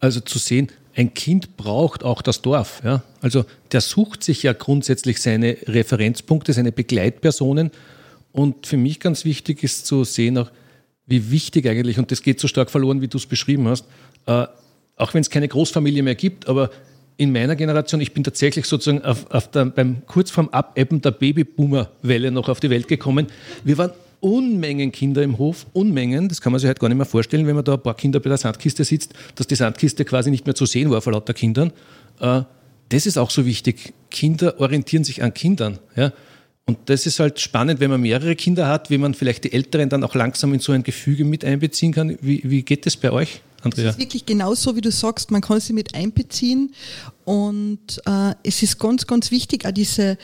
Also 0.00 0.20
zu 0.20 0.40
sehen, 0.40 0.68
ein 0.96 1.14
Kind 1.14 1.56
braucht 1.56 2.02
auch 2.02 2.20
das 2.20 2.42
Dorf. 2.42 2.82
Ja? 2.84 3.02
Also 3.20 3.44
der 3.70 3.80
sucht 3.80 4.24
sich 4.24 4.42
ja 4.42 4.52
grundsätzlich 4.54 5.22
seine 5.22 5.56
Referenzpunkte, 5.66 6.52
seine 6.52 6.72
Begleitpersonen. 6.72 7.70
Und 8.32 8.66
für 8.66 8.76
mich 8.76 8.98
ganz 8.98 9.24
wichtig 9.24 9.62
ist 9.62 9.86
zu 9.86 10.02
sehen 10.02 10.36
auch, 10.38 10.50
wie 11.06 11.30
wichtig 11.30 11.68
eigentlich, 11.68 11.98
und 11.98 12.10
das 12.10 12.22
geht 12.22 12.40
so 12.40 12.48
stark 12.48 12.70
verloren, 12.70 13.00
wie 13.00 13.08
du 13.08 13.18
es 13.18 13.26
beschrieben 13.26 13.68
hast, 13.68 13.86
äh, 14.26 14.46
auch 14.96 15.14
wenn 15.14 15.20
es 15.20 15.30
keine 15.30 15.48
Großfamilie 15.48 16.02
mehr 16.02 16.14
gibt, 16.14 16.48
aber 16.48 16.70
in 17.16 17.32
meiner 17.32 17.56
Generation, 17.56 18.00
ich 18.00 18.12
bin 18.12 18.24
tatsächlich 18.24 18.66
sozusagen 18.66 19.04
auf, 19.04 19.30
auf 19.30 19.50
der, 19.50 19.66
beim 19.66 20.04
kurz 20.06 20.30
vorm 20.30 20.48
Abebben 20.48 21.00
der 21.00 21.12
Babyboomer-Welle 21.12 22.30
noch 22.30 22.48
auf 22.48 22.60
die 22.60 22.70
Welt 22.70 22.88
gekommen. 22.88 23.28
Wir 23.62 23.78
waren 23.78 23.92
Unmengen 24.20 24.90
Kinder 24.90 25.22
im 25.22 25.36
Hof, 25.36 25.66
Unmengen, 25.74 26.28
das 26.28 26.40
kann 26.40 26.50
man 26.50 26.58
sich 26.58 26.66
halt 26.66 26.80
gar 26.80 26.88
nicht 26.88 26.96
mehr 26.96 27.06
vorstellen, 27.06 27.46
wenn 27.46 27.54
man 27.54 27.64
da 27.64 27.74
ein 27.74 27.82
paar 27.82 27.94
Kinder 27.94 28.20
bei 28.20 28.30
der 28.30 28.38
Sandkiste 28.38 28.82
sitzt, 28.82 29.12
dass 29.34 29.46
die 29.46 29.54
Sandkiste 29.54 30.04
quasi 30.06 30.30
nicht 30.30 30.46
mehr 30.46 30.54
zu 30.54 30.64
sehen 30.64 30.90
war 30.90 31.02
vor 31.02 31.12
lauter 31.12 31.34
Kindern. 31.34 31.72
Äh, 32.20 32.42
das 32.88 33.06
ist 33.06 33.18
auch 33.18 33.30
so 33.30 33.44
wichtig. 33.44 33.92
Kinder 34.10 34.58
orientieren 34.60 35.04
sich 35.04 35.22
an 35.22 35.34
Kindern. 35.34 35.78
Ja? 35.94 36.12
Und 36.66 36.78
das 36.86 37.04
ist 37.04 37.20
halt 37.20 37.40
spannend, 37.40 37.80
wenn 37.80 37.90
man 37.90 38.00
mehrere 38.00 38.34
Kinder 38.36 38.68
hat, 38.68 38.88
wie 38.88 38.96
man 38.96 39.12
vielleicht 39.12 39.44
die 39.44 39.52
Älteren 39.52 39.90
dann 39.90 40.02
auch 40.02 40.14
langsam 40.14 40.54
in 40.54 40.60
so 40.60 40.72
ein 40.72 40.82
Gefüge 40.82 41.24
mit 41.24 41.44
einbeziehen 41.44 41.92
kann. 41.92 42.16
Wie, 42.22 42.42
wie 42.44 42.62
geht 42.62 42.86
das 42.86 42.96
bei 42.96 43.10
euch, 43.10 43.42
Andrea? 43.62 43.90
Es 43.90 43.96
ist 43.96 44.00
wirklich 44.00 44.24
genau 44.24 44.54
so, 44.54 44.74
wie 44.74 44.80
du 44.80 44.90
sagst, 44.90 45.30
man 45.30 45.42
kann 45.42 45.60
sie 45.60 45.74
mit 45.74 45.94
einbeziehen. 45.94 46.72
Und 47.24 48.00
äh, 48.06 48.34
es 48.42 48.62
ist 48.62 48.78
ganz, 48.78 49.06
ganz 49.06 49.30
wichtig, 49.30 49.66
auch 49.66 49.72
diese 49.72 50.16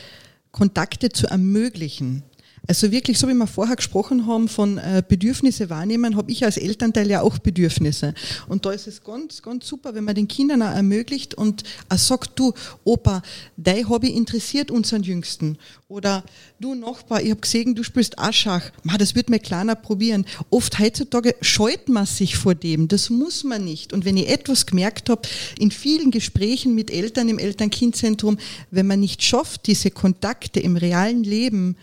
Kontakte 0.50 1.10
zu 1.10 1.26
ermöglichen. 1.26 2.22
Also 2.70 2.92
wirklich, 2.92 3.18
so 3.18 3.26
wie 3.26 3.34
wir 3.34 3.48
vorher 3.48 3.74
gesprochen 3.74 4.28
haben, 4.28 4.46
von 4.46 4.78
äh, 4.78 5.02
Bedürfnisse 5.08 5.70
wahrnehmen, 5.70 6.14
habe 6.14 6.30
ich 6.30 6.44
als 6.44 6.56
Elternteil 6.56 7.10
ja 7.10 7.20
auch 7.20 7.36
Bedürfnisse. 7.38 8.14
Und 8.46 8.64
da 8.64 8.70
ist 8.70 8.86
es 8.86 9.02
ganz, 9.02 9.42
ganz 9.42 9.66
super, 9.66 9.92
wenn 9.96 10.04
man 10.04 10.14
den 10.14 10.28
Kindern 10.28 10.62
auch 10.62 10.70
ermöglicht 10.70 11.34
und 11.34 11.64
auch 11.88 11.98
sagt, 11.98 12.38
du, 12.38 12.52
Opa, 12.84 13.22
dein 13.56 13.88
Hobby 13.88 14.10
interessiert 14.10 14.70
unseren 14.70 15.02
Jüngsten. 15.02 15.58
Oder 15.88 16.22
du 16.60 16.76
Nachbar, 16.76 17.20
ich 17.20 17.30
habe 17.30 17.40
gesehen, 17.40 17.74
du 17.74 17.82
spielst 17.82 18.16
auch 18.20 18.32
Schach. 18.32 18.70
Ma, 18.84 18.96
das 18.96 19.16
wird 19.16 19.30
mir 19.30 19.40
kleiner 19.40 19.74
probieren. 19.74 20.24
Oft 20.50 20.78
heutzutage 20.78 21.34
scheut 21.40 21.88
man 21.88 22.06
sich 22.06 22.36
vor 22.36 22.54
dem. 22.54 22.86
Das 22.86 23.10
muss 23.10 23.42
man 23.42 23.64
nicht. 23.64 23.92
Und 23.92 24.04
wenn 24.04 24.16
ich 24.16 24.28
etwas 24.28 24.66
gemerkt 24.66 25.10
habe, 25.10 25.22
in 25.58 25.72
vielen 25.72 26.12
Gesprächen 26.12 26.76
mit 26.76 26.92
Eltern 26.92 27.28
im 27.30 27.40
Eltern-Kind-Zentrum, 27.40 28.38
wenn 28.70 28.86
man 28.86 29.00
nicht 29.00 29.24
schafft, 29.24 29.66
diese 29.66 29.90
Kontakte 29.90 30.60
im 30.60 30.76
realen 30.76 31.24
Leben 31.24 31.74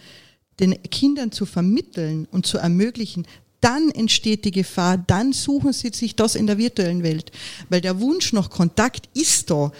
den 0.59 0.81
Kindern 0.83 1.31
zu 1.31 1.45
vermitteln 1.45 2.27
und 2.31 2.45
zu 2.45 2.57
ermöglichen, 2.57 3.27
dann 3.61 3.89
entsteht 3.89 4.45
die 4.45 4.51
Gefahr, 4.51 4.97
dann 4.97 5.33
suchen 5.33 5.73
sie 5.73 5.91
sich 5.93 6.15
das 6.15 6.35
in 6.35 6.47
der 6.47 6.57
virtuellen 6.57 7.03
Welt. 7.03 7.31
Weil 7.69 7.81
der 7.81 7.99
Wunsch 7.99 8.33
nach 8.33 8.49
Kontakt 8.49 9.09
ist 9.13 9.49
da. 9.49 9.71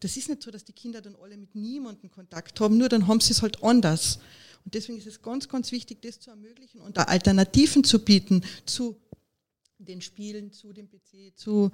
Das 0.00 0.16
ist 0.16 0.28
nicht 0.28 0.42
so, 0.42 0.50
dass 0.50 0.64
die 0.64 0.72
Kinder 0.72 1.00
dann 1.00 1.16
alle 1.22 1.36
mit 1.36 1.54
niemandem 1.54 2.10
Kontakt 2.10 2.60
haben, 2.60 2.76
nur 2.76 2.88
dann 2.88 3.06
haben 3.06 3.20
sie 3.20 3.32
es 3.32 3.40
halt 3.40 3.62
anders. 3.62 4.18
Und 4.64 4.74
deswegen 4.74 4.98
ist 4.98 5.06
es 5.06 5.22
ganz, 5.22 5.48
ganz 5.48 5.72
wichtig, 5.72 6.02
das 6.02 6.20
zu 6.20 6.30
ermöglichen 6.30 6.80
und 6.80 6.96
da 6.96 7.02
Alternativen 7.04 7.84
zu 7.84 7.98
bieten 7.98 8.42
zu 8.66 8.96
den 9.78 10.00
Spielen, 10.00 10.52
zu 10.52 10.72
dem 10.72 10.88
PC, 10.88 11.36
zu 11.36 11.70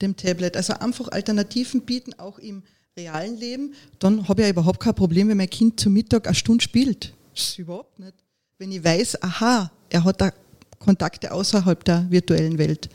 dem 0.00 0.16
Tablet. 0.16 0.56
Also 0.56 0.74
einfach 0.74 1.08
Alternativen 1.08 1.82
bieten, 1.82 2.14
auch 2.14 2.38
im 2.38 2.62
realen 2.96 3.36
Leben. 3.36 3.74
Dann 3.98 4.28
habe 4.28 4.42
ich 4.42 4.46
ja 4.46 4.50
überhaupt 4.50 4.80
kein 4.80 4.94
Problem, 4.94 5.28
wenn 5.28 5.36
mein 5.36 5.50
Kind 5.50 5.78
zu 5.78 5.90
Mittag 5.90 6.26
eine 6.26 6.34
Stunde 6.34 6.62
spielt. 6.62 7.14
Das 7.34 7.58
überhaupt 7.58 7.98
nicht. 7.98 8.14
Wenn 8.58 8.72
ich 8.72 8.84
weiß, 8.84 9.22
aha, 9.22 9.70
er 9.90 10.04
hat 10.04 10.20
da 10.20 10.32
Kontakte 10.78 11.32
außerhalb 11.32 11.84
der 11.84 12.06
virtuellen 12.10 12.58
Welt, 12.58 12.88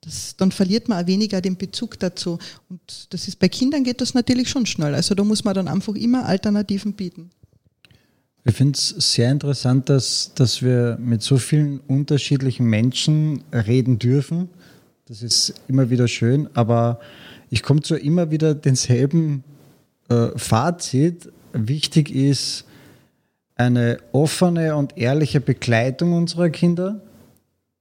das, 0.00 0.36
dann 0.36 0.52
verliert 0.52 0.88
man 0.88 1.02
auch 1.02 1.06
weniger 1.06 1.40
den 1.40 1.56
Bezug 1.56 1.98
dazu. 1.98 2.38
Und 2.68 3.12
das 3.12 3.26
ist 3.26 3.38
bei 3.38 3.48
Kindern 3.48 3.84
geht 3.84 4.00
das 4.00 4.14
natürlich 4.14 4.50
schon 4.50 4.66
schnell. 4.66 4.94
Also 4.94 5.14
da 5.14 5.24
muss 5.24 5.44
man 5.44 5.54
dann 5.54 5.68
einfach 5.68 5.94
immer 5.94 6.26
Alternativen 6.26 6.92
bieten. 6.92 7.30
Ich 8.44 8.54
finde 8.54 8.76
es 8.76 8.90
sehr 8.98 9.30
interessant, 9.30 9.88
dass, 9.88 10.32
dass 10.34 10.60
wir 10.60 10.98
mit 11.00 11.22
so 11.22 11.38
vielen 11.38 11.80
unterschiedlichen 11.80 12.66
Menschen 12.66 13.42
reden 13.52 13.98
dürfen. 13.98 14.50
Das 15.06 15.22
ist 15.22 15.54
immer 15.68 15.88
wieder 15.88 16.08
schön, 16.08 16.48
aber 16.54 17.00
ich 17.48 17.62
komme 17.62 17.80
zu 17.80 17.96
immer 17.96 18.30
wieder 18.30 18.54
denselben 18.54 19.44
äh, 20.10 20.28
Fazit. 20.36 21.30
Wichtig 21.54 22.10
ist 22.14 22.64
eine 23.56 23.98
offene 24.12 24.76
und 24.76 24.98
ehrliche 24.98 25.40
Begleitung 25.40 26.12
unserer 26.12 26.50
Kinder. 26.50 27.00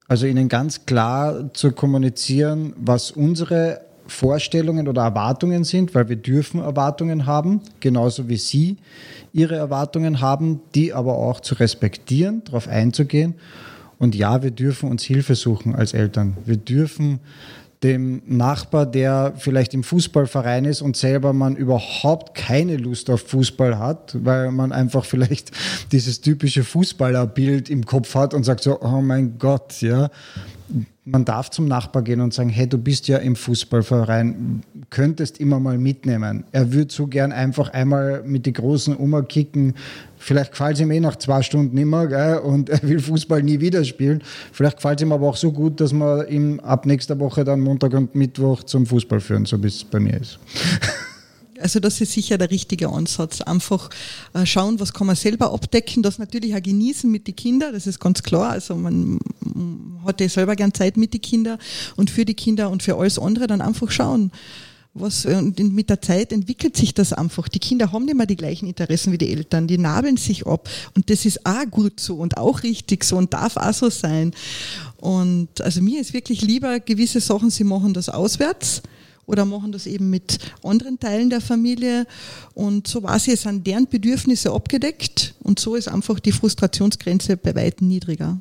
Also 0.08 0.28
ihnen 0.28 0.50
ganz 0.50 0.86
klar 0.86 1.54
zu 1.54 1.72
kommunizieren, 1.72 2.74
was 2.78 3.12
unsere 3.12 3.82
Vorstellungen 4.06 4.88
oder 4.88 5.04
Erwartungen 5.04 5.64
sind, 5.64 5.96
weil 5.96 6.10
wir 6.10 6.18
dürfen 6.18 6.62
Erwartungen 6.62 7.26
haben, 7.26 7.62
genauso 7.80 8.28
wie 8.28 8.38
sie 8.38 8.78
ihre 9.32 9.56
Erwartungen 9.56 10.20
haben, 10.20 10.62
die 10.76 10.94
aber 10.94 11.18
auch 11.18 11.40
zu 11.40 11.56
respektieren, 11.56 12.44
darauf 12.44 12.68
einzugehen. 12.68 13.36
Und 13.98 14.16
ja, 14.16 14.44
wir 14.44 14.52
dürfen 14.52 14.90
uns 14.90 15.04
Hilfe 15.04 15.36
suchen 15.36 15.76
als 15.76 15.94
Eltern. 15.94 16.38
Wir 16.46 16.58
dürfen 16.58 17.20
dem 17.84 18.22
Nachbar, 18.26 18.86
der 18.86 19.34
vielleicht 19.38 19.74
im 19.74 19.84
Fußballverein 19.84 20.66
ist 20.66 20.82
und 20.82 20.96
selber 20.96 21.34
man 21.34 21.56
überhaupt 21.56 22.36
keine 22.36 22.78
Lust 22.78 23.10
auf 23.10 23.22
Fußball 23.28 23.78
hat, 23.78 24.16
weil 24.24 24.52
man 24.52 24.72
einfach 24.72 25.06
vielleicht 25.06 25.52
dieses 25.92 26.22
typische 26.22 26.64
Fußballerbild 26.64 27.70
im 27.70 27.86
Kopf 27.86 28.16
hat 28.16 28.34
und 28.34 28.44
sagt 28.44 28.64
so, 28.64 28.82
oh 28.82 29.02
mein 29.02 29.38
Gott, 29.38 29.82
ja, 29.82 30.10
man 31.06 31.26
darf 31.26 31.50
zum 31.50 31.66
Nachbar 31.66 32.02
gehen 32.02 32.22
und 32.22 32.34
sagen, 32.34 32.50
hey, 32.50 32.68
du 32.68 32.78
bist 32.78 33.08
ja 33.10 33.18
im 33.18 33.36
Fußballverein, 33.36 34.62
könntest 34.90 35.40
immer 35.40 35.60
mal 35.60 35.78
mitnehmen. 35.78 36.46
Er 36.54 36.72
würde 36.72 36.94
so 36.94 37.08
gern 37.08 37.34
einfach 37.34 37.70
einmal 37.70 38.24
mit 38.26 38.46
den 38.46 38.54
Großen 38.54 38.96
umkicken. 38.96 39.74
Vielleicht 40.18 40.52
gefällt 40.52 40.76
es 40.76 40.80
ihm 40.80 40.92
eh 40.92 41.02
nach 41.02 41.18
zwei 41.18 41.42
Stunden 41.42 41.76
nimmer 41.76 42.08
gell? 42.08 42.38
und 42.38 42.70
er 42.70 42.82
will 42.84 43.00
Fußball 43.00 43.44
nie 43.44 43.60
wieder 43.60 43.84
spielen. 43.84 44.24
Vielleicht 44.54 44.78
gefällt 44.78 45.00
es 45.00 45.06
ihm 45.06 45.12
aber 45.12 45.28
auch 45.28 45.36
so 45.36 45.52
gut, 45.52 45.82
dass 45.82 45.92
wir 45.92 46.30
ihm 46.30 46.62
ab 46.62 46.86
nächster 46.86 47.20
Woche 47.20 47.44
dann 47.44 47.60
Montag 47.60 47.94
und 47.94 48.16
Mittwoch 48.16 48.64
zum 48.64 48.86
Fußball 48.86 49.20
führen, 49.20 49.46
so 49.46 49.62
wie 49.62 49.68
es 49.68 49.84
bei 49.84 50.00
mir 50.00 50.22
ist. 50.22 50.40
Also 51.64 51.80
das 51.80 52.02
ist 52.02 52.12
sicher 52.12 52.38
der 52.38 52.52
richtige 52.52 52.90
Ansatz. 52.90 53.40
Einfach 53.40 53.90
äh, 54.34 54.46
schauen, 54.46 54.82
was 54.82 54.94
kann 54.94 55.08
man 55.08 55.16
selber 55.16 55.54
abdecken, 55.54 56.04
das 56.04 56.20
natürlich 56.20 56.54
auch 56.54 56.62
genießen 56.62 57.10
mit 57.10 57.26
den 57.26 57.38
Kindern, 57.38 57.74
das 57.74 57.88
ist 57.88 58.00
ganz 58.00 58.22
klar. 58.22 58.52
Also 58.52 58.76
man 58.76 59.20
hat 60.06 60.20
ja 60.20 60.28
selber 60.28 60.58
gern 60.58 60.74
Zeit 60.74 60.98
mit 60.98 61.14
den 61.14 61.22
Kindern 61.22 61.58
und 61.96 62.10
für 62.10 62.26
die 62.26 62.34
Kinder 62.34 62.70
und 62.70 62.84
für 62.84 62.98
alles 62.98 63.18
andere 63.18 63.48
dann 63.48 63.62
einfach 63.62 63.90
schauen. 63.90 64.32
Was, 64.96 65.26
und 65.26 65.58
mit 65.74 65.90
der 65.90 66.02
Zeit 66.02 66.32
entwickelt 66.34 66.78
sich 66.78 66.94
das 66.94 67.14
einfach. 67.14 67.48
Die 67.48 67.60
Kinder 67.60 67.94
haben 67.94 68.06
nicht 68.06 68.16
mehr 68.16 68.28
die 68.28 68.36
gleichen 68.36 68.68
Interessen 68.68 69.12
wie 69.12 69.18
die 69.18 69.32
Eltern, 69.32 69.66
die 69.66 69.80
nabeln 69.80 70.18
sich 70.18 70.46
ab. 70.46 70.70
Und 70.96 71.10
das 71.10 71.26
ist 71.26 71.46
auch 71.46 71.66
gut 71.72 72.00
so 72.00 72.18
und 72.18 72.38
auch 72.38 72.62
richtig 72.62 73.04
so 73.06 73.16
und 73.16 73.34
darf 73.34 73.58
auch 73.58 73.74
so 73.74 73.90
sein. 73.90 74.34
Und 74.98 75.62
also 75.62 75.82
mir 75.82 76.00
ist 76.00 76.14
wirklich 76.14 76.42
lieber, 76.42 76.80
gewisse 76.80 77.22
Sachen, 77.22 77.50
sie 77.50 77.64
machen 77.64 77.94
das 77.94 78.10
auswärts 78.10 78.84
oder 79.26 79.46
machen 79.46 79.72
das 79.72 79.88
eben 79.88 80.10
mit 80.10 80.40
anderen 80.64 81.00
Teilen 81.00 81.30
der 81.30 81.42
Familie. 81.42 82.06
Und 82.54 82.88
so 82.88 83.04
war 83.04 83.16
es 83.16 83.26
sind 83.26 83.66
deren 83.66 83.88
Bedürfnisse 83.88 84.52
abgedeckt 84.52 85.36
und 85.42 85.60
so 85.60 85.76
ist 85.76 85.88
einfach 85.88 86.20
die 86.20 86.32
Frustrationsgrenze 86.32 87.38
bei 87.38 87.56
weitem 87.56 87.88
niedriger. 87.88 88.40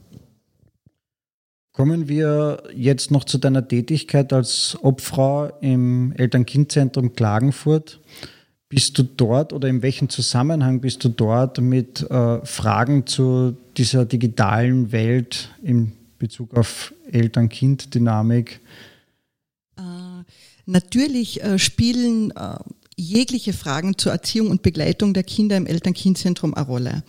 Kommen 1.72 2.06
wir 2.06 2.64
jetzt 2.74 3.10
noch 3.10 3.24
zu 3.24 3.38
deiner 3.38 3.66
Tätigkeit 3.66 4.32
als 4.34 4.76
Obfrau 4.82 5.50
im 5.62 6.12
Eltern-Kind-Zentrum 6.12 7.14
Klagenfurt. 7.14 7.98
Bist 8.68 8.98
du 8.98 9.02
dort 9.02 9.54
oder 9.54 9.68
in 9.68 9.80
welchem 9.80 10.10
Zusammenhang 10.10 10.80
bist 10.80 11.02
du 11.04 11.08
dort 11.08 11.60
mit 11.60 12.02
äh, 12.10 12.44
Fragen 12.44 13.06
zu 13.06 13.56
dieser 13.78 14.04
digitalen 14.04 14.92
Welt 14.92 15.50
in 15.62 15.92
Bezug 16.18 16.54
auf 16.56 16.92
Eltern-Kind-Dynamik 17.10 18.60
Natürlich 20.66 21.42
äh, 21.42 21.58
spielen 21.58 22.30
äh, 22.32 22.56
jegliche 22.96 23.52
Fragen 23.52 23.98
zur 23.98 24.12
Erziehung 24.12 24.50
und 24.50 24.62
Begleitung 24.62 25.14
der 25.14 25.24
Kinder 25.24 25.56
im 25.56 25.66
Eltern-Kind-Zentrum 25.66 26.54
eine 26.54 26.66
Rolle. 26.66 27.04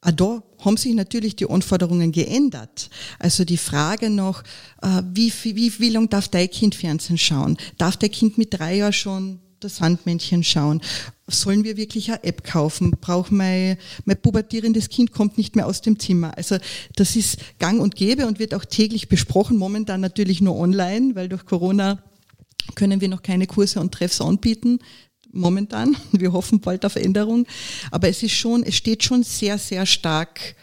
Auch 0.00 0.10
da 0.10 0.42
haben 0.64 0.76
sich 0.76 0.94
natürlich 0.94 1.36
die 1.36 1.48
Anforderungen 1.48 2.12
geändert. 2.12 2.90
Also 3.18 3.44
die 3.44 3.56
Frage 3.56 4.10
noch, 4.10 4.42
äh, 4.82 5.02
wie, 5.12 5.32
wie, 5.42 5.78
wie 5.78 5.88
lange 5.88 6.08
darf 6.08 6.28
dein 6.28 6.50
Kind 6.50 6.74
Fernsehen 6.74 7.18
schauen? 7.18 7.56
Darf 7.78 7.96
dein 7.96 8.10
Kind 8.10 8.38
mit 8.38 8.52
drei 8.52 8.76
Jahren 8.76 8.92
schon 8.92 9.40
das 9.60 9.76
Sandmännchen 9.76 10.44
schauen? 10.44 10.82
Sollen 11.26 11.64
wir 11.64 11.78
wirklich 11.78 12.10
eine 12.10 12.22
App 12.22 12.44
kaufen? 12.44 12.90
Braucht 13.00 13.32
mein, 13.32 13.78
mein 14.04 14.20
pubertierendes 14.20 14.90
Kind 14.90 15.12
kommt 15.12 15.38
nicht 15.38 15.56
mehr 15.56 15.66
aus 15.66 15.80
dem 15.80 15.98
Zimmer? 15.98 16.36
Also 16.36 16.58
das 16.96 17.16
ist 17.16 17.38
gang 17.58 17.80
und 17.80 17.96
gäbe 17.96 18.26
und 18.26 18.38
wird 18.38 18.54
auch 18.54 18.66
täglich 18.66 19.08
besprochen. 19.08 19.56
Momentan 19.56 20.02
natürlich 20.02 20.42
nur 20.42 20.56
online, 20.56 21.14
weil 21.14 21.30
durch 21.30 21.46
Corona 21.46 22.02
können 22.74 23.00
wir 23.00 23.08
noch 23.08 23.22
keine 23.22 23.46
Kurse 23.46 23.80
und 23.80 23.92
Treffs 23.92 24.20
anbieten. 24.20 24.78
Momentan. 25.32 25.96
Wir 26.12 26.32
hoffen 26.32 26.60
bald 26.60 26.84
auf 26.84 26.96
Änderung. 26.96 27.46
Aber 27.90 28.08
es 28.08 28.22
ist 28.22 28.32
schon, 28.32 28.62
es 28.62 28.76
steht 28.76 29.02
schon 29.02 29.24
sehr, 29.24 29.58
sehr 29.58 29.84
stark 29.84 30.54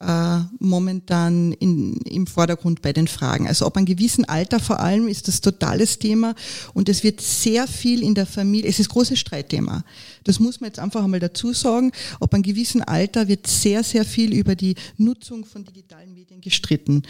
äh, 0.00 0.40
momentan 0.58 1.52
in, 1.52 1.96
im 2.02 2.26
Vordergrund 2.26 2.82
bei 2.82 2.92
den 2.92 3.06
Fragen. 3.06 3.46
Also 3.46 3.64
ab 3.64 3.76
einem 3.76 3.86
gewissen 3.86 4.24
Alter 4.24 4.60
vor 4.60 4.80
allem 4.80 5.08
ist 5.08 5.28
das 5.28 5.40
totales 5.40 5.98
Thema 5.98 6.34
und 6.74 6.88
es 6.88 7.02
wird 7.04 7.20
sehr 7.20 7.66
viel 7.66 8.02
in 8.02 8.14
der 8.14 8.26
Familie, 8.26 8.68
es 8.68 8.80
ist 8.80 8.88
großes 8.88 9.18
Streitthema. 9.18 9.84
Das 10.24 10.40
muss 10.40 10.60
man 10.60 10.68
jetzt 10.68 10.78
einfach 10.78 11.04
einmal 11.04 11.20
dazu 11.20 11.52
sagen. 11.52 11.92
Ab 12.20 12.34
einem 12.34 12.42
gewissen 12.42 12.82
Alter 12.82 13.28
wird 13.28 13.46
sehr, 13.46 13.82
sehr 13.82 14.04
viel 14.04 14.34
über 14.34 14.54
die 14.54 14.74
Nutzung 14.98 15.44
von 15.44 15.64
digitalen 15.64 16.12
Medien 16.12 16.40
gestritten. 16.40 17.02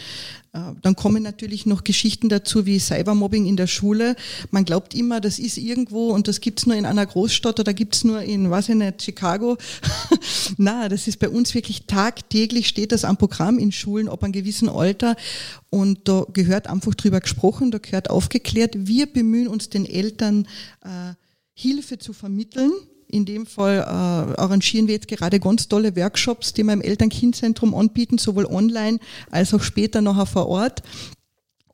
Äh, 0.55 0.73
dann 0.81 0.95
kommen 0.95 1.21
natürlich 1.21 1.65
noch 1.65 1.83
Geschichten 1.83 2.29
dazu 2.29 2.65
wie 2.65 2.79
Cybermobbing 2.79 3.45
in 3.45 3.57
der 3.57 3.67
Schule. 3.67 4.15
Man 4.51 4.63
glaubt 4.63 4.93
immer, 4.93 5.19
das 5.19 5.37
ist 5.37 5.57
irgendwo 5.57 6.11
und 6.11 6.27
das 6.29 6.39
gibt's 6.39 6.65
nur 6.65 6.77
in 6.77 6.85
einer 6.85 7.05
Großstadt 7.05 7.59
oder 7.59 7.73
gibt's 7.73 8.05
nur 8.05 8.21
in, 8.21 8.49
weiß 8.49 8.69
ich 8.69 8.75
nicht, 8.75 9.03
Chicago. 9.03 9.57
Na, 10.57 10.87
das 10.87 11.07
ist 11.07 11.19
bei 11.19 11.27
uns 11.27 11.53
wirklich 11.53 11.85
tagtäglich 11.87 12.67
steht 12.67 12.93
das 12.93 13.03
am 13.03 13.17
Programm 13.17 13.59
in 13.59 13.73
Schulen 13.73 14.07
ab 14.07 14.23
einem 14.23 14.31
gewissen 14.31 14.69
Alter 14.69 15.17
und 15.69 16.07
da 16.07 16.25
gehört 16.31 16.67
einfach 16.67 16.95
drüber 16.95 17.19
gesprochen, 17.19 17.71
da 17.71 17.79
gehört 17.79 18.09
aufgeklärt. 18.09 18.75
Wir 18.77 19.07
bemühen 19.07 19.49
uns 19.49 19.69
den 19.69 19.85
Eltern 19.85 20.47
äh, 20.81 21.13
Hilfe 21.53 21.97
zu 21.97 22.13
vermitteln 22.13 22.71
in 23.07 23.25
dem 23.25 23.45
Fall 23.45 23.77
äh, 23.77 24.39
arrangieren 24.41 24.87
wir 24.87 24.95
jetzt 24.95 25.07
gerade 25.07 25.39
ganz 25.39 25.67
tolle 25.67 25.95
Workshops, 25.95 26.53
die 26.53 26.63
wir 26.63 26.73
im 26.73 26.81
Eltern-Kind-Zentrum 26.81 27.73
anbieten, 27.73 28.17
sowohl 28.17 28.45
online 28.45 28.99
als 29.31 29.53
auch 29.53 29.61
später 29.61 30.01
nachher 30.01 30.25
vor 30.25 30.47
Ort 30.47 30.81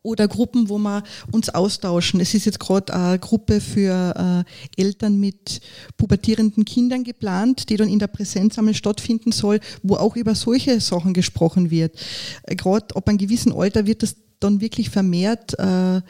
oder 0.03 0.27
Gruppen, 0.27 0.69
wo 0.69 0.77
wir 0.77 1.03
uns 1.31 1.49
austauschen. 1.49 2.19
Es 2.19 2.33
ist 2.33 2.45
jetzt 2.45 2.59
gerade 2.59 2.93
eine 2.93 3.19
Gruppe 3.19 3.61
für 3.61 4.45
äh, 4.77 4.81
Eltern 4.81 5.19
mit 5.19 5.61
pubertierenden 5.97 6.65
Kindern 6.65 7.03
geplant, 7.03 7.69
die 7.69 7.77
dann 7.77 7.89
in 7.89 7.99
der 7.99 8.07
Präsenz 8.07 8.59
stattfinden 8.73 9.31
soll, 9.31 9.59
wo 9.83 9.95
auch 9.95 10.15
über 10.15 10.35
solche 10.35 10.79
Sachen 10.81 11.13
gesprochen 11.13 11.69
wird. 11.69 11.95
Äh, 12.43 12.55
gerade 12.55 12.95
ab 12.95 13.07
einem 13.07 13.17
gewissen 13.17 13.53
Alter 13.53 13.85
wird 13.85 14.03
das 14.03 14.15
dann 14.39 14.59
wirklich 14.59 14.89
vermehrt 14.89 15.57
äh, 15.59 16.01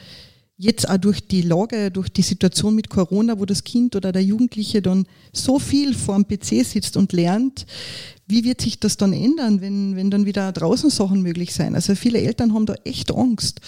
jetzt 0.62 0.88
auch 0.88 0.96
durch 0.96 1.26
die 1.26 1.42
Lage, 1.42 1.90
durch 1.90 2.08
die 2.08 2.22
Situation 2.22 2.76
mit 2.76 2.88
Corona, 2.88 3.38
wo 3.38 3.44
das 3.44 3.64
Kind 3.64 3.96
oder 3.96 4.12
der 4.12 4.22
Jugendliche 4.22 4.80
dann 4.80 5.06
so 5.32 5.58
viel 5.58 5.92
vor 5.92 6.14
dem 6.14 6.26
PC 6.26 6.64
sitzt 6.64 6.96
und 6.96 7.12
lernt, 7.12 7.66
wie 8.28 8.44
wird 8.44 8.60
sich 8.60 8.78
das 8.78 8.96
dann 8.96 9.12
ändern, 9.12 9.60
wenn, 9.60 9.96
wenn 9.96 10.10
dann 10.10 10.24
wieder 10.24 10.52
draußen 10.52 10.88
Sachen 10.88 11.20
möglich 11.20 11.52
sein? 11.52 11.74
Also 11.74 11.96
viele 11.96 12.20
Eltern 12.20 12.54
haben 12.54 12.66
da 12.66 12.74
echt 12.84 13.12
Angst. 13.12 13.60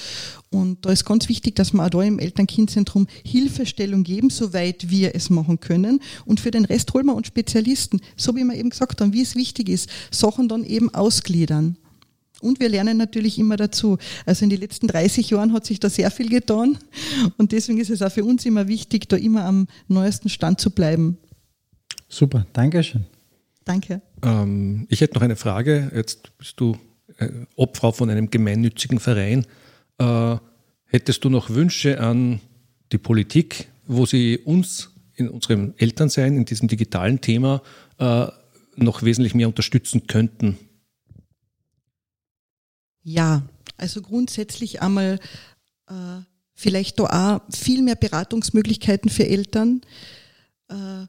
Und 0.50 0.86
da 0.86 0.90
ist 0.90 1.04
ganz 1.04 1.28
wichtig, 1.28 1.56
dass 1.56 1.72
wir 1.72 1.84
auch 1.84 1.90
da 1.90 2.00
im 2.02 2.20
Eltern-Kind-Zentrum 2.20 3.08
Hilfestellung 3.24 4.04
geben, 4.04 4.30
soweit 4.30 4.88
wir 4.88 5.16
es 5.16 5.30
machen 5.30 5.58
können. 5.58 6.00
Und 6.24 6.38
für 6.38 6.52
den 6.52 6.64
Rest 6.64 6.94
holen 6.94 7.06
wir 7.06 7.16
uns 7.16 7.26
Spezialisten, 7.26 8.00
so 8.16 8.36
wie 8.36 8.44
wir 8.44 8.54
eben 8.54 8.70
gesagt 8.70 9.00
haben, 9.00 9.12
wie 9.12 9.22
es 9.22 9.34
wichtig 9.34 9.68
ist, 9.68 9.90
Sachen 10.12 10.48
dann 10.48 10.62
eben 10.62 10.94
ausgliedern. 10.94 11.76
Und 12.44 12.60
wir 12.60 12.68
lernen 12.68 12.98
natürlich 12.98 13.38
immer 13.38 13.56
dazu. 13.56 13.98
Also 14.26 14.44
in 14.44 14.50
den 14.50 14.60
letzten 14.60 14.86
30 14.86 15.30
Jahren 15.30 15.52
hat 15.52 15.64
sich 15.64 15.80
da 15.80 15.88
sehr 15.88 16.10
viel 16.10 16.28
getan. 16.28 16.78
Und 17.38 17.52
deswegen 17.52 17.80
ist 17.80 17.90
es 17.90 18.02
auch 18.02 18.12
für 18.12 18.24
uns 18.24 18.44
immer 18.44 18.68
wichtig, 18.68 19.08
da 19.08 19.16
immer 19.16 19.44
am 19.44 19.66
neuesten 19.88 20.28
Stand 20.28 20.60
zu 20.60 20.70
bleiben. 20.70 21.16
Super, 22.08 22.46
Dankeschön. 22.52 23.06
Danke. 23.64 24.02
Ähm, 24.22 24.86
ich 24.90 25.00
hätte 25.00 25.14
noch 25.14 25.22
eine 25.22 25.36
Frage. 25.36 25.90
Jetzt 25.94 26.36
bist 26.36 26.60
du 26.60 26.76
äh, 27.18 27.28
Obfrau 27.56 27.92
von 27.92 28.10
einem 28.10 28.30
gemeinnützigen 28.30 29.00
Verein. 29.00 29.46
Äh, 29.98 30.36
hättest 30.84 31.24
du 31.24 31.30
noch 31.30 31.50
Wünsche 31.50 31.98
an 31.98 32.40
die 32.92 32.98
Politik, 32.98 33.68
wo 33.86 34.04
sie 34.04 34.38
uns 34.38 34.90
in 35.16 35.28
unserem 35.28 35.74
Elternsein, 35.78 36.36
in 36.36 36.44
diesem 36.44 36.68
digitalen 36.68 37.20
Thema 37.20 37.62
äh, 37.98 38.26
noch 38.76 39.02
wesentlich 39.02 39.34
mehr 39.34 39.48
unterstützen 39.48 40.06
könnten? 40.06 40.58
Ja, 43.04 43.42
also 43.76 44.02
grundsätzlich 44.02 44.82
einmal 44.82 45.20
äh, 45.88 46.20
vielleicht 46.54 46.98
da 46.98 47.36
auch 47.36 47.40
viel 47.54 47.82
mehr 47.82 47.96
Beratungsmöglichkeiten 47.96 49.10
für 49.10 49.26
Eltern. 49.26 49.82
Äh, 50.68 51.06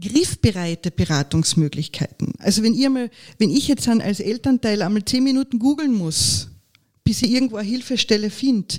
griffbereite 0.00 0.90
Beratungsmöglichkeiten. 0.90 2.34
Also 2.38 2.62
wenn 2.62 2.74
ihr 2.74 2.90
mal, 2.90 3.10
wenn 3.38 3.50
ich 3.50 3.66
jetzt 3.66 3.88
dann 3.88 4.00
als 4.00 4.20
Elternteil 4.20 4.82
einmal 4.82 5.04
zehn 5.04 5.24
Minuten 5.24 5.58
googeln 5.58 5.92
muss, 5.92 6.48
bis 7.02 7.22
ich 7.22 7.32
irgendwo 7.32 7.56
eine 7.56 7.68
Hilfestelle 7.68 8.30
finde, 8.30 8.76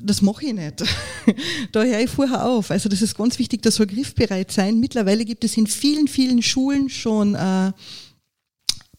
das 0.00 0.22
mache 0.22 0.46
ich 0.46 0.54
nicht. 0.54 0.82
da 1.72 1.84
höre 1.84 2.00
ich 2.00 2.10
vorher 2.10 2.46
auf. 2.46 2.70
Also 2.70 2.88
das 2.88 3.02
ist 3.02 3.16
ganz 3.16 3.38
wichtig, 3.38 3.62
das 3.62 3.76
soll 3.76 3.86
griffbereit 3.86 4.50
sein. 4.50 4.80
Mittlerweile 4.80 5.24
gibt 5.24 5.44
es 5.44 5.56
in 5.56 5.66
vielen, 5.66 6.08
vielen 6.08 6.42
Schulen 6.42 6.88
schon 6.88 7.34
äh, 7.34 7.72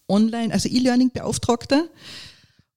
online, 0.07 0.53
also 0.53 0.69
E-Learning-Beauftragter, 0.69 1.89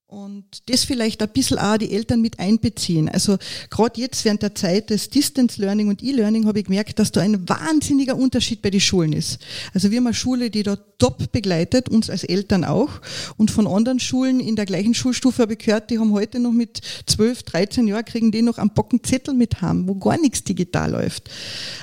und 0.08 0.44
das 0.70 0.84
vielleicht 0.84 1.20
ein 1.20 1.28
bisschen 1.30 1.58
auch 1.58 1.78
die 1.78 1.90
Eltern 1.90 2.20
mit 2.20 2.38
einbeziehen. 2.38 3.08
Also 3.08 3.38
gerade 3.70 4.00
jetzt 4.00 4.24
während 4.24 4.40
der 4.40 4.54
Zeit 4.54 4.90
des 4.90 5.10
Distance 5.10 5.60
Learning 5.60 5.88
und 5.88 6.00
E-Learning 6.00 6.46
habe 6.46 6.60
ich 6.60 6.66
gemerkt, 6.66 7.00
dass 7.00 7.10
da 7.10 7.22
ein 7.22 7.48
wahnsinniger 7.48 8.16
Unterschied 8.16 8.62
bei 8.62 8.70
den 8.70 8.80
Schulen 8.80 9.12
ist. 9.12 9.40
Also 9.74 9.90
wir 9.90 9.98
haben 9.98 10.06
eine 10.06 10.14
Schule, 10.14 10.50
die 10.50 10.62
da 10.62 10.76
top 10.98 11.32
begleitet, 11.32 11.88
uns 11.88 12.08
als 12.08 12.22
Eltern 12.22 12.64
auch. 12.64 13.00
Und 13.36 13.50
von 13.50 13.66
anderen 13.66 13.98
Schulen 13.98 14.38
in 14.38 14.54
der 14.54 14.64
gleichen 14.64 14.94
Schulstufe 14.94 15.42
habe 15.42 15.54
ich 15.54 15.58
gehört, 15.58 15.90
die 15.90 15.98
haben 15.98 16.12
heute 16.12 16.38
noch 16.38 16.52
mit 16.52 16.80
12, 17.06 17.42
13 17.42 17.88
Jahren, 17.88 18.04
kriegen 18.04 18.30
die 18.30 18.42
noch 18.42 18.58
einen 18.58 18.70
Bocken 18.70 19.02
Zettel 19.02 19.34
mit 19.34 19.60
haben, 19.60 19.88
wo 19.88 19.96
gar 19.96 20.18
nichts 20.20 20.44
digital 20.44 20.92
läuft. 20.92 21.28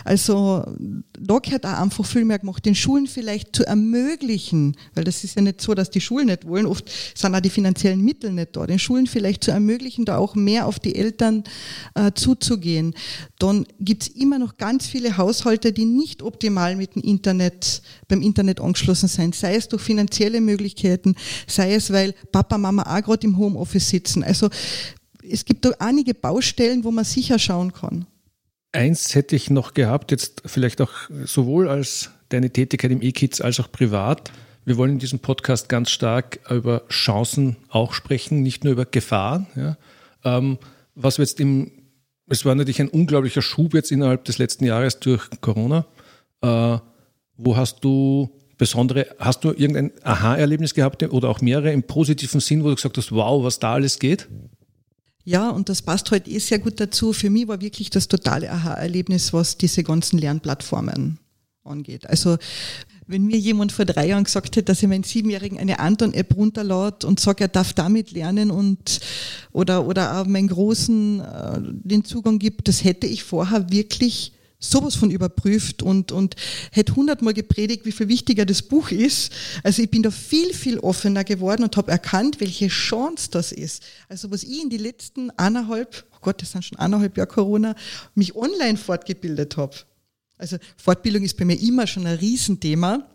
Also 0.05 0.65
da 1.25 1.39
gehört 1.39 1.65
auch 1.65 1.79
einfach 1.79 2.05
viel 2.05 2.25
mehr 2.25 2.39
gemacht, 2.39 2.65
den 2.65 2.75
Schulen 2.75 3.07
vielleicht 3.07 3.55
zu 3.55 3.65
ermöglichen, 3.65 4.75
weil 4.93 5.03
das 5.03 5.23
ist 5.23 5.35
ja 5.35 5.41
nicht 5.41 5.61
so, 5.61 5.73
dass 5.73 5.89
die 5.89 6.01
Schulen 6.01 6.27
nicht 6.27 6.47
wollen, 6.47 6.65
oft 6.65 6.89
sind 7.15 7.33
auch 7.33 7.39
die 7.39 7.49
finanziellen 7.49 8.01
Mittel 8.01 8.31
nicht 8.31 8.55
da, 8.55 8.65
den 8.65 8.79
Schulen 8.79 9.07
vielleicht 9.07 9.43
zu 9.43 9.51
ermöglichen, 9.51 10.05
da 10.05 10.17
auch 10.17 10.35
mehr 10.35 10.67
auf 10.67 10.79
die 10.79 10.95
Eltern 10.95 11.43
äh, 11.95 12.11
zuzugehen. 12.13 12.93
Dann 13.39 13.65
gibt 13.79 14.03
es 14.03 14.09
immer 14.09 14.39
noch 14.39 14.57
ganz 14.57 14.87
viele 14.87 15.17
Haushalte, 15.17 15.71
die 15.71 15.85
nicht 15.85 16.21
optimal 16.21 16.75
mit 16.75 16.95
dem 16.95 17.01
Internet, 17.03 17.81
beim 18.07 18.21
Internet 18.21 18.59
angeschlossen 18.59 19.07
sind, 19.07 19.35
sei 19.35 19.55
es 19.55 19.67
durch 19.67 19.81
finanzielle 19.81 20.41
Möglichkeiten, 20.41 21.15
sei 21.47 21.75
es, 21.75 21.91
weil 21.91 22.13
Papa, 22.31 22.57
Mama 22.57 22.83
auch 22.83 23.01
gerade 23.01 23.25
im 23.27 23.37
Homeoffice 23.37 23.89
sitzen. 23.89 24.23
Also 24.23 24.49
es 25.27 25.45
gibt 25.45 25.63
da 25.65 25.71
einige 25.79 26.13
Baustellen, 26.13 26.83
wo 26.83 26.91
man 26.91 27.05
sicher 27.05 27.39
schauen 27.39 27.71
kann. 27.71 28.05
Eins 28.73 29.13
hätte 29.13 29.35
ich 29.35 29.51
noch 29.51 29.75
gehabt, 29.75 30.09
jetzt 30.09 30.41
vielleicht 30.45 30.81
auch 30.81 30.91
sowohl 31.25 31.69
als 31.69 32.09
deine 32.29 32.49
Tätigkeit 32.49 32.91
im 32.91 33.03
E-Kids 33.03 33.39
als 33.39 33.59
auch 33.59 33.71
privat. 33.71 34.31
Wir 34.65 34.77
wollen 34.77 34.93
in 34.93 34.99
diesem 34.99 35.19
Podcast 35.19 35.69
ganz 35.69 35.91
stark 35.91 36.39
über 36.49 36.83
Chancen 36.89 37.57
auch 37.69 37.93
sprechen, 37.93 38.41
nicht 38.41 38.63
nur 38.63 38.73
über 38.73 38.85
Gefahren. 38.85 39.45
Ja. 39.55 39.77
Ähm, 40.23 40.57
was 40.95 41.19
wir 41.19 41.25
jetzt 41.25 41.39
im, 41.39 41.71
es 42.27 42.45
war 42.45 42.55
natürlich 42.55 42.81
ein 42.81 42.89
unglaublicher 42.89 43.43
Schub 43.43 43.75
jetzt 43.75 43.91
innerhalb 43.91 44.25
des 44.25 44.39
letzten 44.39 44.65
Jahres 44.65 44.99
durch 44.99 45.21
Corona. 45.41 45.85
Äh, 46.41 46.79
wo 47.37 47.55
hast 47.55 47.83
du 47.83 48.29
besondere, 48.57 49.07
hast 49.19 49.43
du 49.43 49.49
irgendein 49.49 49.91
Aha-Erlebnis 50.01 50.73
gehabt 50.73 51.03
oder 51.03 51.29
auch 51.29 51.41
mehrere 51.41 51.71
im 51.71 51.83
positiven 51.83 52.39
Sinn, 52.39 52.63
wo 52.63 52.69
du 52.69 52.75
gesagt 52.75 52.97
hast, 52.97 53.11
wow, 53.11 53.43
was 53.43 53.59
da 53.59 53.73
alles 53.73 53.99
geht? 53.99 54.27
Ja, 55.25 55.49
und 55.49 55.69
das 55.69 55.81
passt 55.81 56.11
heute 56.11 56.25
halt 56.25 56.35
eh 56.35 56.39
sehr 56.39 56.59
gut 56.59 56.79
dazu. 56.79 57.13
Für 57.13 57.29
mich 57.29 57.47
war 57.47 57.61
wirklich 57.61 57.89
das 57.89 58.07
totale 58.07 58.51
Aha-Erlebnis, 58.51 59.31
was 59.31 59.57
diese 59.57 59.83
ganzen 59.83 60.19
Lernplattformen 60.19 61.19
angeht. 61.63 62.09
Also 62.09 62.37
wenn 63.07 63.25
mir 63.25 63.37
jemand 63.37 63.71
vor 63.71 63.85
drei 63.85 64.07
Jahren 64.07 64.23
gesagt 64.25 64.55
hätte, 64.55 64.63
dass 64.63 64.81
er 64.81 64.89
meinen 64.89 65.03
Siebenjährigen 65.03 65.57
eine 65.57 65.79
Anton-App 65.79 66.35
runterlädt 66.35 67.05
und 67.05 67.19
sagt, 67.19 67.41
er 67.41 67.47
darf 67.47 67.73
damit 67.73 68.11
lernen 68.11 68.51
und 68.51 68.99
oder 69.51 69.85
oder 69.87 70.19
auch 70.19 70.25
meinen 70.25 70.47
Großen 70.47 71.19
äh, 71.19 71.59
den 71.61 72.05
Zugang 72.05 72.39
gibt, 72.39 72.67
das 72.67 72.83
hätte 72.83 73.07
ich 73.07 73.23
vorher 73.23 73.71
wirklich 73.71 74.33
sowas 74.63 74.95
von 74.95 75.11
überprüft 75.11 75.83
und, 75.83 76.11
und 76.11 76.35
hätte 76.71 76.95
hundertmal 76.95 77.33
gepredigt, 77.33 77.85
wie 77.85 77.91
viel 77.91 78.07
wichtiger 78.07 78.45
das 78.45 78.61
Buch 78.61 78.91
ist. 78.91 79.31
Also 79.63 79.81
ich 79.81 79.89
bin 79.89 80.03
da 80.03 80.11
viel, 80.11 80.53
viel 80.53 80.79
offener 80.79 81.23
geworden 81.23 81.63
und 81.63 81.75
habe 81.77 81.91
erkannt, 81.91 82.39
welche 82.39 82.67
Chance 82.67 83.29
das 83.31 83.51
ist. 83.51 83.83
Also 84.09 84.31
was 84.31 84.43
ich 84.43 84.63
in 84.63 84.69
die 84.69 84.77
letzten 84.77 85.29
eineinhalb, 85.31 86.05
oh 86.13 86.17
Gott, 86.21 86.41
das 86.41 86.51
sind 86.51 86.63
schon 86.63 86.79
eineinhalb 86.79 87.17
Jahre 87.17 87.29
Corona, 87.29 87.75
mich 88.15 88.35
online 88.35 88.77
fortgebildet 88.77 89.57
habe. 89.57 89.75
Also 90.37 90.57
Fortbildung 90.77 91.23
ist 91.23 91.37
bei 91.37 91.45
mir 91.45 91.59
immer 91.61 91.87
schon 91.87 92.07
ein 92.07 92.17
Riesenthema. 92.17 93.07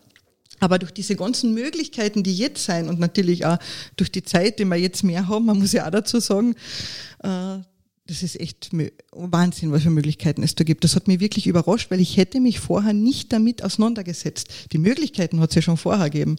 Aber 0.61 0.79
durch 0.79 0.93
diese 0.93 1.15
ganzen 1.15 1.55
Möglichkeiten, 1.55 2.23
die 2.23 2.35
jetzt 2.35 2.65
sein 2.65 2.89
und 2.89 2.99
natürlich 2.99 3.47
auch 3.47 3.59
durch 3.97 4.11
die 4.11 4.25
Zeit, 4.25 4.59
die 4.59 4.65
wir 4.65 4.77
jetzt 4.77 5.05
mehr 5.05 5.29
haben, 5.29 5.47
man 5.47 5.59
muss 5.59 5.73
ja 5.73 5.87
auch 5.87 5.91
dazu 5.91 6.19
sagen, 6.19 6.57
äh, 7.23 7.59
das 8.09 8.23
ist 8.23 8.41
echt 8.41 8.71
Wahnsinn, 9.13 9.71
was 9.71 9.83
für 9.83 9.91
Möglichkeiten 9.91 10.43
es 10.43 10.55
da 10.55 10.65
gibt. 10.65 10.83
Das 10.83 10.97
hat 10.97 11.09
mich 11.09 11.21
wirklich 11.21 11.47
überrascht, 11.47 11.91
weil 11.91 12.01
ich 12.01 12.17
hätte 12.17 12.41
mich 12.41 12.59
vorher 12.59 12.95
nicht 12.95 13.33
damit 13.33 13.63
auseinandergesetzt. 13.63 14.49
Die 14.73 14.79
Möglichkeiten 14.79 15.41
hat 15.41 15.51
es 15.51 15.57
ja 15.57 15.63
schon 15.63 15.77
vorher 15.77 16.09
gegeben. 16.09 16.37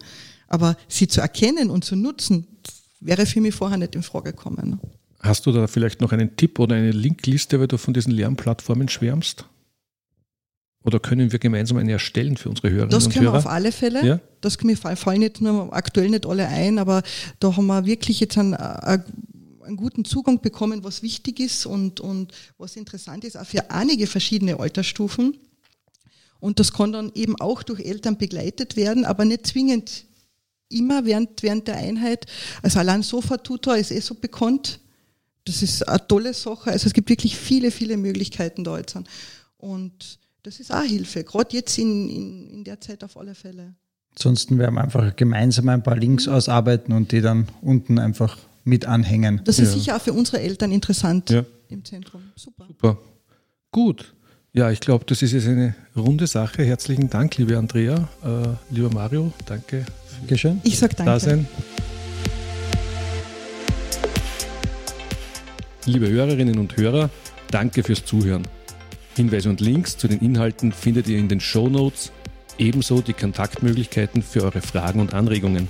Aber 0.47 0.75
sie 0.87 1.07
zu 1.07 1.21
erkennen 1.21 1.69
und 1.69 1.85
zu 1.85 1.95
nutzen, 1.95 2.47
wäre 2.99 3.27
für 3.27 3.39
mich 3.39 3.53
vorher 3.53 3.77
nicht 3.77 3.93
in 3.93 4.01
Frage 4.01 4.31
gekommen. 4.31 4.79
Hast 5.19 5.45
du 5.45 5.51
da 5.51 5.67
vielleicht 5.67 6.01
noch 6.01 6.11
einen 6.11 6.35
Tipp 6.35 6.57
oder 6.57 6.75
eine 6.75 6.91
Linkliste, 6.91 7.59
weil 7.59 7.67
du 7.67 7.77
von 7.77 7.93
diesen 7.93 8.13
Lernplattformen 8.13 8.89
schwärmst? 8.89 9.45
Oder 10.83 10.99
können 10.99 11.31
wir 11.31 11.37
gemeinsam 11.37 11.77
eine 11.77 11.91
erstellen 11.91 12.35
für 12.35 12.49
unsere 12.49 12.71
Hörerinnen 12.71 12.89
das 12.89 13.05
und 13.05 13.13
Hörer? 13.13 13.33
Das 13.33 13.43
können 13.43 13.45
wir 13.45 13.51
auf 13.51 13.53
alle 13.53 13.71
Fälle. 13.71 14.05
Ja? 14.05 14.19
Das 14.41 14.57
können 14.57 14.75
wir 14.75 14.95
fallen 14.97 15.19
nicht 15.19 15.39
nur 15.39 15.71
aktuell 15.71 16.09
nicht 16.09 16.25
alle 16.25 16.47
ein, 16.47 16.79
aber 16.79 17.03
da 17.39 17.55
haben 17.55 17.67
wir 17.67 17.85
wirklich 17.85 18.21
jetzt 18.21 18.39
einen, 18.39 18.55
einen 18.55 19.03
guten 19.77 20.05
Zugang 20.05 20.41
bekommen, 20.41 20.83
was 20.83 21.03
wichtig 21.03 21.39
ist 21.39 21.65
und, 21.65 21.99
und 21.99 22.33
was 22.57 22.75
interessant 22.75 23.23
ist, 23.23 23.37
auch 23.37 23.45
für 23.45 23.71
einige 23.71 24.07
verschiedene 24.07 24.59
Altersstufen. 24.59 25.37
Und 26.39 26.59
das 26.59 26.71
kann 26.71 26.91
dann 26.91 27.11
eben 27.15 27.39
auch 27.39 27.63
durch 27.63 27.81
Eltern 27.81 28.17
begleitet 28.17 28.75
werden, 28.75 29.05
aber 29.05 29.25
nicht 29.25 29.47
zwingend 29.47 30.05
immer 30.69 31.05
während, 31.05 31.43
während 31.43 31.67
der 31.67 31.77
Einheit. 31.77 32.25
Also 32.61 32.79
allein 32.79 33.03
Sofa-Tutor 33.03 33.75
ist 33.77 33.91
eh 33.91 33.99
so 33.99 34.15
bekannt. 34.15 34.79
Das 35.45 35.61
ist 35.63 35.87
eine 35.87 36.07
tolle 36.07 36.33
Sache. 36.33 36.71
Also 36.71 36.87
es 36.87 36.93
gibt 36.93 37.09
wirklich 37.09 37.35
viele, 37.35 37.71
viele 37.71 37.97
Möglichkeiten 37.97 38.63
da 38.63 38.77
jetzt. 38.77 38.97
Und 39.57 40.19
das 40.43 40.59
ist 40.59 40.73
auch 40.73 40.83
Hilfe, 40.83 41.23
gerade 41.23 41.55
jetzt 41.55 41.77
in, 41.77 42.09
in, 42.09 42.49
in 42.49 42.63
der 42.63 42.79
Zeit 42.79 43.03
auf 43.03 43.17
alle 43.17 43.35
Fälle. 43.35 43.75
Ansonsten 44.11 44.57
werden 44.57 44.75
wir 44.75 44.83
einfach 44.83 45.15
gemeinsam 45.15 45.69
ein 45.69 45.83
paar 45.83 45.97
Links 45.97 46.27
mhm. 46.27 46.33
ausarbeiten 46.33 46.93
und 46.93 47.11
die 47.11 47.21
dann 47.21 47.47
unten 47.61 47.99
einfach 47.99 48.37
mit 48.63 48.85
anhängen. 48.85 49.41
Das 49.45 49.59
ist 49.59 49.73
ja. 49.73 49.79
sicher 49.79 49.95
auch 49.97 50.01
für 50.01 50.13
unsere 50.13 50.39
Eltern 50.41 50.71
interessant 50.71 51.29
ja. 51.29 51.45
im 51.69 51.83
Zentrum. 51.83 52.21
Super. 52.35 52.65
Super. 52.67 52.97
Gut. 53.71 54.13
Ja, 54.51 54.71
ich 54.71 54.79
glaube, 54.79 55.05
das 55.05 55.21
ist 55.21 55.33
jetzt 55.33 55.47
eine 55.47 55.75
runde 55.95 56.25
Sache. 56.25 56.63
Herzlichen 56.63 57.09
Dank, 57.09 57.37
liebe 57.37 57.57
Andrea, 57.57 58.09
äh, 58.23 58.73
lieber 58.73 58.89
Mario. 58.89 59.31
Danke. 59.45 59.85
Dankeschön. 60.19 60.59
Ich 60.63 60.77
sage 60.77 60.95
danke. 60.95 61.11
Dasein. 61.11 61.47
Liebe 65.85 66.09
Hörerinnen 66.09 66.59
und 66.59 66.75
Hörer, 66.77 67.09
danke 67.51 67.83
fürs 67.83 68.05
Zuhören. 68.05 68.43
Hinweise 69.15 69.49
und 69.49 69.61
Links 69.61 69.97
zu 69.97 70.07
den 70.07 70.19
Inhalten 70.19 70.71
findet 70.71 71.07
ihr 71.07 71.17
in 71.17 71.27
den 71.27 71.39
Show 71.39 71.69
Notes, 71.69 72.11
ebenso 72.57 73.01
die 73.01 73.13
Kontaktmöglichkeiten 73.13 74.21
für 74.21 74.43
eure 74.43 74.61
Fragen 74.61 74.99
und 74.99 75.13
Anregungen. 75.13 75.67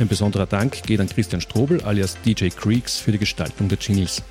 Ein 0.00 0.08
besonderer 0.08 0.46
Dank 0.46 0.82
geht 0.82 0.98
an 0.98 1.08
Christian 1.08 1.40
Strobel 1.40 1.80
alias 1.82 2.16
DJ 2.24 2.48
Creeks 2.48 2.98
für 2.98 3.12
die 3.12 3.18
Gestaltung 3.18 3.68
der 3.68 3.78
Jingles. 3.78 4.22